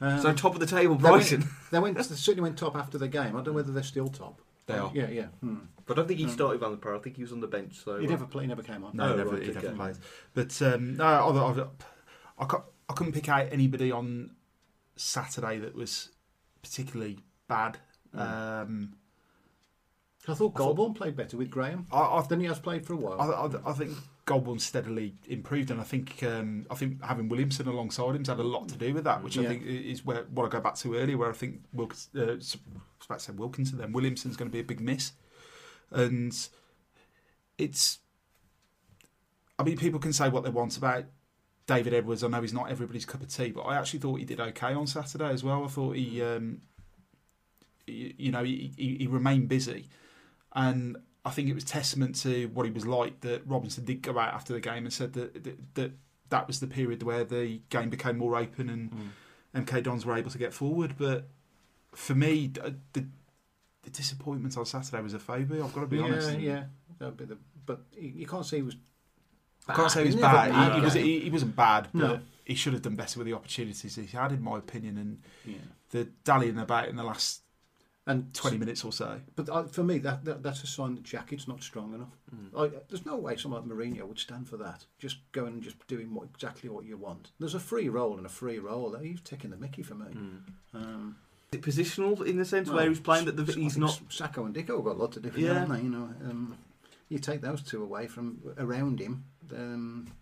um, 0.00 0.20
so 0.20 0.32
top 0.32 0.54
of 0.54 0.60
the 0.60 0.66
table, 0.66 0.94
they 0.96 1.10
went- 1.10 1.28
Brighton. 1.28 1.48
They 1.70 1.78
went. 1.80 1.96
They 1.96 2.02
certainly 2.02 2.42
went 2.42 2.56
top 2.58 2.76
after 2.76 2.96
the 2.98 3.08
game. 3.08 3.28
I 3.36 3.40
don't 3.42 3.46
know 3.48 3.52
whether 3.52 3.72
they're 3.72 3.82
still 3.82 4.08
top. 4.08 4.40
They 4.66 4.74
are. 4.74 4.90
Yeah, 4.94 5.08
yeah. 5.08 5.26
Hmm. 5.40 5.56
But 5.84 5.94
I 5.94 5.96
don't 6.00 6.08
think 6.08 6.18
he 6.18 6.26
Um, 6.26 6.30
started 6.32 6.60
Van 6.60 6.70
der 6.70 6.76
Par. 6.76 6.96
I 6.96 6.98
think 6.98 7.16
he 7.16 7.22
was 7.22 7.32
on 7.32 7.40
the 7.40 7.46
bench. 7.46 7.76
So 7.84 7.98
He 7.98 8.06
never 8.06 8.24
play, 8.26 8.42
he 8.44 8.48
never 8.48 8.62
came 8.62 8.82
on. 8.84 8.96
No, 8.96 9.12
Oh, 9.12 9.16
never, 9.16 9.30
right, 9.30 9.42
he 9.42 9.52
never 9.52 9.70
played. 9.70 9.96
But 10.34 10.60
um, 10.62 10.96
no, 10.96 11.04
I, 11.04 11.28
I, 11.28 11.66
I, 12.38 12.44
cou- 12.46 12.64
I 12.88 12.92
couldn't 12.94 13.12
pick 13.12 13.28
out 13.28 13.46
anybody 13.52 13.92
on 13.92 14.30
Saturday 14.96 15.58
that 15.58 15.74
was 15.76 16.10
particularly 16.62 17.18
bad. 17.48 17.78
Mm. 18.14 18.20
Um, 18.62 18.92
I 20.28 20.34
thought 20.34 20.54
I 20.56 20.58
thought- 20.58 20.76
Goldborn 20.76 20.94
played 20.96 21.16
better 21.16 21.36
with 21.36 21.50
Graham 21.50 21.86
I, 21.92 22.00
I, 22.00 22.22
than 22.28 22.40
he 22.40 22.46
has 22.46 22.58
played 22.58 22.84
for 22.84 22.94
a 22.94 22.96
while. 22.96 23.20
I, 23.20 23.26
I, 23.46 23.70
I 23.70 23.72
think 23.74 23.96
Goldborn 24.26 24.60
steadily 24.60 25.14
improved, 25.28 25.70
and 25.70 25.80
I 25.80 25.84
think 25.84 26.20
um, 26.24 26.66
I 26.68 26.74
think 26.74 27.02
having 27.04 27.28
Williamson 27.28 27.68
alongside 27.68 28.14
him's 28.16 28.28
had 28.28 28.40
a 28.40 28.42
lot 28.42 28.68
to 28.70 28.76
do 28.76 28.92
with 28.92 29.04
that, 29.04 29.22
which 29.22 29.38
I 29.38 29.44
think 29.44 29.64
is 29.64 30.04
where 30.04 30.24
what 30.24 30.44
I 30.44 30.48
go 30.48 30.60
back 30.60 30.74
to 30.76 30.96
earlier, 30.96 31.16
where 31.16 31.30
I 31.30 31.32
think 31.32 31.62
Wilkins, 31.72 32.08
uh, 32.16 32.22
I 32.22 32.34
was 32.34 32.58
about 33.04 33.20
to 33.20 33.24
say 33.24 33.32
Wilkinson, 33.32 33.78
then 33.78 33.92
Williamson's 33.92 34.36
going 34.36 34.50
to 34.50 34.52
be 34.52 34.58
a 34.58 34.64
big 34.64 34.80
miss, 34.80 35.12
and 35.92 36.36
it's. 37.56 38.00
I 39.58 39.62
mean, 39.62 39.76
people 39.78 40.00
can 40.00 40.12
say 40.12 40.28
what 40.28 40.42
they 40.42 40.50
want 40.50 40.76
about 40.76 41.04
David 41.68 41.94
Edwards. 41.94 42.24
I 42.24 42.28
know 42.28 42.42
he's 42.42 42.52
not 42.52 42.68
everybody's 42.68 43.06
cup 43.06 43.22
of 43.22 43.28
tea, 43.28 43.52
but 43.52 43.62
I 43.62 43.76
actually 43.76 44.00
thought 44.00 44.18
he 44.18 44.24
did 44.24 44.40
okay 44.40 44.74
on 44.74 44.88
Saturday 44.88 45.30
as 45.30 45.44
well. 45.44 45.64
I 45.64 45.68
thought 45.68 45.94
he, 45.94 46.20
um, 46.20 46.62
you, 47.86 48.12
you 48.18 48.32
know, 48.32 48.42
he, 48.42 48.72
he, 48.76 48.96
he 48.98 49.06
remained 49.06 49.48
busy, 49.48 49.88
and 50.52 50.96
I 51.26 51.30
think 51.30 51.48
it 51.48 51.54
was 51.54 51.64
testament 51.64 52.14
to 52.22 52.46
what 52.54 52.64
he 52.66 52.72
was 52.72 52.86
like 52.86 53.20
that 53.20 53.42
Robinson 53.46 53.84
did 53.84 54.00
go 54.00 54.18
out 54.18 54.32
after 54.32 54.52
the 54.52 54.60
game 54.60 54.84
and 54.84 54.92
said 54.92 55.12
that 55.14 55.42
that 55.44 55.74
that, 55.74 55.90
that 56.30 56.46
was 56.46 56.60
the 56.60 56.66
period 56.66 57.02
where 57.02 57.24
the 57.24 57.60
game 57.68 57.90
became 57.90 58.16
more 58.18 58.36
open 58.36 58.68
and 58.70 58.90
Mm. 58.90 59.64
MK 59.64 59.82
Dons 59.82 60.04
were 60.06 60.16
able 60.16 60.30
to 60.30 60.38
get 60.38 60.52
forward. 60.52 60.94
But 60.98 61.28
for 61.92 62.14
me, 62.14 62.48
the, 62.48 62.76
the 62.92 63.90
disappointment 63.90 64.56
on 64.58 64.66
Saturday 64.66 65.02
was 65.02 65.14
Afobe. 65.14 65.62
I've 65.62 65.72
got 65.72 65.80
to 65.80 65.86
be 65.86 65.96
yeah, 65.96 66.02
honest. 66.04 66.38
yeah. 66.38 66.64
The- 66.98 67.38
but 67.64 67.80
you 67.98 68.26
can't 68.26 68.44
say 68.46 68.58
he 68.58 68.62
was. 68.62 68.76
I 69.68 69.74
can't 69.74 69.90
say 69.90 70.00
he 70.02 70.06
was 70.06 70.14
he 70.14 70.20
bad. 70.20 70.50
bad. 70.52 70.72
He, 70.72 70.78
he, 70.78 70.84
was, 70.84 70.94
he, 70.94 71.20
he 71.20 71.30
wasn't 71.30 71.56
bad, 71.56 71.88
but 71.92 72.00
No. 72.00 72.20
he 72.44 72.54
should 72.54 72.72
have 72.74 72.82
done 72.82 72.94
better 72.94 73.18
with 73.18 73.26
the 73.26 73.32
opportunities 73.32 73.96
he 73.96 74.06
had, 74.06 74.30
in 74.32 74.42
my 74.42 74.58
opinion. 74.58 74.96
And 74.98 75.18
Yeah. 75.44 75.54
the 75.90 76.04
dallying 76.22 76.58
about 76.58 76.88
in 76.88 76.96
the 76.96 77.02
last 77.02 77.42
And 78.08 78.32
twenty 78.32 78.56
minutes 78.56 78.84
or 78.84 78.92
so. 78.92 79.20
But 79.34 79.74
for 79.74 79.82
me, 79.82 79.98
that, 79.98 80.24
that 80.26 80.40
that's 80.42 80.62
a 80.62 80.66
sign 80.68 80.94
that 80.94 81.02
Jackett's 81.02 81.48
not 81.48 81.60
strong 81.60 81.92
enough. 81.92 82.16
Mm. 82.32 82.52
Like, 82.52 82.86
there's 82.88 83.04
no 83.04 83.16
way 83.16 83.36
someone 83.36 83.68
like 83.68 83.76
Mourinho 83.76 84.06
would 84.06 84.20
stand 84.20 84.48
for 84.48 84.56
that. 84.58 84.84
Just 85.00 85.16
going 85.32 85.54
and 85.54 85.62
just 85.62 85.84
doing 85.88 86.14
what, 86.14 86.28
exactly 86.32 86.70
what 86.70 86.84
you 86.84 86.96
want. 86.96 87.32
There's 87.40 87.56
a 87.56 87.60
free 87.60 87.88
roll 87.88 88.16
and 88.16 88.24
a 88.24 88.28
free 88.28 88.60
roll. 88.60 88.96
He's 88.96 89.20
taking 89.22 89.50
the 89.50 89.56
Mickey 89.56 89.82
for 89.82 89.96
me. 89.96 90.06
Mm. 90.06 90.38
Um, 90.74 91.16
Is 91.52 91.58
it 91.58 91.62
positional 91.62 92.24
in 92.24 92.36
the 92.36 92.44
sense 92.44 92.68
well, 92.68 92.76
where 92.76 92.88
he's 92.88 93.00
playing 93.00 93.24
that 93.24 93.36
the, 93.36 93.52
he's 93.52 93.76
not. 93.76 94.00
Sako 94.08 94.44
and 94.44 94.54
Dicko 94.54 94.76
have 94.76 94.84
got 94.84 94.96
a 94.96 95.00
lot 95.00 95.12
to 95.12 95.20
do 95.20 95.28
with 95.30 95.38
Yeah. 95.38 95.54
that, 95.54 95.60
haven't 95.60 95.76
they? 95.76 95.82
You 95.82 95.90
know, 95.90 96.14
um, 96.30 96.58
you 97.08 97.18
take 97.18 97.40
those 97.40 97.60
two 97.62 97.82
away 97.82 98.06
from 98.06 98.38
around 98.56 99.00
him. 99.00 99.24
Um, 99.52 100.12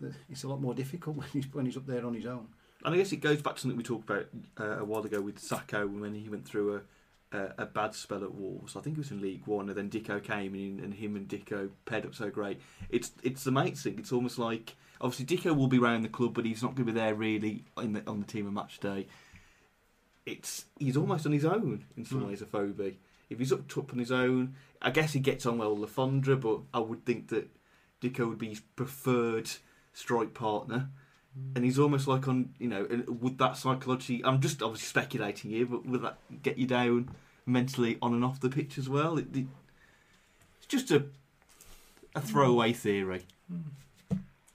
the, 0.00 0.12
it's 0.28 0.42
a 0.42 0.48
lot 0.48 0.60
more 0.60 0.74
difficult 0.74 1.14
when 1.18 1.28
he's 1.32 1.44
when 1.52 1.66
he's 1.66 1.76
up 1.76 1.86
there 1.86 2.04
on 2.04 2.14
his 2.14 2.26
own. 2.26 2.48
And 2.84 2.92
I 2.94 2.98
guess 2.98 3.12
it 3.12 3.18
goes 3.18 3.40
back 3.40 3.54
to 3.54 3.60
something 3.60 3.78
we 3.78 3.82
talked 3.84 4.10
about 4.10 4.26
uh, 4.60 4.80
a 4.80 4.84
while 4.84 5.04
ago 5.04 5.20
with 5.20 5.38
Sako 5.38 5.86
when 5.86 6.12
he 6.14 6.28
went 6.28 6.44
through 6.44 6.74
a, 6.76 6.80
a, 7.34 7.54
a 7.58 7.66
bad 7.66 7.94
spell 7.94 8.22
at 8.24 8.34
Wolves. 8.34 8.76
I 8.76 8.80
think 8.80 8.96
it 8.96 9.00
was 9.00 9.10
in 9.10 9.20
League 9.20 9.46
One, 9.46 9.68
and 9.68 9.76
then 9.76 9.90
Dicko 9.90 10.22
came 10.22 10.54
in, 10.54 10.80
and 10.82 10.94
him 10.94 11.16
and 11.16 11.28
Dicko 11.28 11.70
paired 11.84 12.06
up 12.06 12.14
so 12.14 12.30
great. 12.30 12.60
It's 12.88 13.12
it's 13.22 13.44
the 13.44 13.50
mates 13.52 13.82
thing. 13.82 13.98
It's 13.98 14.12
almost 14.12 14.38
like 14.38 14.76
obviously 15.00 15.26
Dicko 15.36 15.56
will 15.56 15.66
be 15.68 15.78
around 15.78 16.02
the 16.02 16.08
club, 16.08 16.34
but 16.34 16.44
he's 16.46 16.62
not 16.62 16.74
going 16.74 16.86
to 16.86 16.92
be 16.92 16.98
there 16.98 17.14
really 17.14 17.64
in 17.82 17.92
the, 17.94 18.02
on 18.06 18.20
the 18.20 18.26
team 18.26 18.46
on 18.46 18.54
match 18.54 18.78
day. 18.80 19.06
It's 20.26 20.64
he's 20.78 20.96
almost 20.96 21.26
on 21.26 21.32
his 21.32 21.44
own 21.44 21.84
in 21.96 22.04
some 22.04 22.22
Mm. 22.22 22.28
ways. 22.28 22.40
Afobe. 22.42 22.94
If 23.30 23.38
he's 23.38 23.52
up 23.52 23.66
top 23.68 23.92
on 23.92 23.98
his 23.98 24.12
own, 24.12 24.54
I 24.80 24.90
guess 24.90 25.12
he 25.12 25.20
gets 25.20 25.44
on 25.46 25.58
well 25.58 25.74
with 25.76 25.80
Le 25.80 25.86
Fondre, 26.06 26.40
but 26.40 26.60
I 26.72 26.78
would 26.80 27.04
think 27.04 27.28
that 27.28 27.48
Dicko 28.00 28.28
would 28.28 28.38
be 28.38 28.48
his 28.50 28.60
preferred 28.60 29.50
strike 29.92 30.34
partner 30.34 30.90
and 31.56 31.64
he's 31.64 31.78
almost 31.80 32.06
like 32.06 32.28
on 32.28 32.50
you 32.60 32.68
know 32.68 32.86
would 33.08 33.38
that 33.38 33.56
psychology 33.56 34.24
i'm 34.24 34.40
just 34.40 34.62
obviously 34.62 34.86
speculating 34.86 35.50
here 35.52 35.66
but 35.66 35.84
would 35.86 36.02
that 36.02 36.16
get 36.42 36.58
you 36.58 36.66
down 36.66 37.08
mentally 37.46 37.98
on 38.00 38.14
and 38.14 38.24
off 38.24 38.40
the 38.40 38.48
pitch 38.48 38.78
as 38.78 38.88
well 38.88 39.18
it, 39.18 39.26
it- 39.36 39.46
it's 40.58 40.66
just 40.66 40.90
a 40.90 41.04
a 42.16 42.20
throwaway 42.20 42.72
theory 42.72 43.22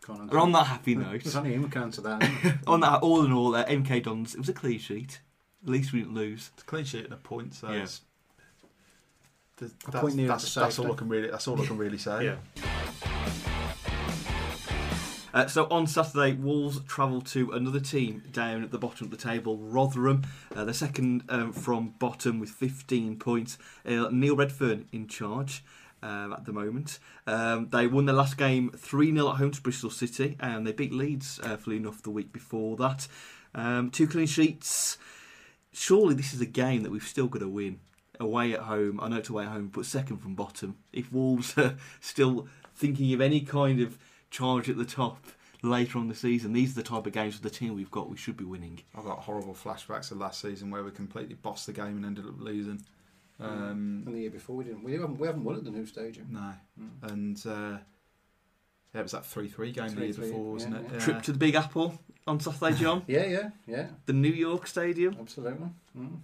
Can't 0.05 0.21
and 0.21 0.33
on 0.33 0.51
that 0.53 0.65
happy 0.67 0.95
note 0.95 1.23
There's 1.23 1.35
only 1.35 1.53
him 1.53 1.63
who 1.63 1.67
can 1.69 1.83
answer 1.83 2.01
that. 2.01 2.23
isn't 2.23 2.43
there? 2.43 2.59
on 2.67 2.79
that 2.79 3.01
all 3.01 3.23
in 3.25 3.31
all 3.33 3.53
uh, 3.55 3.65
mk 3.65 4.03
dons 4.03 4.33
it 4.33 4.39
was 4.39 4.49
a 4.49 4.53
clean 4.53 4.79
sheet 4.79 5.19
at 5.63 5.69
least 5.69 5.91
we 5.93 5.99
didn't 5.99 6.13
lose 6.15 6.49
It's 6.53 6.63
a 6.63 6.65
clean 6.65 6.85
sheet 6.85 7.03
and 7.03 7.13
a 7.13 7.17
point, 7.17 7.53
so 7.53 7.69
Yeah. 7.69 7.83
it's, 7.83 8.01
th- 9.57 9.71
A 9.87 9.91
that's, 9.91 10.01
point 10.01 10.15
nearer 10.15 10.29
that's, 10.29 10.53
to 10.53 10.59
that's 10.61 10.79
all 10.79 10.91
I 10.91 10.95
can 10.95 11.09
really 11.09 11.29
that's 11.29 11.47
all 11.49 11.61
I 11.61 11.65
can 11.65 11.77
really 11.77 11.97
say. 11.97 12.33
Uh, 15.33 15.47
so 15.47 15.67
on 15.69 15.85
Saturday, 15.85 16.33
Wolves 16.33 16.81
travel 16.87 17.21
to 17.21 17.51
another 17.51 17.79
team 17.79 18.23
down 18.31 18.63
at 18.63 18.71
the 18.71 18.77
bottom 18.79 19.05
of 19.05 19.11
the 19.11 19.17
table, 19.17 19.57
Rotherham. 19.57 20.23
Uh, 20.55 20.65
they're 20.65 20.73
second 20.73 21.23
um, 21.29 21.53
from 21.53 21.93
bottom 21.99 22.39
with 22.39 22.49
15 22.49 23.17
points. 23.17 23.57
Uh, 23.85 24.09
Neil 24.11 24.35
Redfearn 24.35 24.85
in 24.91 25.07
charge 25.07 25.63
um, 26.01 26.33
at 26.33 26.45
the 26.45 26.53
moment. 26.53 26.99
Um, 27.27 27.69
they 27.69 27.87
won 27.87 28.05
their 28.05 28.15
last 28.15 28.37
game 28.37 28.71
3 28.71 29.13
0 29.13 29.29
at 29.29 29.35
home 29.35 29.51
to 29.51 29.61
Bristol 29.61 29.89
City, 29.89 30.35
and 30.39 30.65
they 30.65 30.71
beat 30.71 30.93
Leeds, 30.93 31.39
uh, 31.43 31.57
fully 31.57 31.77
enough, 31.77 32.01
the 32.01 32.09
week 32.09 32.33
before 32.33 32.75
that. 32.77 33.07
Um, 33.53 33.91
two 33.91 34.07
clean 34.07 34.27
sheets. 34.27 34.97
Surely 35.71 36.15
this 36.15 36.33
is 36.33 36.41
a 36.41 36.47
game 36.47 36.83
that 36.83 36.91
we've 36.91 37.03
still 37.03 37.27
got 37.27 37.39
to 37.39 37.49
win. 37.49 37.79
Away 38.19 38.53
at 38.53 38.61
home, 38.61 38.99
I 38.99 39.07
know 39.07 39.17
it's 39.17 39.29
away 39.29 39.45
at 39.45 39.51
home, 39.51 39.69
but 39.73 39.85
second 39.85 40.17
from 40.17 40.35
bottom. 40.35 40.75
If 40.91 41.11
Wolves 41.11 41.53
are 41.57 41.77
still 42.01 42.47
thinking 42.75 43.13
of 43.13 43.21
any 43.21 43.41
kind 43.41 43.79
of 43.79 43.97
charge 44.29 44.69
at 44.69 44.77
the 44.77 44.85
top 44.85 45.25
later 45.61 45.97
on 45.97 46.07
the 46.07 46.15
season. 46.15 46.53
These 46.53 46.71
are 46.71 46.81
the 46.81 46.87
type 46.87 47.05
of 47.07 47.13
games 47.13 47.33
with 47.35 47.43
the 47.43 47.57
team 47.57 47.75
we've 47.75 47.91
got. 47.91 48.09
We 48.09 48.17
should 48.17 48.37
be 48.37 48.45
winning. 48.45 48.81
I've 48.95 49.03
got 49.05 49.19
horrible 49.19 49.53
flashbacks 49.53 50.11
of 50.11 50.17
last 50.17 50.41
season 50.41 50.71
where 50.71 50.83
we 50.83 50.91
completely 50.91 51.35
bossed 51.35 51.65
the 51.65 51.73
game 51.73 51.97
and 51.97 52.05
ended 52.05 52.25
up 52.25 52.39
losing. 52.39 52.81
Um, 53.41 54.03
and 54.05 54.15
the 54.15 54.19
year 54.19 54.29
before 54.29 54.55
we 54.57 54.65
didn't. 54.65 54.83
We 54.83 54.93
haven't, 54.93 55.17
we 55.17 55.27
haven't 55.27 55.43
won 55.45 55.55
at 55.55 55.63
the 55.63 55.71
new 55.71 55.85
stadium. 55.85 56.27
no, 56.31 56.53
Mm. 56.79 57.11
and 57.11 57.47
uh, 57.47 57.77
yeah, 58.93 59.01
it 59.01 59.03
was 59.03 59.11
that 59.11 59.25
three-three 59.25 59.71
game 59.71 59.89
the 59.95 60.05
year 60.05 60.13
3-3, 60.13 60.17
before, 60.19 60.51
wasn't 60.53 60.73
yeah, 60.75 60.79
it? 60.81 60.87
yeah. 60.93 60.99
Trip 60.99 61.21
to 61.23 61.31
the 61.31 61.37
Big 61.37 61.55
Apple 61.55 61.99
on 62.27 62.39
Saturday, 62.39 62.75
John. 62.77 63.03
Yeah, 63.07 63.25
yeah, 63.25 63.49
yeah. 63.67 63.87
the 64.05 64.13
New 64.13 64.31
York 64.31 64.67
Stadium. 64.67 65.15
Absolutely. 65.19 65.67
Mm. 65.97 66.19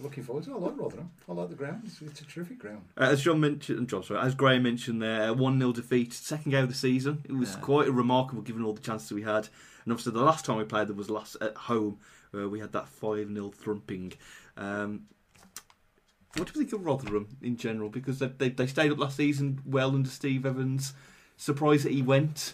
Looking 0.00 0.22
forward 0.22 0.44
to 0.44 0.52
it. 0.52 0.54
I 0.54 0.58
like 0.58 0.78
Rotherham. 0.78 1.10
I 1.28 1.32
like 1.32 1.50
the 1.50 1.54
ground. 1.56 1.82
It's, 1.84 2.00
it's 2.00 2.20
a 2.22 2.24
terrific 2.24 2.58
ground. 2.58 2.82
Uh, 2.96 3.04
as 3.04 3.22
John 3.22 3.38
mentioned, 3.40 3.88
John, 3.88 4.02
sorry, 4.02 4.20
as 4.20 4.34
Graham 4.34 4.62
mentioned 4.62 5.02
there, 5.02 5.34
1 5.34 5.58
0 5.58 5.72
defeat, 5.72 6.12
second 6.12 6.50
game 6.52 6.62
of 6.62 6.68
the 6.70 6.74
season. 6.74 7.22
It 7.28 7.32
was 7.32 7.52
Yeah. 7.54 7.60
quite 7.60 7.92
remarkable 7.92 8.42
given 8.42 8.64
all 8.64 8.72
the 8.72 8.80
chances 8.80 9.12
we 9.12 9.22
had. 9.22 9.48
And 9.84 9.92
obviously, 9.92 10.12
the 10.12 10.22
last 10.22 10.44
time 10.44 10.56
we 10.56 10.64
played 10.64 10.88
them 10.88 10.96
was 10.96 11.10
last 11.10 11.36
at 11.40 11.54
home, 11.56 11.98
where 12.30 12.48
we 12.48 12.60
had 12.60 12.72
that 12.72 12.88
5 12.88 13.28
0 13.32 13.50
thumping. 13.50 14.12
Um, 14.56 15.06
what 16.36 16.46
do 16.46 16.58
you 16.58 16.64
think 16.64 16.72
of 16.72 16.86
Rotherham 16.86 17.36
in 17.42 17.56
general? 17.56 17.88
Because 17.90 18.20
they, 18.20 18.28
they, 18.28 18.48
they 18.50 18.66
stayed 18.68 18.92
up 18.92 18.98
last 18.98 19.16
season 19.16 19.60
well 19.66 19.90
under 19.94 20.08
Steve 20.08 20.46
Evans. 20.46 20.94
Surprised 21.40 21.86
that 21.86 21.92
he 21.92 22.02
went. 22.02 22.52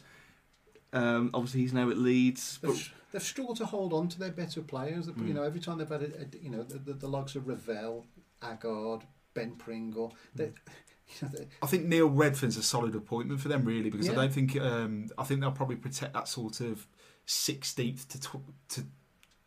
Um, 0.92 1.30
obviously, 1.34 1.62
he's 1.62 1.72
now 1.72 1.90
at 1.90 1.98
Leeds. 1.98 2.60
But 2.62 2.68
They've, 2.72 2.94
they've 3.10 3.22
struggled 3.22 3.56
to 3.56 3.66
hold 3.66 3.92
on 3.92 4.06
to 4.10 4.18
their 4.20 4.30
better 4.30 4.62
players. 4.62 5.08
Mm. 5.08 5.26
You 5.26 5.34
know, 5.34 5.42
every 5.42 5.58
time 5.58 5.78
they've 5.78 5.88
had, 5.88 6.02
a, 6.02 6.06
a- 6.22 6.38
you 6.40 6.50
know, 6.50 6.62
the, 6.62 6.78
the, 6.78 6.92
the 6.92 7.08
likes 7.08 7.34
of 7.34 7.48
Ravel, 7.48 8.06
Agard, 8.40 9.02
Ben 9.34 9.56
Pringle, 9.56 10.14
they, 10.36 10.44
you 11.08 11.14
know, 11.22 11.28
they, 11.36 11.48
I 11.60 11.66
think 11.66 11.86
Neil 11.86 12.08
Redfearn's 12.08 12.56
a 12.56 12.62
solid 12.62 12.94
appointment 12.94 13.40
for 13.40 13.48
them, 13.48 13.64
really, 13.64 13.90
because 13.90 14.08
I 14.08 14.14
don't 14.14 14.32
think 14.32 14.56
um, 14.60 15.08
I 15.18 15.24
think 15.24 15.40
they'll 15.40 15.50
probably 15.50 15.76
protect 15.76 16.14
that 16.14 16.28
sort 16.28 16.60
of 16.60 16.86
sixteenth 17.26 18.08
to 18.10 18.20
tw- 18.20 18.68
to 18.68 18.84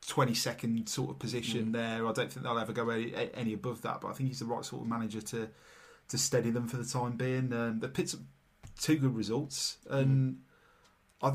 twenty 0.06 0.34
second 0.34 0.90
sort 0.90 1.12
of 1.12 1.20
position 1.20 1.68
Mm. 1.68 1.72
there. 1.74 2.08
I 2.08 2.12
don't 2.12 2.30
think 2.32 2.44
they'll 2.46 2.60
ever 2.60 2.74
go 2.74 2.90
any, 2.90 3.14
any 3.34 3.54
above 3.54 3.82
that, 3.84 4.02
but 4.02 4.10
I 4.10 4.14
think 4.14 4.28
he's 4.30 4.40
the 4.40 4.46
right 4.46 4.66
sort 4.66 4.82
of 4.82 4.90
manager 4.90 5.22
to 5.22 5.50
to 6.10 6.18
steady 6.18 6.50
them 6.52 6.68
for 6.68 6.76
the 6.76 6.84
time 6.86 7.14
being. 7.14 7.54
Um, 7.54 7.80
they 7.80 7.88
picked 7.88 8.14
up 8.16 8.20
two 8.80 8.98
good 8.98 9.16
results, 9.16 9.78
and 9.90 10.40
I, 11.22 11.34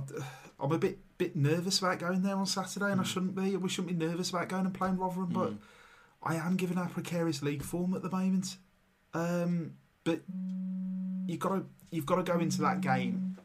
I'm 0.58 0.72
a 0.72 0.78
bit 0.78 0.98
bit 1.16 1.36
nervous 1.36 1.78
about 1.78 2.00
going 2.00 2.22
there 2.22 2.36
on 2.36 2.46
Saturday, 2.46 2.90
and 2.90 3.00
I 3.00 3.04
Mm. 3.04 3.06
shouldn't 3.06 3.34
be. 3.36 3.56
We 3.56 3.68
shouldn't 3.68 3.96
be 3.98 4.04
nervous 4.06 4.30
about 4.30 4.48
going 4.48 4.64
and 4.66 4.74
playing 4.74 4.96
Rotherham, 4.98 5.28
but 5.32 5.50
Mm. 5.52 5.58
I 6.22 6.34
am 6.36 6.56
given 6.56 6.76
our 6.78 6.88
precarious 6.88 7.42
league 7.42 7.62
form 7.62 7.94
at 7.94 8.02
the 8.02 8.10
moment. 8.10 8.56
Um, 9.12 9.74
but 10.02 10.22
you've 11.28 11.38
got 11.38 11.50
to 11.50 11.66
you've 11.90 12.06
got 12.06 12.16
to 12.16 12.22
go 12.32 12.38
into 12.40 12.60
that 12.62 12.80
game 12.80 13.36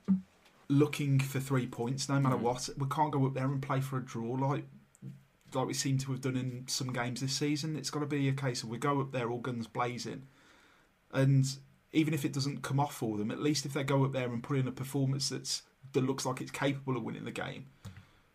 looking 0.68 1.20
for 1.20 1.40
three 1.40 1.68
points, 1.68 2.10
no 2.10 2.20
matter 2.20 2.36
Mm. 2.38 2.42
what. 2.42 2.70
We 2.78 2.88
can't 2.88 3.12
go 3.12 3.26
up 3.26 3.34
there 3.34 3.46
and 3.52 3.62
play 3.62 3.82
for 3.82 3.98
a 3.98 4.02
draw 4.04 4.34
like 4.34 4.66
like 5.54 5.66
we 5.68 5.74
seem 5.74 5.98
to 5.98 6.12
have 6.12 6.22
done 6.22 6.36
in 6.38 6.64
some 6.68 6.94
games 6.94 7.22
this 7.22 7.34
season. 7.34 7.76
It's 7.76 7.90
got 7.90 8.02
to 8.02 8.06
be 8.06 8.28
a 8.30 8.34
case 8.34 8.62
of 8.64 8.70
we 8.70 8.78
go 8.78 9.02
up 9.02 9.12
there 9.12 9.30
all 9.30 9.40
guns 9.40 9.68
blazing, 9.68 10.28
and 11.12 11.46
even 11.91 12.13
if 12.13 12.25
it 12.25 12.34
doesn't 12.34 12.62
come 12.62 12.80
off 12.80 12.95
for 12.95 13.17
them, 13.17 13.32
at 13.32 13.41
least 13.41 13.65
if 13.65 13.73
they 13.73 13.84
go 13.84 14.04
up 14.06 14.12
there 14.12 14.32
and 14.32 14.43
put 14.43 14.58
in 14.58 14.67
a 14.67 14.71
performance 14.71 15.30
that's 15.30 15.63
that 15.93 16.02
looks 16.02 16.25
like 16.25 16.39
it's 16.41 16.52
capable 16.52 16.95
of 16.95 17.04
winning 17.04 17.25
the 17.25 17.32
game, 17.32 17.65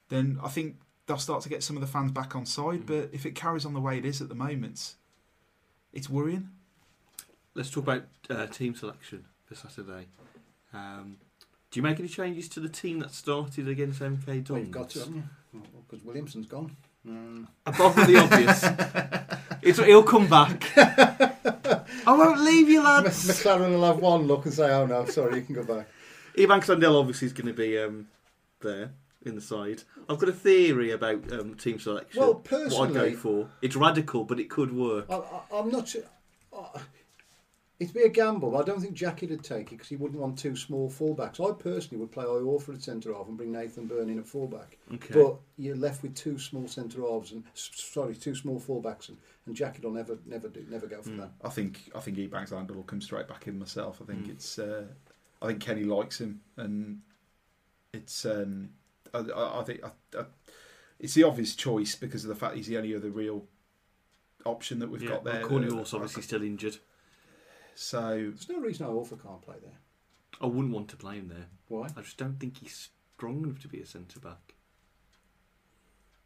then 0.08 0.38
I 0.42 0.48
think 0.48 0.76
they'll 1.06 1.18
start 1.18 1.42
to 1.42 1.48
get 1.48 1.62
some 1.62 1.76
of 1.76 1.80
the 1.80 1.86
fans 1.86 2.12
back 2.12 2.34
on 2.34 2.46
side. 2.46 2.80
Mm. 2.80 2.86
But 2.86 3.10
if 3.12 3.26
it 3.26 3.34
carries 3.34 3.64
on 3.64 3.74
the 3.74 3.80
way 3.80 3.98
it 3.98 4.04
is 4.04 4.20
at 4.20 4.28
the 4.28 4.34
moment, 4.34 4.94
it's 5.92 6.10
worrying. 6.10 6.50
Let's 7.54 7.70
talk 7.70 7.84
about 7.84 8.04
uh, 8.28 8.46
team 8.46 8.74
selection 8.74 9.26
for 9.44 9.54
Saturday. 9.54 10.06
Um, 10.72 11.18
do 11.70 11.78
you 11.78 11.82
make 11.82 12.00
any 12.00 12.08
changes 12.08 12.48
to 12.50 12.60
the 12.60 12.68
team 12.68 12.98
that 13.00 13.12
started 13.12 13.68
against 13.68 14.00
MK 14.00 14.26
Dons? 14.26 14.50
well, 14.50 14.58
you've 14.58 14.70
got 14.70 14.90
to, 14.90 14.98
haven't 15.00 15.14
you? 15.14 15.62
Because 15.88 16.04
Williamson's 16.04 16.46
gone. 16.46 16.76
Apart 17.66 17.94
from 17.94 18.12
the 18.12 18.18
obvious, 18.18 18.64
it's, 19.62 19.78
he'll 19.78 20.02
come 20.02 20.26
back. 20.26 20.64
I 22.06 22.12
won't 22.12 22.40
leave 22.40 22.68
you, 22.68 22.82
lads. 22.82 23.26
McClaren 23.28 23.70
will 23.70 23.84
have 23.84 23.98
one 23.98 24.22
look 24.26 24.44
and 24.44 24.54
say, 24.54 24.70
"Oh 24.72 24.86
no, 24.86 25.06
sorry, 25.06 25.36
you 25.36 25.42
can 25.42 25.54
go 25.54 25.64
back." 25.64 25.88
Ivan 26.38 26.60
Sandell 26.60 26.98
obviously 26.98 27.26
is 27.26 27.32
going 27.32 27.46
to 27.46 27.52
be 27.54 27.78
um, 27.78 28.08
there 28.60 28.90
in 29.24 29.34
the 29.36 29.40
side. 29.40 29.82
I've 30.08 30.18
got 30.18 30.28
a 30.28 30.32
theory 30.32 30.90
about 30.90 31.32
um, 31.32 31.54
team 31.54 31.78
selection. 31.78 32.20
Well, 32.20 32.42
what 32.50 32.88
I'd 32.90 32.94
go 32.94 33.14
for. 33.14 33.48
It's 33.62 33.76
radical, 33.76 34.24
but 34.24 34.40
it 34.40 34.50
could 34.50 34.72
work. 34.74 35.06
I, 35.08 35.14
I, 35.16 35.40
I'm 35.52 35.70
not. 35.70 35.88
su- 35.88 36.02
Uh, 36.52 36.78
it'd 37.80 37.92
be 37.94 38.02
a 38.02 38.08
gamble. 38.08 38.50
but 38.52 38.58
I 38.58 38.62
don't 38.64 38.80
think 38.80 38.94
Jackie 38.94 39.26
would 39.26 39.42
take 39.42 39.68
it 39.68 39.76
because 39.76 39.88
he 39.88 39.96
wouldn't 39.96 40.20
want 40.20 40.38
two 40.38 40.54
small 40.56 40.88
fullbacks. 40.90 41.40
I 41.40 41.52
personally 41.54 42.00
would 42.00 42.12
play 42.12 42.24
Iorfa 42.24 42.74
at 42.74 42.82
centre 42.82 43.12
half 43.12 43.26
and 43.28 43.36
bring 43.36 43.52
Nathan 43.52 43.86
Byrne 43.86 44.08
in 44.10 44.18
at 44.18 44.26
fullback. 44.26 44.78
Okay. 44.94 45.14
But 45.14 45.36
you're 45.56 45.76
left 45.76 46.02
with 46.02 46.14
two 46.14 46.38
small 46.38 46.68
centre 46.68 47.00
halves 47.02 47.32
and 47.32 47.44
sorry, 47.54 48.14
two 48.14 48.34
small 48.34 48.60
fullbacks, 48.60 49.08
and, 49.08 49.18
and 49.46 49.54
Jackie 49.56 49.82
will 49.82 49.90
never, 49.92 50.18
never 50.26 50.48
do, 50.48 50.64
never 50.70 50.86
go 50.86 51.02
for 51.02 51.10
Mm. 51.10 51.18
that. 51.18 51.30
I 51.42 51.48
think 51.50 51.90
I 51.94 52.00
think 52.00 52.16
Ebanks 52.18 52.52
Landell 52.52 52.76
will 52.76 52.84
come 52.84 53.00
straight 53.00 53.26
back 53.28 53.46
in 53.48 53.58
myself. 53.58 54.00
I 54.02 54.04
think 54.06 54.26
Mm. 54.26 54.30
it's 54.30 54.58
uh, 54.58 54.84
I 55.42 55.48
think 55.48 55.60
Kenny 55.60 55.84
likes 55.84 56.20
him, 56.20 56.40
and 56.56 57.00
it's 57.92 58.24
um, 58.24 58.70
I, 59.12 59.18
I, 59.18 59.60
I 59.60 59.64
think 59.64 59.80
I, 59.84 59.90
I, 60.18 60.24
it's 61.00 61.14
the 61.14 61.24
obvious 61.24 61.54
choice 61.54 61.96
because 61.96 62.24
of 62.24 62.28
the 62.28 62.34
fact 62.36 62.54
he's 62.56 62.68
the 62.68 62.76
only 62.78 62.94
other 62.94 63.10
real 63.10 63.44
option 64.46 64.78
that 64.78 64.90
we've 64.90 65.02
yeah, 65.02 65.10
got 65.10 65.24
there. 65.24 65.42
Corny 65.42 65.68
Uh, 65.68 65.78
also 65.78 65.96
obviously 65.96 66.22
still 66.22 66.42
injured. 66.42 66.76
So 67.74 68.30
There's 68.34 68.48
no 68.48 68.58
reason 68.60 68.86
Iorfa 68.86 69.20
can't 69.22 69.42
play 69.42 69.56
there. 69.62 69.78
I 70.40 70.46
wouldn't 70.46 70.72
want 70.74 70.88
to 70.88 70.96
play 70.96 71.16
him 71.16 71.28
there. 71.28 71.46
Why? 71.68 71.88
I 71.96 72.00
just 72.02 72.16
don't 72.16 72.38
think 72.38 72.58
he's 72.58 72.88
strong 73.16 73.44
enough 73.44 73.60
to 73.60 73.68
be 73.68 73.80
a 73.80 73.86
centre 73.86 74.20
back. 74.20 74.54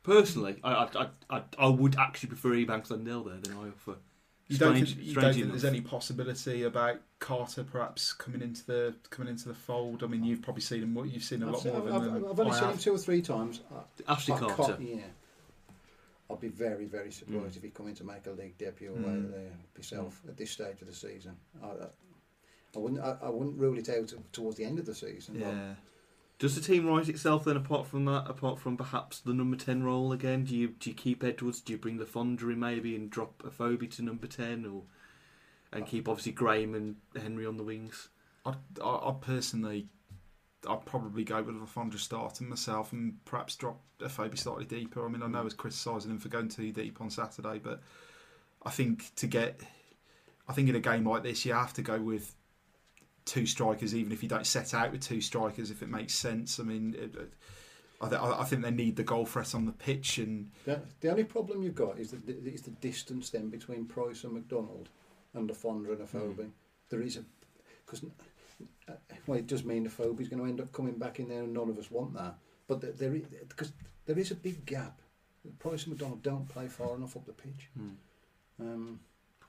Personally, 0.02 0.56
I 0.64 0.72
I, 0.72 0.88
I, 0.94 1.08
I, 1.30 1.42
I 1.58 1.68
would 1.68 1.96
actually 1.96 2.28
prefer 2.30 2.50
Ebanks 2.50 2.90
Landell 2.90 3.24
there 3.24 3.36
than 3.36 3.52
Iorfa. 3.54 3.96
you 4.48 4.56
don't 4.56 4.74
Strange- 4.74 4.94
think, 4.94 5.06
you 5.06 5.14
don't 5.14 5.34
think 5.34 5.48
there's 5.48 5.64
any 5.66 5.80
possibility 5.82 6.62
about 6.62 7.00
Carter 7.18 7.62
perhaps 7.64 8.12
coming 8.14 8.40
into 8.40 8.64
the 8.64 8.94
coming 9.10 9.30
into 9.30 9.48
the 9.48 9.54
fold? 9.54 10.02
I 10.02 10.06
mean, 10.06 10.24
you've 10.24 10.40
probably 10.42 10.62
seen 10.62 10.82
him. 10.82 10.94
more- 10.94 11.04
You've 11.06 11.22
seen 11.24 11.42
a 11.42 11.46
I've, 11.46 11.52
lot 11.52 11.62
seen- 11.62 11.72
more 11.72 11.80
of 11.82 11.86
I've, 11.88 12.02
him 12.02 12.14
I've, 12.14 12.20
than 12.22 12.30
I've 12.30 12.40
only 12.40 12.52
I 12.52 12.60
seen 12.60 12.68
him 12.70 12.78
two 12.78 12.94
or 12.94 12.98
three 12.98 13.20
times. 13.22 13.60
Ashley 14.08 14.34
Carter. 14.38 14.78
yeah. 14.80 14.96
I'd 16.30 16.40
be 16.40 16.48
very, 16.48 16.84
very 16.84 17.10
surprised 17.10 17.54
Mm. 17.54 17.56
if 17.56 17.62
he 17.62 17.70
come 17.70 17.88
in 17.88 17.94
to 17.96 18.04
make 18.04 18.26
a 18.26 18.30
league 18.32 18.58
debut 18.58 18.90
Mm. 18.90 19.04
away 19.04 19.20
there 19.30 19.52
himself 19.74 20.20
at 20.28 20.36
this 20.36 20.50
stage 20.50 20.80
of 20.82 20.86
the 20.88 20.94
season. 20.94 21.36
I, 21.62 21.66
I, 21.68 21.86
I 22.76 22.78
wouldn't. 22.78 23.00
I, 23.00 23.16
I 23.22 23.30
wouldn't 23.30 23.56
rule 23.58 23.78
it 23.78 23.88
out 23.88 24.12
towards 24.32 24.56
the 24.56 24.64
end 24.64 24.78
of 24.78 24.86
the 24.86 24.94
season. 24.94 25.34
but 25.40 25.46
Yeah. 25.46 25.74
Does 26.38 26.54
the 26.54 26.60
team 26.60 26.86
rise 26.86 27.08
itself 27.08 27.44
then? 27.46 27.56
Apart 27.56 27.86
from 27.88 28.04
that, 28.04 28.28
apart 28.28 28.60
from 28.60 28.76
perhaps 28.76 29.18
the 29.20 29.32
number 29.34 29.56
ten 29.56 29.82
role 29.82 30.12
again, 30.12 30.44
do 30.44 30.54
you 30.54 30.68
do 30.68 30.90
you 30.90 30.94
keep 30.94 31.24
Edwards? 31.24 31.60
Do 31.60 31.72
you 31.72 31.78
bring 31.78 31.98
Le 31.98 32.04
Fondre 32.06 32.52
in 32.52 32.60
maybe 32.60 32.94
and 32.94 33.10
drop 33.10 33.42
Afobe 33.42 33.90
to 33.92 34.02
number 34.02 34.26
ten, 34.28 34.64
or 34.66 34.82
and 35.72 35.84
keep 35.86 36.08
obviously 36.08 36.32
Graham 36.32 36.74
and 36.74 36.96
Henry 37.20 37.44
on 37.46 37.56
the 37.56 37.64
wings? 37.64 38.08
I'd, 38.46 38.56
I, 38.82 38.88
I 39.08 39.14
personally, 39.20 39.88
I'd 40.68 40.84
probably 40.84 41.24
go 41.24 41.42
with 41.42 41.56
Le 41.56 41.66
Fondre 41.66 41.98
starting 41.98 42.48
myself 42.48 42.92
and 42.92 43.24
perhaps 43.24 43.56
drop 43.56 43.80
Afobe 44.00 44.38
slightly 44.38 44.64
deeper. 44.64 45.04
I 45.04 45.08
mean, 45.08 45.22
I 45.22 45.26
know 45.26 45.40
I 45.40 45.42
was 45.42 45.54
criticising 45.54 46.10
him 46.10 46.18
for 46.18 46.28
going 46.28 46.48
too 46.48 46.72
deep 46.72 47.00
on 47.00 47.10
Saturday, 47.10 47.58
but 47.58 47.80
I 48.62 48.70
think 48.70 49.14
to 49.16 49.26
get, 49.26 49.60
I 50.48 50.52
think 50.52 50.68
in 50.68 50.76
a 50.76 50.80
game 50.80 51.08
like 51.08 51.22
this, 51.22 51.44
you 51.44 51.52
have 51.54 51.72
to 51.74 51.82
go 51.82 51.98
with 52.00 52.34
two 53.24 53.46
strikers, 53.46 53.94
even 53.94 54.12
if 54.12 54.22
you 54.22 54.28
don't 54.28 54.46
set 54.46 54.74
out 54.74 54.92
with 54.92 55.02
two 55.02 55.20
strikers, 55.20 55.70
if 55.70 55.82
it 55.82 55.88
makes 55.88 56.14
sense. 56.14 56.58
I 56.58 56.62
mean, 56.62 56.94
it, 56.98 57.14
I, 58.00 58.08
th- 58.08 58.20
I 58.20 58.44
think 58.44 58.62
they 58.62 58.70
need 58.70 58.96
the 58.96 59.02
goal 59.02 59.26
threat 59.26 59.54
on 59.54 59.66
the 59.66 59.72
pitch, 59.72 60.18
and 60.18 60.50
The, 60.64 60.80
the 61.00 61.10
only 61.10 61.24
problem 61.24 61.62
you've 61.62 61.74
got 61.74 61.98
is 61.98 62.12
the, 62.12 62.20
is 62.48 62.62
the 62.62 62.70
distance 62.70 63.30
then 63.30 63.48
between 63.48 63.86
Price 63.86 64.24
and 64.24 64.34
McDonald 64.34 64.88
and 65.34 65.48
Le 65.48 65.54
Fondre 65.54 65.92
and 65.92 66.00
Afobe. 66.00 66.36
Mm. 66.36 66.50
There 66.90 67.02
is 67.02 67.16
a 67.16 67.24
because 67.84 68.02
well, 69.26 69.38
it 69.38 69.46
does 69.46 69.64
mean 69.64 69.86
Afobe's 69.86 70.28
going 70.28 70.42
to 70.42 70.48
end 70.48 70.60
up 70.60 70.72
coming 70.72 70.98
back 70.98 71.20
in 71.20 71.28
there, 71.28 71.42
and 71.42 71.52
none 71.52 71.68
of 71.68 71.78
us 71.78 71.90
want 71.90 72.14
that. 72.14 72.38
But 72.66 72.80
th- 72.80 72.96
there 72.96 73.14
is 73.14 73.22
because 73.48 73.72
there 74.06 74.18
is 74.18 74.30
a 74.30 74.34
big 74.34 74.64
gap. 74.66 75.00
Price 75.58 75.84
and 75.84 75.92
McDonald 75.92 76.22
don't 76.22 76.48
play 76.48 76.66
far 76.66 76.96
enough 76.96 77.16
up 77.16 77.24
the 77.26 77.32
pitch. 77.32 77.70
Um, 78.60 79.00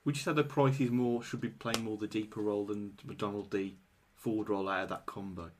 Would 0.04 0.16
you 0.16 0.22
say 0.22 0.32
that 0.32 0.48
Price 0.48 0.80
is 0.80 0.90
more 0.90 1.22
should 1.22 1.40
be 1.40 1.48
playing 1.48 1.84
more 1.84 1.96
the 1.96 2.06
deeper 2.06 2.40
role 2.40 2.64
than 2.64 2.94
McDonald 3.04 3.50
the 3.50 3.74
forward 4.14 4.48
role 4.48 4.68
out 4.68 4.84
of 4.84 4.88
that 4.90 5.06
combo, 5.06 5.50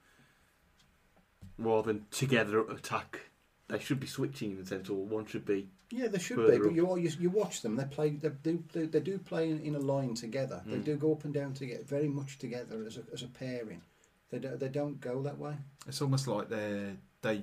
rather 1.59 1.93
than 1.93 2.07
together 2.11 2.61
attack? 2.61 3.21
They 3.69 3.79
should 3.79 4.01
be 4.01 4.07
switching 4.07 4.53
in 4.53 4.59
the 4.59 4.67
sense, 4.67 4.89
or 4.89 5.05
one 5.05 5.27
should 5.27 5.45
be. 5.45 5.69
Yeah, 5.91 6.09
they 6.09 6.19
should 6.19 6.37
Further 6.37 6.59
be. 6.59 6.65
But 6.65 6.75
you, 6.75 6.87
all- 6.87 6.99
you 6.99 7.11
you 7.19 7.31
watch 7.31 7.63
them. 7.63 7.77
They 7.77 7.85
play. 7.85 8.11
They 8.11 8.29
do. 8.29 8.63
They, 8.73 8.87
they 8.87 9.01
do 9.01 9.19
play 9.19 9.51
in, 9.51 9.61
in 9.61 9.75
a 9.75 9.81
line 9.81 10.15
together. 10.15 10.63
They 10.67 10.77
Mm. 10.77 10.85
do 10.85 10.97
go 10.97 11.13
up 11.13 11.25
and 11.25 11.35
down 11.35 11.55
together, 11.55 11.83
very 11.85 12.09
much 12.09 12.39
together 12.39 12.85
as 12.87 12.97
a, 12.97 13.03
as 13.13 13.23
a 13.23 13.27
pairing. 13.29 13.83
They 14.31 14.39
do, 14.39 14.57
they 14.57 14.69
don't 14.69 15.01
go 15.01 15.21
that 15.23 15.39
way. 15.39 15.55
it's 15.89 16.01
almost 16.01 16.29
like 16.29 16.49
they're 16.49 16.97
they 17.23 17.43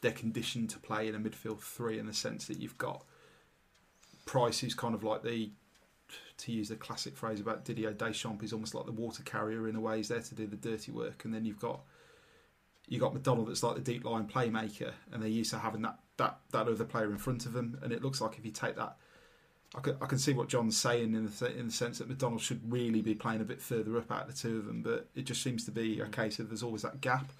they're 0.00 0.10
conditioned 0.12 0.70
to 0.70 0.78
play 0.78 1.06
in 1.08 1.14
a 1.14 1.18
midfield 1.18 1.60
three 1.60 1.98
in 1.98 2.06
the 2.06 2.12
sense 2.12 2.46
that 2.46 2.58
you've 2.60 2.76
got 2.78 3.04
Price, 4.24 4.58
who's 4.58 4.74
kind 4.74 4.94
of 4.94 5.04
like 5.04 5.22
the 5.22 5.50
to 6.38 6.52
use 6.52 6.68
the 6.68 6.76
classic 6.76 7.16
phrase 7.16 7.40
about 7.40 7.64
Didier 7.64 7.92
Deschamps, 7.92 8.40
he's 8.42 8.52
almost 8.52 8.74
like 8.74 8.84
the 8.86 8.92
water 8.92 9.22
carrier 9.22 9.68
in 9.68 9.76
a 9.76 9.80
way. 9.80 9.98
He's 9.98 10.08
there 10.08 10.20
to 10.20 10.34
do 10.34 10.46
the 10.46 10.56
dirty 10.56 10.90
work, 10.92 11.24
and 11.24 11.32
then 11.32 11.44
you've 11.44 11.60
got 11.60 11.80
you 12.88 12.98
got 12.98 13.14
McDonald 13.14 13.48
that's 13.48 13.62
like 13.62 13.76
the 13.76 13.80
deep 13.80 14.04
line 14.04 14.26
playmaker, 14.26 14.92
and 15.12 15.22
they're 15.22 15.28
used 15.28 15.50
to 15.50 15.58
having 15.60 15.82
that 15.82 15.98
that 16.16 16.38
that 16.52 16.68
other 16.68 16.84
player 16.84 17.10
in 17.10 17.18
front 17.18 17.46
of 17.46 17.52
them. 17.52 17.78
And 17.82 17.92
it 17.92 18.02
looks 18.02 18.20
like 18.20 18.38
if 18.38 18.44
you 18.44 18.52
take 18.52 18.76
that. 18.76 18.96
I 19.74 19.80
can, 19.80 19.96
I 20.00 20.06
can 20.06 20.18
see 20.18 20.32
what 20.32 20.48
John's 20.48 20.76
saying 20.76 21.14
in 21.14 21.26
the, 21.26 21.58
in 21.58 21.66
the 21.66 21.72
sense 21.72 21.98
that 21.98 22.08
McDonald 22.08 22.40
should 22.40 22.60
really 22.70 23.02
be 23.02 23.14
playing 23.14 23.40
a 23.40 23.44
bit 23.44 23.60
further 23.60 23.98
up 23.98 24.10
out 24.12 24.28
of 24.28 24.28
the 24.28 24.40
two 24.40 24.58
of 24.58 24.64
them, 24.64 24.80
but 24.80 25.08
it 25.14 25.22
just 25.22 25.42
seems 25.42 25.64
to 25.64 25.72
be 25.72 26.00
a 26.00 26.06
mm. 26.06 26.12
case 26.12 26.38
of 26.38 26.48
there's 26.48 26.62
always 26.62 26.82
that 26.82 27.00
gap. 27.00 27.32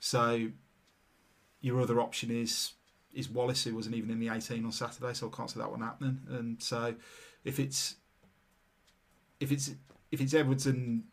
So 0.00 0.48
your 1.60 1.80
other 1.80 2.00
option 2.00 2.30
is 2.30 2.72
is 3.14 3.30
Wallace, 3.30 3.64
who 3.64 3.74
wasn't 3.74 3.94
even 3.94 4.10
in 4.10 4.20
the 4.20 4.28
18 4.28 4.64
on 4.64 4.72
Saturday, 4.72 5.14
so 5.14 5.30
I 5.32 5.36
can't 5.36 5.50
see 5.50 5.58
that 5.58 5.70
one 5.70 5.80
happening. 5.80 6.20
And 6.28 6.62
so 6.62 6.94
if 7.44 7.58
it's 7.58 7.96
if 9.40 9.50
it's 9.50 9.70
if 10.10 10.20
it's 10.20 10.34
Edwards 10.34 10.66
and 10.66 11.04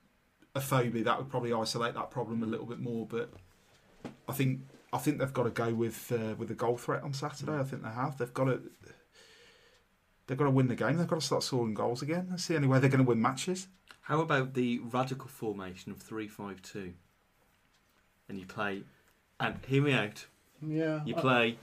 Afobe, 0.56 1.04
that 1.04 1.18
would 1.18 1.30
probably 1.30 1.54
isolate 1.54 1.94
that 1.94 2.12
problem 2.12 2.44
a 2.44 2.46
little 2.46 2.66
bit 2.66 2.80
more. 2.80 3.06
But 3.06 3.32
I 4.28 4.34
think 4.34 4.62
I 4.94 4.98
think 4.98 5.20
they've 5.20 5.34
got 5.34 5.44
to 5.44 5.50
go 5.50 5.74
with 5.74 6.12
uh, 6.12 6.36
with 6.38 6.52
a 6.52 6.56
goal 6.56 6.78
threat 6.78 7.04
on 7.04 7.14
Saturday. 7.14 7.58
I 7.58 7.64
think 7.64 7.84
they 7.84 7.90
have. 7.90 8.18
They've 8.18 8.34
got 8.34 8.46
to. 8.46 8.62
They've 10.28 10.38
got 10.38 10.46
to 10.46 10.52
win 10.52 10.68
the 10.68 10.76
game. 10.76 10.98
They've 10.98 11.08
got 11.08 11.20
to 11.20 11.26
start 11.26 11.44
scoring 11.44 11.74
goals 11.74 12.02
again. 12.02 12.28
That's 12.30 12.48
the 12.48 12.56
only 12.56 12.68
way 12.68 12.80
they're 12.80 12.90
going 12.90 13.04
to 13.04 13.08
win 13.10 13.22
matches. 13.22 13.68
How 14.02 14.22
about 14.22 14.54
the 14.54 14.80
radical 14.80 15.28
formation 15.28 15.92
of 15.92 15.98
three 16.00 16.28
five 16.28 16.62
two? 16.62 16.94
And 18.28 18.40
you 18.40 18.46
play, 18.46 18.84
and 19.40 19.60
hear 19.68 19.84
me 19.84 19.94
out. 19.94 20.26
Yeah. 20.62 21.02
You 21.06 21.16
I- 21.16 21.22
play 21.22 21.58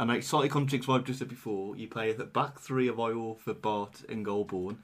and 0.00 0.10
it 0.10 0.24
slightly 0.24 0.48
contradicts 0.48 0.86
what 0.86 1.00
I've 1.00 1.06
just 1.06 1.18
said 1.18 1.28
before. 1.28 1.76
You 1.76 1.88
play 1.88 2.12
the 2.12 2.24
back 2.24 2.60
three 2.60 2.88
of 2.88 3.00
Ior 3.00 3.36
for 3.36 3.54
Batth 3.54 4.08
and 4.08 4.24
Golbourne, 4.24 4.78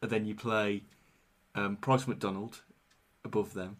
and 0.00 0.10
then 0.10 0.24
you 0.24 0.34
play 0.34 0.82
um, 1.54 1.76
Price 1.76 2.08
McDonald 2.08 2.62
above 3.24 3.54
them, 3.54 3.76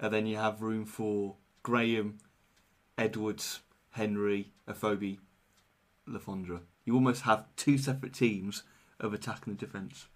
and 0.00 0.12
then 0.12 0.26
you 0.26 0.36
have 0.36 0.62
room 0.62 0.86
for 0.86 1.36
Graham, 1.62 2.18
Edwards, 2.98 3.60
Henry, 3.92 4.50
Afobe, 4.66 5.18
Le 6.06 6.18
Fondre. 6.18 6.60
You 6.84 6.94
almost 6.94 7.22
have 7.22 7.44
two 7.56 7.78
separate 7.78 8.12
teams 8.12 8.64
of 8.98 9.14
attack 9.14 9.46
and 9.46 9.56
defence. 9.56 10.06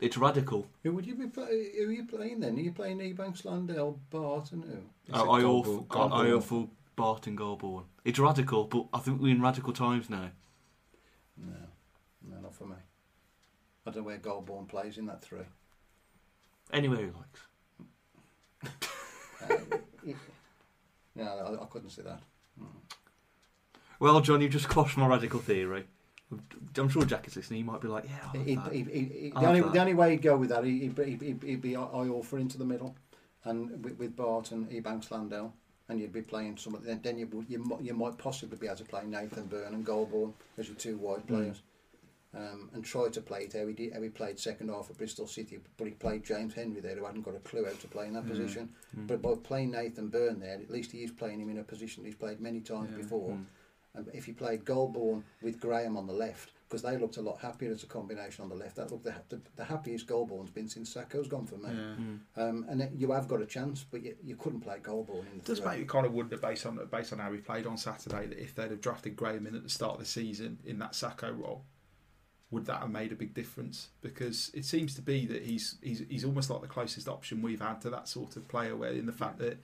It's 0.00 0.16
radical. 0.16 0.66
Who 0.82 0.92
would 0.92 1.06
you 1.06 1.14
be? 1.14 1.26
Play, 1.26 1.70
who 1.76 1.88
are 1.88 1.92
you 1.92 2.04
playing 2.06 2.40
then? 2.40 2.56
Are 2.56 2.60
you 2.60 2.72
playing 2.72 2.98
Ebanks, 2.98 3.44
Landell, 3.44 4.00
Barton? 4.10 4.62
and 4.62 4.72
who? 4.72 4.78
Is 5.08 5.14
I 5.14 5.18
Golbourne- 5.24 5.44
awful, 5.44 5.86
I 5.90 5.94
Golbourne? 5.94 6.32
awful 6.36 6.70
Batth 6.96 7.26
and 7.26 7.82
It's 8.04 8.18
radical, 8.18 8.64
but 8.64 8.86
I 8.92 8.98
think 9.00 9.20
we're 9.20 9.32
in 9.34 9.42
radical 9.42 9.72
times 9.72 10.08
now. 10.10 10.30
No, 11.36 11.52
no, 12.28 12.40
not 12.40 12.54
for 12.54 12.66
me. 12.66 12.76
I 13.86 13.90
don't 13.90 14.02
know 14.02 14.06
where 14.06 14.18
Golbourne 14.18 14.66
plays 14.66 14.96
in 14.98 15.06
that 15.06 15.22
three. 15.22 15.40
Anywhere 16.72 16.98
he 16.98 17.10
likes. 17.10 17.40
Uh, 19.50 19.56
no, 21.16 21.24
I, 21.60 21.62
I 21.62 21.66
couldn't 21.66 21.90
see 21.90 22.02
that. 22.02 22.20
Mm. 22.60 22.66
Well, 24.00 24.20
John, 24.20 24.40
you've 24.40 24.52
just 24.52 24.68
quashed 24.68 24.96
my 24.96 25.06
radical 25.06 25.40
theory. 25.40 25.84
I'm 26.76 26.88
sure 26.88 27.04
Jack 27.04 27.28
is 27.28 27.36
listening. 27.36 27.58
He 27.58 27.62
might 27.62 27.80
be 27.80 27.86
like, 27.88 28.04
"Yeah, 28.04 28.30
I 28.34 28.44
He'd, 28.44 28.58
that." 28.58 28.72
he'd, 28.72 28.88
he'd, 28.88 29.12
he'd, 29.12 29.32
I'll 29.36 29.42
the, 29.42 29.48
only, 29.48 29.60
that. 29.60 29.72
the 29.72 29.78
only 29.80 29.94
way 29.94 30.10
he'd 30.12 30.22
go 30.22 30.36
with 30.36 30.48
that, 30.50 30.64
he'd, 30.64 30.96
he'd, 30.98 31.22
he'd, 31.22 31.42
he'd 31.42 31.62
be 31.62 31.72
Iorfa 31.72 32.40
into 32.40 32.58
the 32.58 32.64
middle, 32.64 32.96
and 33.44 33.84
with, 33.84 33.98
with 33.98 34.16
Batth 34.16 34.50
and 34.50 34.68
Ebanks 34.70 35.10
Landell, 35.12 35.52
and 35.88 36.00
you'd 36.00 36.12
be 36.12 36.22
playing 36.22 36.56
some. 36.56 36.76
Then, 36.84 37.00
then 37.02 37.18
you, 37.18 37.28
would- 37.28 37.48
you 37.48 37.62
mi- 37.64 37.86
you 37.86 37.94
might 37.94 38.18
possibly 38.18 38.58
be 38.58 38.66
able 38.66 38.76
to 38.76 38.84
play 38.84 39.02
Nathan 39.06 39.46
Byrne 39.46 39.74
and 39.74 39.84
Golbourne 39.86 40.32
as 40.58 40.66
your 40.66 40.76
two 40.76 40.96
wide 40.96 41.24
players, 41.28 41.62
um, 42.36 42.70
and 42.72 42.84
try 42.84 43.08
to 43.08 43.20
play 43.20 43.40
it 43.44 43.52
how 43.52 43.66
he 43.66 43.72
did, 43.74 43.92
how 43.94 44.02
he 44.02 44.08
played 44.08 44.38
second 44.38 44.68
half 44.68 44.90
at 44.90 44.98
Bristol 44.98 45.26
City, 45.26 45.58
but 45.76 45.86
he 45.86 45.92
played 45.92 46.24
James 46.24 46.54
Henry 46.54 46.80
there, 46.80 46.96
who 46.96 47.04
hadn't 47.04 47.22
got 47.22 47.34
a 47.36 47.40
clue 47.40 47.64
how 47.64 47.72
to 47.72 47.88
play 47.88 48.06
in 48.06 48.14
that 48.14 48.24
Mm. 48.24 48.28
position. 48.30 48.68
Mm. 48.98 49.06
But 49.06 49.22
by 49.22 49.34
playing 49.42 49.70
Nathan 49.70 50.08
Byrne 50.08 50.40
there, 50.40 50.54
at 50.58 50.70
least 50.70 50.92
he 50.92 51.04
is 51.04 51.10
playing 51.10 51.40
him 51.40 51.50
in 51.50 51.58
a 51.58 51.64
position 51.64 52.04
he's 52.04 52.14
played 52.14 52.40
many 52.40 52.60
times 52.60 52.90
Yeah. 52.90 52.98
before. 53.02 53.30
Mm. 53.30 53.44
And 53.96 54.08
if 54.12 54.26
you 54.26 54.34
played 54.34 54.64
Golbourne 54.64 55.22
with 55.40 55.60
Graham 55.60 55.96
on 55.96 56.06
the 56.08 56.12
left, 56.12 56.50
because 56.68 56.82
they 56.82 56.96
looked 56.98 57.18
a 57.18 57.22
lot 57.22 57.38
happier 57.38 57.70
as 57.70 57.84
a 57.84 57.86
combination 57.86 58.42
on 58.42 58.48
the 58.48 58.54
left. 58.56 58.74
That 58.74 58.90
looked 58.90 59.04
the, 59.04 59.14
the, 59.28 59.40
the 59.54 59.62
happiest 59.64 60.08
Golbourne's 60.08 60.50
been 60.50 60.66
since 60.66 60.90
Sako's 60.92 61.28
gone 61.28 61.46
for 61.46 61.56
me. 61.58 61.68
Yeah. 61.68 61.94
Mm. 61.94 62.18
Um, 62.36 62.66
and 62.68 62.80
then 62.80 62.90
you 62.96 63.12
have 63.12 63.28
got 63.28 63.40
a 63.40 63.46
chance, 63.46 63.84
but 63.88 64.02
you, 64.02 64.16
you 64.24 64.34
couldn't 64.34 64.62
play 64.62 64.78
Goulbourne 64.82 65.20
in 65.32 65.38
It 65.38 65.44
the 65.44 65.52
does 65.52 65.58
three. 65.60 65.68
make 65.68 65.78
me 65.80 65.84
kind 65.84 66.06
of 66.06 66.12
wonder, 66.14 66.36
based 66.36 66.66
on 66.66 66.80
based 66.90 67.12
on 67.12 67.20
how 67.20 67.30
we 67.30 67.38
played 67.38 67.66
on 67.66 67.76
Saturday, 67.76 68.26
that 68.26 68.38
if 68.42 68.56
they'd 68.56 68.70
have 68.72 68.80
drafted 68.80 69.14
Graham 69.14 69.46
in 69.46 69.54
at 69.54 69.62
the 69.62 69.68
start 69.68 69.92
of 69.94 70.00
the 70.00 70.06
season 70.06 70.58
in 70.64 70.80
that 70.80 70.96
Sacco 70.96 71.30
role, 71.30 71.62
would 72.54 72.66
that 72.66 72.80
have 72.80 72.90
made 72.90 73.12
a 73.12 73.14
big 73.14 73.34
difference? 73.34 73.88
Because 74.00 74.50
it 74.54 74.64
seems 74.64 74.94
to 74.94 75.02
be 75.02 75.26
that 75.26 75.42
he's 75.42 75.76
he's 75.82 76.02
he's 76.08 76.24
almost 76.24 76.48
like 76.48 76.62
the 76.62 76.66
closest 76.68 77.08
option 77.08 77.42
we've 77.42 77.60
had 77.60 77.80
to 77.82 77.90
that 77.90 78.08
sort 78.08 78.36
of 78.36 78.48
player, 78.48 78.74
where 78.76 78.92
in 78.92 79.06
the 79.06 79.12
fact 79.12 79.38
that 79.40 79.58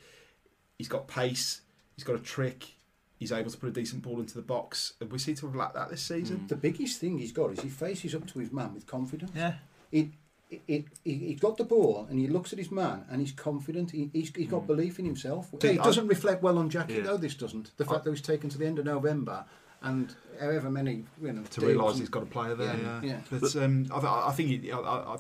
he's 0.77 0.89
got 0.89 1.09
pace, 1.09 1.63
he's 1.97 2.05
got 2.05 2.17
a 2.17 2.21
trick, 2.21 2.75
he's 3.19 3.33
able 3.33 3.51
to 3.51 3.57
put 3.57 3.69
a 3.69 3.73
decent 3.73 4.03
ball 4.03 4.21
into 4.21 4.35
the 4.35 4.43
box. 4.43 4.93
And 5.01 5.11
we 5.11 5.19
seem 5.19 5.37
to 5.37 5.47
have 5.47 5.55
lacked 5.57 5.75
that 5.75 5.89
this 5.91 6.03
season. 6.03 6.45
The 6.49 6.57
biggest 6.57 7.01
thing 7.01 7.19
he's 7.19 7.33
got 7.33 7.53
is 7.53 7.61
he 7.61 7.69
faces 7.71 8.15
up 8.15 8.27
to 8.33 8.39
his 8.39 8.53
man 8.53 8.75
with 8.75 8.87
confidence. 8.87 9.33
Yeah. 9.35 9.55
He, 9.91 10.11
he, 10.49 10.85
he, 11.05 11.15
he's 11.15 11.41
got 11.41 11.57
the 11.59 11.65
ball 11.65 12.07
and 12.11 12.19
he 12.19 12.27
looks 12.27 12.53
at 12.53 12.59
his 12.59 12.71
man 12.73 13.05
and 13.11 13.21
he's 13.21 13.31
confident. 13.33 13.93
He, 13.93 14.11
he's, 14.13 14.33
he's 14.35 14.49
got 14.49 14.63
Mm. 14.63 14.67
belief 14.67 14.99
in 14.99 15.05
himself. 15.05 15.49
See, 15.63 15.69
it 15.69 15.83
doesn't 15.83 16.09
reflect 16.09 16.43
well 16.43 16.59
on 16.59 16.69
Jackie, 16.71 16.95
Yeah. 16.95 17.03
though, 17.03 17.17
this 17.17 17.35
doesn't. 17.35 17.71
The 17.77 17.85
I- 17.85 17.89
fact 17.89 18.05
that 18.05 18.11
he's 18.11 18.21
taken 18.21 18.51
to 18.51 18.59
the 18.59 18.67
end 18.67 18.79
of 18.81 18.85
November 18.85 19.45
and 19.83 20.15
however 20.41 20.71
many, 20.71 21.05
you 21.23 21.33
know, 21.33 21.43
to 21.43 21.61
realise 21.61 21.99
he's 21.99 22.09
got 22.09 22.23
a 22.23 22.27
player 22.27 22.55
there. 22.55 22.77
Yeah, 22.77 23.01
Yeah, 23.03 23.21
yeah. 23.31 23.39
But 23.39 23.57
um, 23.57 23.87
I, 23.93 24.29
I 24.29 24.33
think 24.33 24.65
it, 24.65 24.73
I, 24.73 24.79
I, 24.79 25.17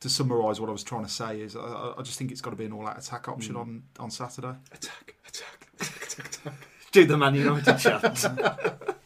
to 0.00 0.08
summarise 0.08 0.60
what 0.60 0.68
I 0.68 0.72
was 0.72 0.82
trying 0.84 1.04
to 1.04 1.10
say 1.10 1.40
is 1.40 1.56
I- 1.56 1.60
I, 1.60 1.94
I 1.98 2.02
just 2.02 2.18
think 2.18 2.30
it's 2.32 2.40
got 2.40 2.50
to 2.50 2.56
be 2.56 2.64
an 2.64 2.72
all-out 2.72 2.98
attack 2.98 3.28
option 3.28 3.54
Mm. 3.54 3.60
on 3.60 3.82
on 3.98 4.10
Saturday. 4.10 4.54
Attack, 4.72 5.14
attack, 5.28 5.68
attack, 5.80 6.26
attack. 6.26 6.54
Do 6.92 7.04
the 7.04 7.16
Man 7.16 7.34
United 7.34 7.78
chat. 7.78 8.02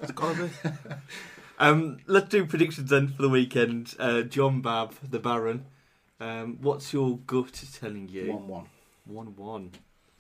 It's 0.01 0.13
got 0.13 0.37
to 0.37 0.45
be. 0.45 0.51
Um, 1.59 1.99
let's 2.07 2.29
do 2.29 2.47
predictions 2.47 2.91
then 2.91 3.09
for 3.09 3.23
the 3.23 3.29
weekend. 3.29 3.95
Uh, 3.99 4.23
John 4.23 4.61
Babb, 4.61 4.95
the 5.09 5.19
Baron. 5.21 5.67
Um, 6.21 6.59
what's 6.61 6.93
your 6.93 7.19
gut 7.27 7.63
telling 7.79 8.09
you? 8.09 8.33
1 8.33 8.49
1. 8.49 8.65
One 9.07 9.37
one. 9.37 9.71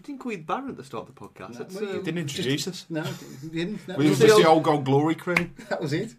You 0.05 0.13
didn't 0.13 0.21
call 0.21 0.33
you 0.33 0.39
the 0.39 0.45
Baron 0.45 0.69
at 0.69 0.77
the 0.77 0.85
start 0.85 1.09
of 1.09 1.15
the 1.15 1.21
podcast. 1.21 1.53
No, 1.53 1.59
That's, 1.61 1.75
well, 1.77 1.85
you 1.85 1.99
um, 1.99 2.03
Didn't 2.05 2.19
introduce 2.19 2.69
us. 2.69 2.85
No, 2.91 3.03
he 3.41 3.49
didn't. 3.49 3.87
That 3.87 3.97
We 3.97 4.05
was, 4.05 4.11
was 4.11 4.19
the 4.19 4.27
just 4.27 4.39
the 4.43 4.47
old- 4.49 4.57
old 4.59 4.65
gold 4.65 4.85
glory 4.85 5.15
crew. 5.15 5.51
that 5.71 5.81
was 5.81 5.95
it. 5.95 6.15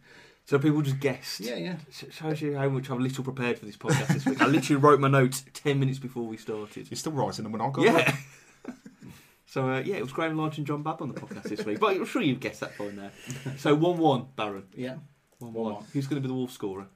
so 0.46 0.58
people 0.58 0.82
just 0.82 1.00
guessed. 1.00 1.40
Yeah, 1.42 1.56
yeah. 1.56 1.76
Sh- 1.92 2.06
Shows 2.12 2.42
you 2.42 2.58
how 2.58 2.68
much 2.70 2.90
I'm 2.90 3.00
little 3.00 3.24
prepared 3.24 3.60
for 3.60 3.66
this 3.66 3.78
podcast 3.78 4.08
this 4.08 4.26
week. 4.26 4.42
I 4.42 4.48
literally 4.48 4.82
wrote 4.82 5.00
my 5.00 5.08
notes 5.08 5.44
ten 5.54 5.80
minutes 5.80 6.00
before 6.00 6.24
we 6.24 6.38
started. 6.38 6.90
You're 6.90 6.98
still 6.98 7.12
writing 7.12 7.44
them 7.44 7.52
when 7.52 7.62
I 7.62 7.70
got 7.70 7.86
Yeah. 7.86 8.16
so 9.46 9.70
uh, 9.70 9.80
yeah, 9.80 9.98
it 9.98 10.02
was 10.02 10.12
Graham 10.12 10.36
Lodge 10.38 10.58
and 10.58 10.66
John 10.66 10.82
Babb 10.82 11.02
on 11.04 11.10
the 11.14 11.20
podcast 11.22 11.44
this 11.44 11.64
week. 11.64 11.80
But 11.80 11.96
I'm 11.96 12.06
sure 12.06 12.24
you've 12.24 12.40
guessed 12.40 12.62
that 12.62 12.76
by 12.80 12.86
now. 12.90 13.12
So 13.58 13.76
one 13.76 13.98
one, 13.98 14.26
Baron. 14.36 14.64
Yeah. 14.76 14.96
One 15.38 15.54
1-1. 15.54 15.56
one. 15.74 15.84
Who's 15.94 16.08
going 16.08 16.20
to 16.22 16.28
be 16.28 16.30
the 16.30 16.34
Wolf 16.34 16.50
scorer? 16.52 16.88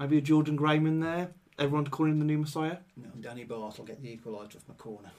Maybe 0.00 0.18
a 0.18 0.20
Jordan 0.20 0.56
Graham 0.56 0.86
in 0.86 1.00
there. 1.00 1.30
Everyone 1.58 1.86
calling 1.86 2.12
him 2.12 2.18
the 2.18 2.24
new 2.24 2.38
Messiah. 2.38 2.78
No, 2.96 3.08
Danny 3.20 3.44
Batth 3.44 3.78
will 3.78 3.84
get 3.84 4.02
the 4.02 4.16
equaliser 4.16 4.56
off 4.56 4.68
my 4.68 4.74
corner. 4.74 5.10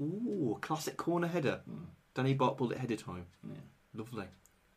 Ooh, 0.00 0.56
classic 0.60 0.96
corner 0.96 1.26
header. 1.28 1.60
Mm. 1.70 1.84
Danny 2.14 2.34
Batth 2.34 2.56
pulled 2.56 2.72
it 2.72 2.78
header 2.78 2.96
time. 2.96 3.26
Yeah. 3.46 3.56
Lovely. 3.94 4.24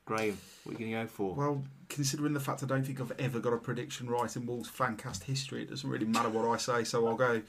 Graham, 0.06 0.38
what 0.64 0.76
are 0.76 0.80
you 0.80 0.86
going 0.86 0.92
to 0.92 1.04
go 1.04 1.08
for? 1.08 1.36
Well, 1.36 1.64
considering 1.88 2.34
the 2.34 2.40
fact 2.40 2.64
I 2.64 2.66
don't 2.66 2.84
think 2.84 3.00
I've 3.00 3.14
ever 3.20 3.40
got 3.40 3.54
a 3.54 3.58
prediction 3.58 4.10
right 4.10 4.36
in 4.36 4.46
Wolves 4.46 4.70
fancast 4.70 5.24
history, 5.24 5.62
it 5.62 5.70
doesn't 5.70 5.90
really 5.90 6.06
matter 6.08 6.28
what 6.30 6.44
I 6.46 6.58
say. 6.58 6.84
So 6.84 7.08
I'll 7.08 7.16
go. 7.16 7.42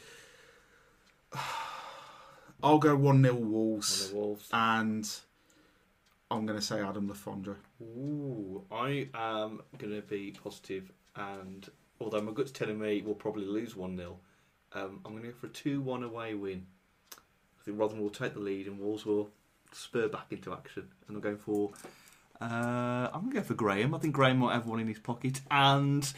I'll 2.63 2.79
go 2.79 2.95
one 2.95 3.23
0 3.23 3.35
On 3.35 3.51
Wolves, 3.51 4.13
Wolves. 4.15 4.49
and 4.53 5.09
I'm 6.31 6.47
going 6.47 6.59
to 6.59 6.65
say 6.65 6.81
Adam 6.81 7.09
Le 7.09 7.15
Fondre. 7.15 7.57
Ooh, 7.83 8.63
I 8.71 9.09
am 9.15 9.63
going 9.79 9.95
to 9.95 10.03
be 10.03 10.31
positive, 10.31 10.93
and 11.17 11.69
although 12.03 12.21
my 12.21 12.33
gut's 12.33 12.51
telling 12.51 12.79
me 12.79 13.03
we'll 13.05 13.15
probably 13.15 13.45
lose 13.45 13.77
1 13.77 13.97
0, 13.97 14.17
um, 14.75 15.01
I'm 15.05 15.13
going 15.13 15.23
to 15.25 15.31
go 15.31 15.35
for 15.35 15.47
a 15.47 15.51
2 15.51 15.81
1 15.81 16.03
away 16.03 16.35
win. 16.35 16.67
I 17.13 17.65
think 17.65 17.79
Rotherham 17.79 18.03
will 18.03 18.11
take 18.11 18.35
the 18.35 18.41
lead 18.41 18.67
and 18.67 18.79
Wolves 18.79 19.07
will 19.07 19.31
spur 19.73 20.09
back 20.09 20.27
into 20.31 20.53
action. 20.53 20.89
And 21.09 21.17
I'm 21.17 21.23
going 21.23 21.39
for. 21.39 21.71
Uh, 22.41 23.09
I'm 23.13 23.21
going 23.23 23.33
to 23.33 23.41
go 23.41 23.45
for 23.45 23.55
Graham. 23.55 23.95
I 23.95 23.99
think 23.99 24.15
Graham 24.15 24.39
might 24.39 24.55
have 24.55 24.67
one 24.67 24.81
in 24.81 24.89
his 24.89 24.99
pocket 24.99 25.41
and 25.51 26.13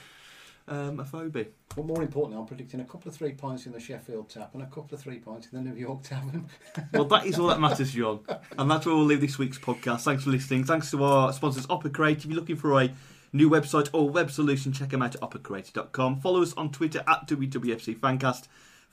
um, 0.68 0.98
Afobe. 0.98 1.48
But 1.76 1.86
more 1.86 2.02
importantly, 2.02 2.40
I'm 2.40 2.46
predicting 2.46 2.80
a 2.80 2.84
couple 2.84 3.08
of 3.08 3.16
three 3.16 3.32
points 3.32 3.66
in 3.66 3.72
the 3.72 3.80
Sheffield 3.80 4.30
Tap 4.30 4.54
and 4.54 4.62
a 4.62 4.66
couple 4.66 4.94
of 4.94 5.00
three 5.00 5.18
points 5.18 5.48
in 5.52 5.62
the 5.62 5.70
New 5.70 5.76
York 5.76 6.02
Tavern. 6.02 6.48
Well, 6.92 7.04
that 7.06 7.26
is 7.26 7.38
all 7.38 7.48
that 7.48 7.60
matters, 7.60 7.92
John. 7.92 8.20
And 8.56 8.70
that's 8.70 8.86
where 8.86 8.94
we'll 8.94 9.04
leave 9.04 9.20
this 9.20 9.38
week's 9.38 9.58
podcast. 9.58 10.02
Thanks 10.02 10.24
for 10.24 10.30
listening. 10.30 10.64
Thanks 10.64 10.90
to 10.92 11.02
our 11.02 11.32
sponsors, 11.32 11.66
Opera 11.68 11.90
Create. 11.90 12.18
If 12.18 12.26
you're 12.26 12.36
looking 12.36 12.56
for 12.56 12.80
a 12.80 12.90
new 13.34 13.50
website 13.50 13.90
or 13.92 14.08
web 14.08 14.30
solution, 14.30 14.72
check 14.72 14.90
them 14.90 15.02
out 15.02 15.16
at 15.16 15.20
operacreator.com. 15.20 16.20
Follow 16.20 16.40
us 16.40 16.54
on 16.54 16.70
Twitter 16.70 17.02
at 17.06 17.26
WWFC 17.26 17.98
Fancast, 17.98 18.46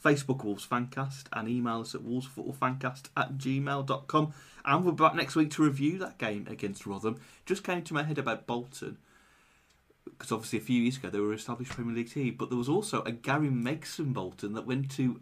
Facebook 0.03 0.43
Wolves 0.43 0.67
Fancast, 0.67 1.25
and 1.31 1.47
email 1.47 1.81
us 1.81 1.95
at 1.95 2.01
wolvesfootballfancast 2.01 3.03
at 3.15 3.37
gmail.com. 3.37 4.33
And 4.65 4.85
we're 4.85 4.91
back 4.91 5.15
next 5.15 5.35
week 5.35 5.51
to 5.51 5.63
review 5.63 5.99
that 5.99 6.17
game 6.17 6.47
against 6.49 6.85
Rotherham. 6.85 7.21
Just 7.45 7.63
came 7.63 7.83
to 7.83 7.93
my 7.93 8.03
head 8.03 8.17
about 8.17 8.47
Bolton. 8.47 8.97
Because 10.05 10.31
obviously 10.31 10.57
a 10.57 10.63
few 10.63 10.81
years 10.81 10.97
ago 10.97 11.09
they 11.09 11.19
were 11.19 11.33
established 11.33 11.71
Premier 11.71 11.95
League 11.95 12.11
team, 12.11 12.35
but 12.37 12.49
there 12.49 12.57
was 12.57 12.69
also 12.69 13.03
a 13.03 13.11
Gary 13.11 13.49
Megson 13.49 14.11
Bolton 14.11 14.53
that 14.53 14.65
went 14.65 14.89
to 14.91 15.21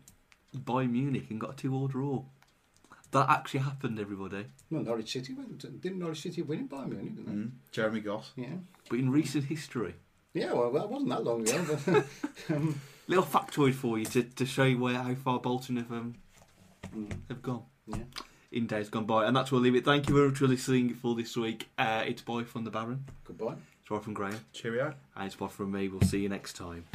Bayern 0.55 0.91
Munich 0.91 1.30
and 1.30 1.41
got 1.41 1.53
a 1.53 1.55
two-all 1.55 1.88
draw. 1.88 2.24
That 3.12 3.30
actually 3.30 3.62
happened, 3.62 3.99
everybody. 3.99 4.45
No, 4.70 4.80
Norwich 4.82 5.12
City 5.12 5.34
went. 5.34 5.57
Didn't 5.82 5.97
Norwich 5.99 6.22
City 6.22 6.41
win 6.43 6.60
it 6.62 6.70
by 6.70 6.86
Munich? 6.86 7.16
Didn't 7.16 7.36
Mm. 7.47 7.51
Jeremy 7.72 8.01
Goss. 8.01 8.32
Yeah. 8.36 8.57
But 8.89 8.99
in 8.99 9.10
recent 9.12 9.45
history, 9.45 9.95
Yeah, 10.34 10.53
well, 10.53 10.72
that 10.74 10.89
wasn't 10.89 11.10
that 11.10 11.24
long 11.24 11.41
ago. 11.41 11.78
But, 11.86 12.05
um, 12.55 12.80
little 13.07 13.24
factoid 13.26 13.74
for 13.74 13.97
you 13.97 14.05
to, 14.05 14.22
to 14.24 14.45
show 14.45 14.64
you 14.66 14.78
where 14.78 14.93
how 14.95 15.16
far 15.16 15.39
Bolton 15.39 15.78
have 15.78 15.91
um, 15.91 16.14
mm, 16.95 17.12
have 17.30 17.41
gone 17.41 17.64
yeah. 17.88 17.97
in 18.51 18.68
days 18.68 18.89
gone 18.89 19.05
by. 19.05 19.26
And 19.26 19.36
that's 19.36 19.51
where 19.51 19.60
we'll 19.60 19.72
leave 19.72 19.76
it. 19.82 19.86
Thank 19.86 20.07
you 20.07 20.14
very 20.16 20.28
much 20.30 20.38
for 20.38 20.47
listening 20.47 20.93
for 20.93 21.16
this 21.16 21.36
week. 21.36 21.68
Uh, 21.80 22.03
it's 22.05 22.22
bye 22.22 22.43
from 22.43 22.64
the 22.64 22.70
Baron. 22.72 23.05
Goodbye. 23.26 23.55
It's 23.82 23.89
bye 23.89 23.97
from 23.97 24.14
Graham. 24.14 24.39
Cheerio. 24.53 24.93
And 25.16 25.26
it's 25.26 25.36
bye 25.36 25.47
from 25.47 25.72
me. 25.72 25.88
We'll 25.88 26.01
see 26.01 26.20
you 26.20 26.30
next 26.30 26.55
time. 26.55 26.86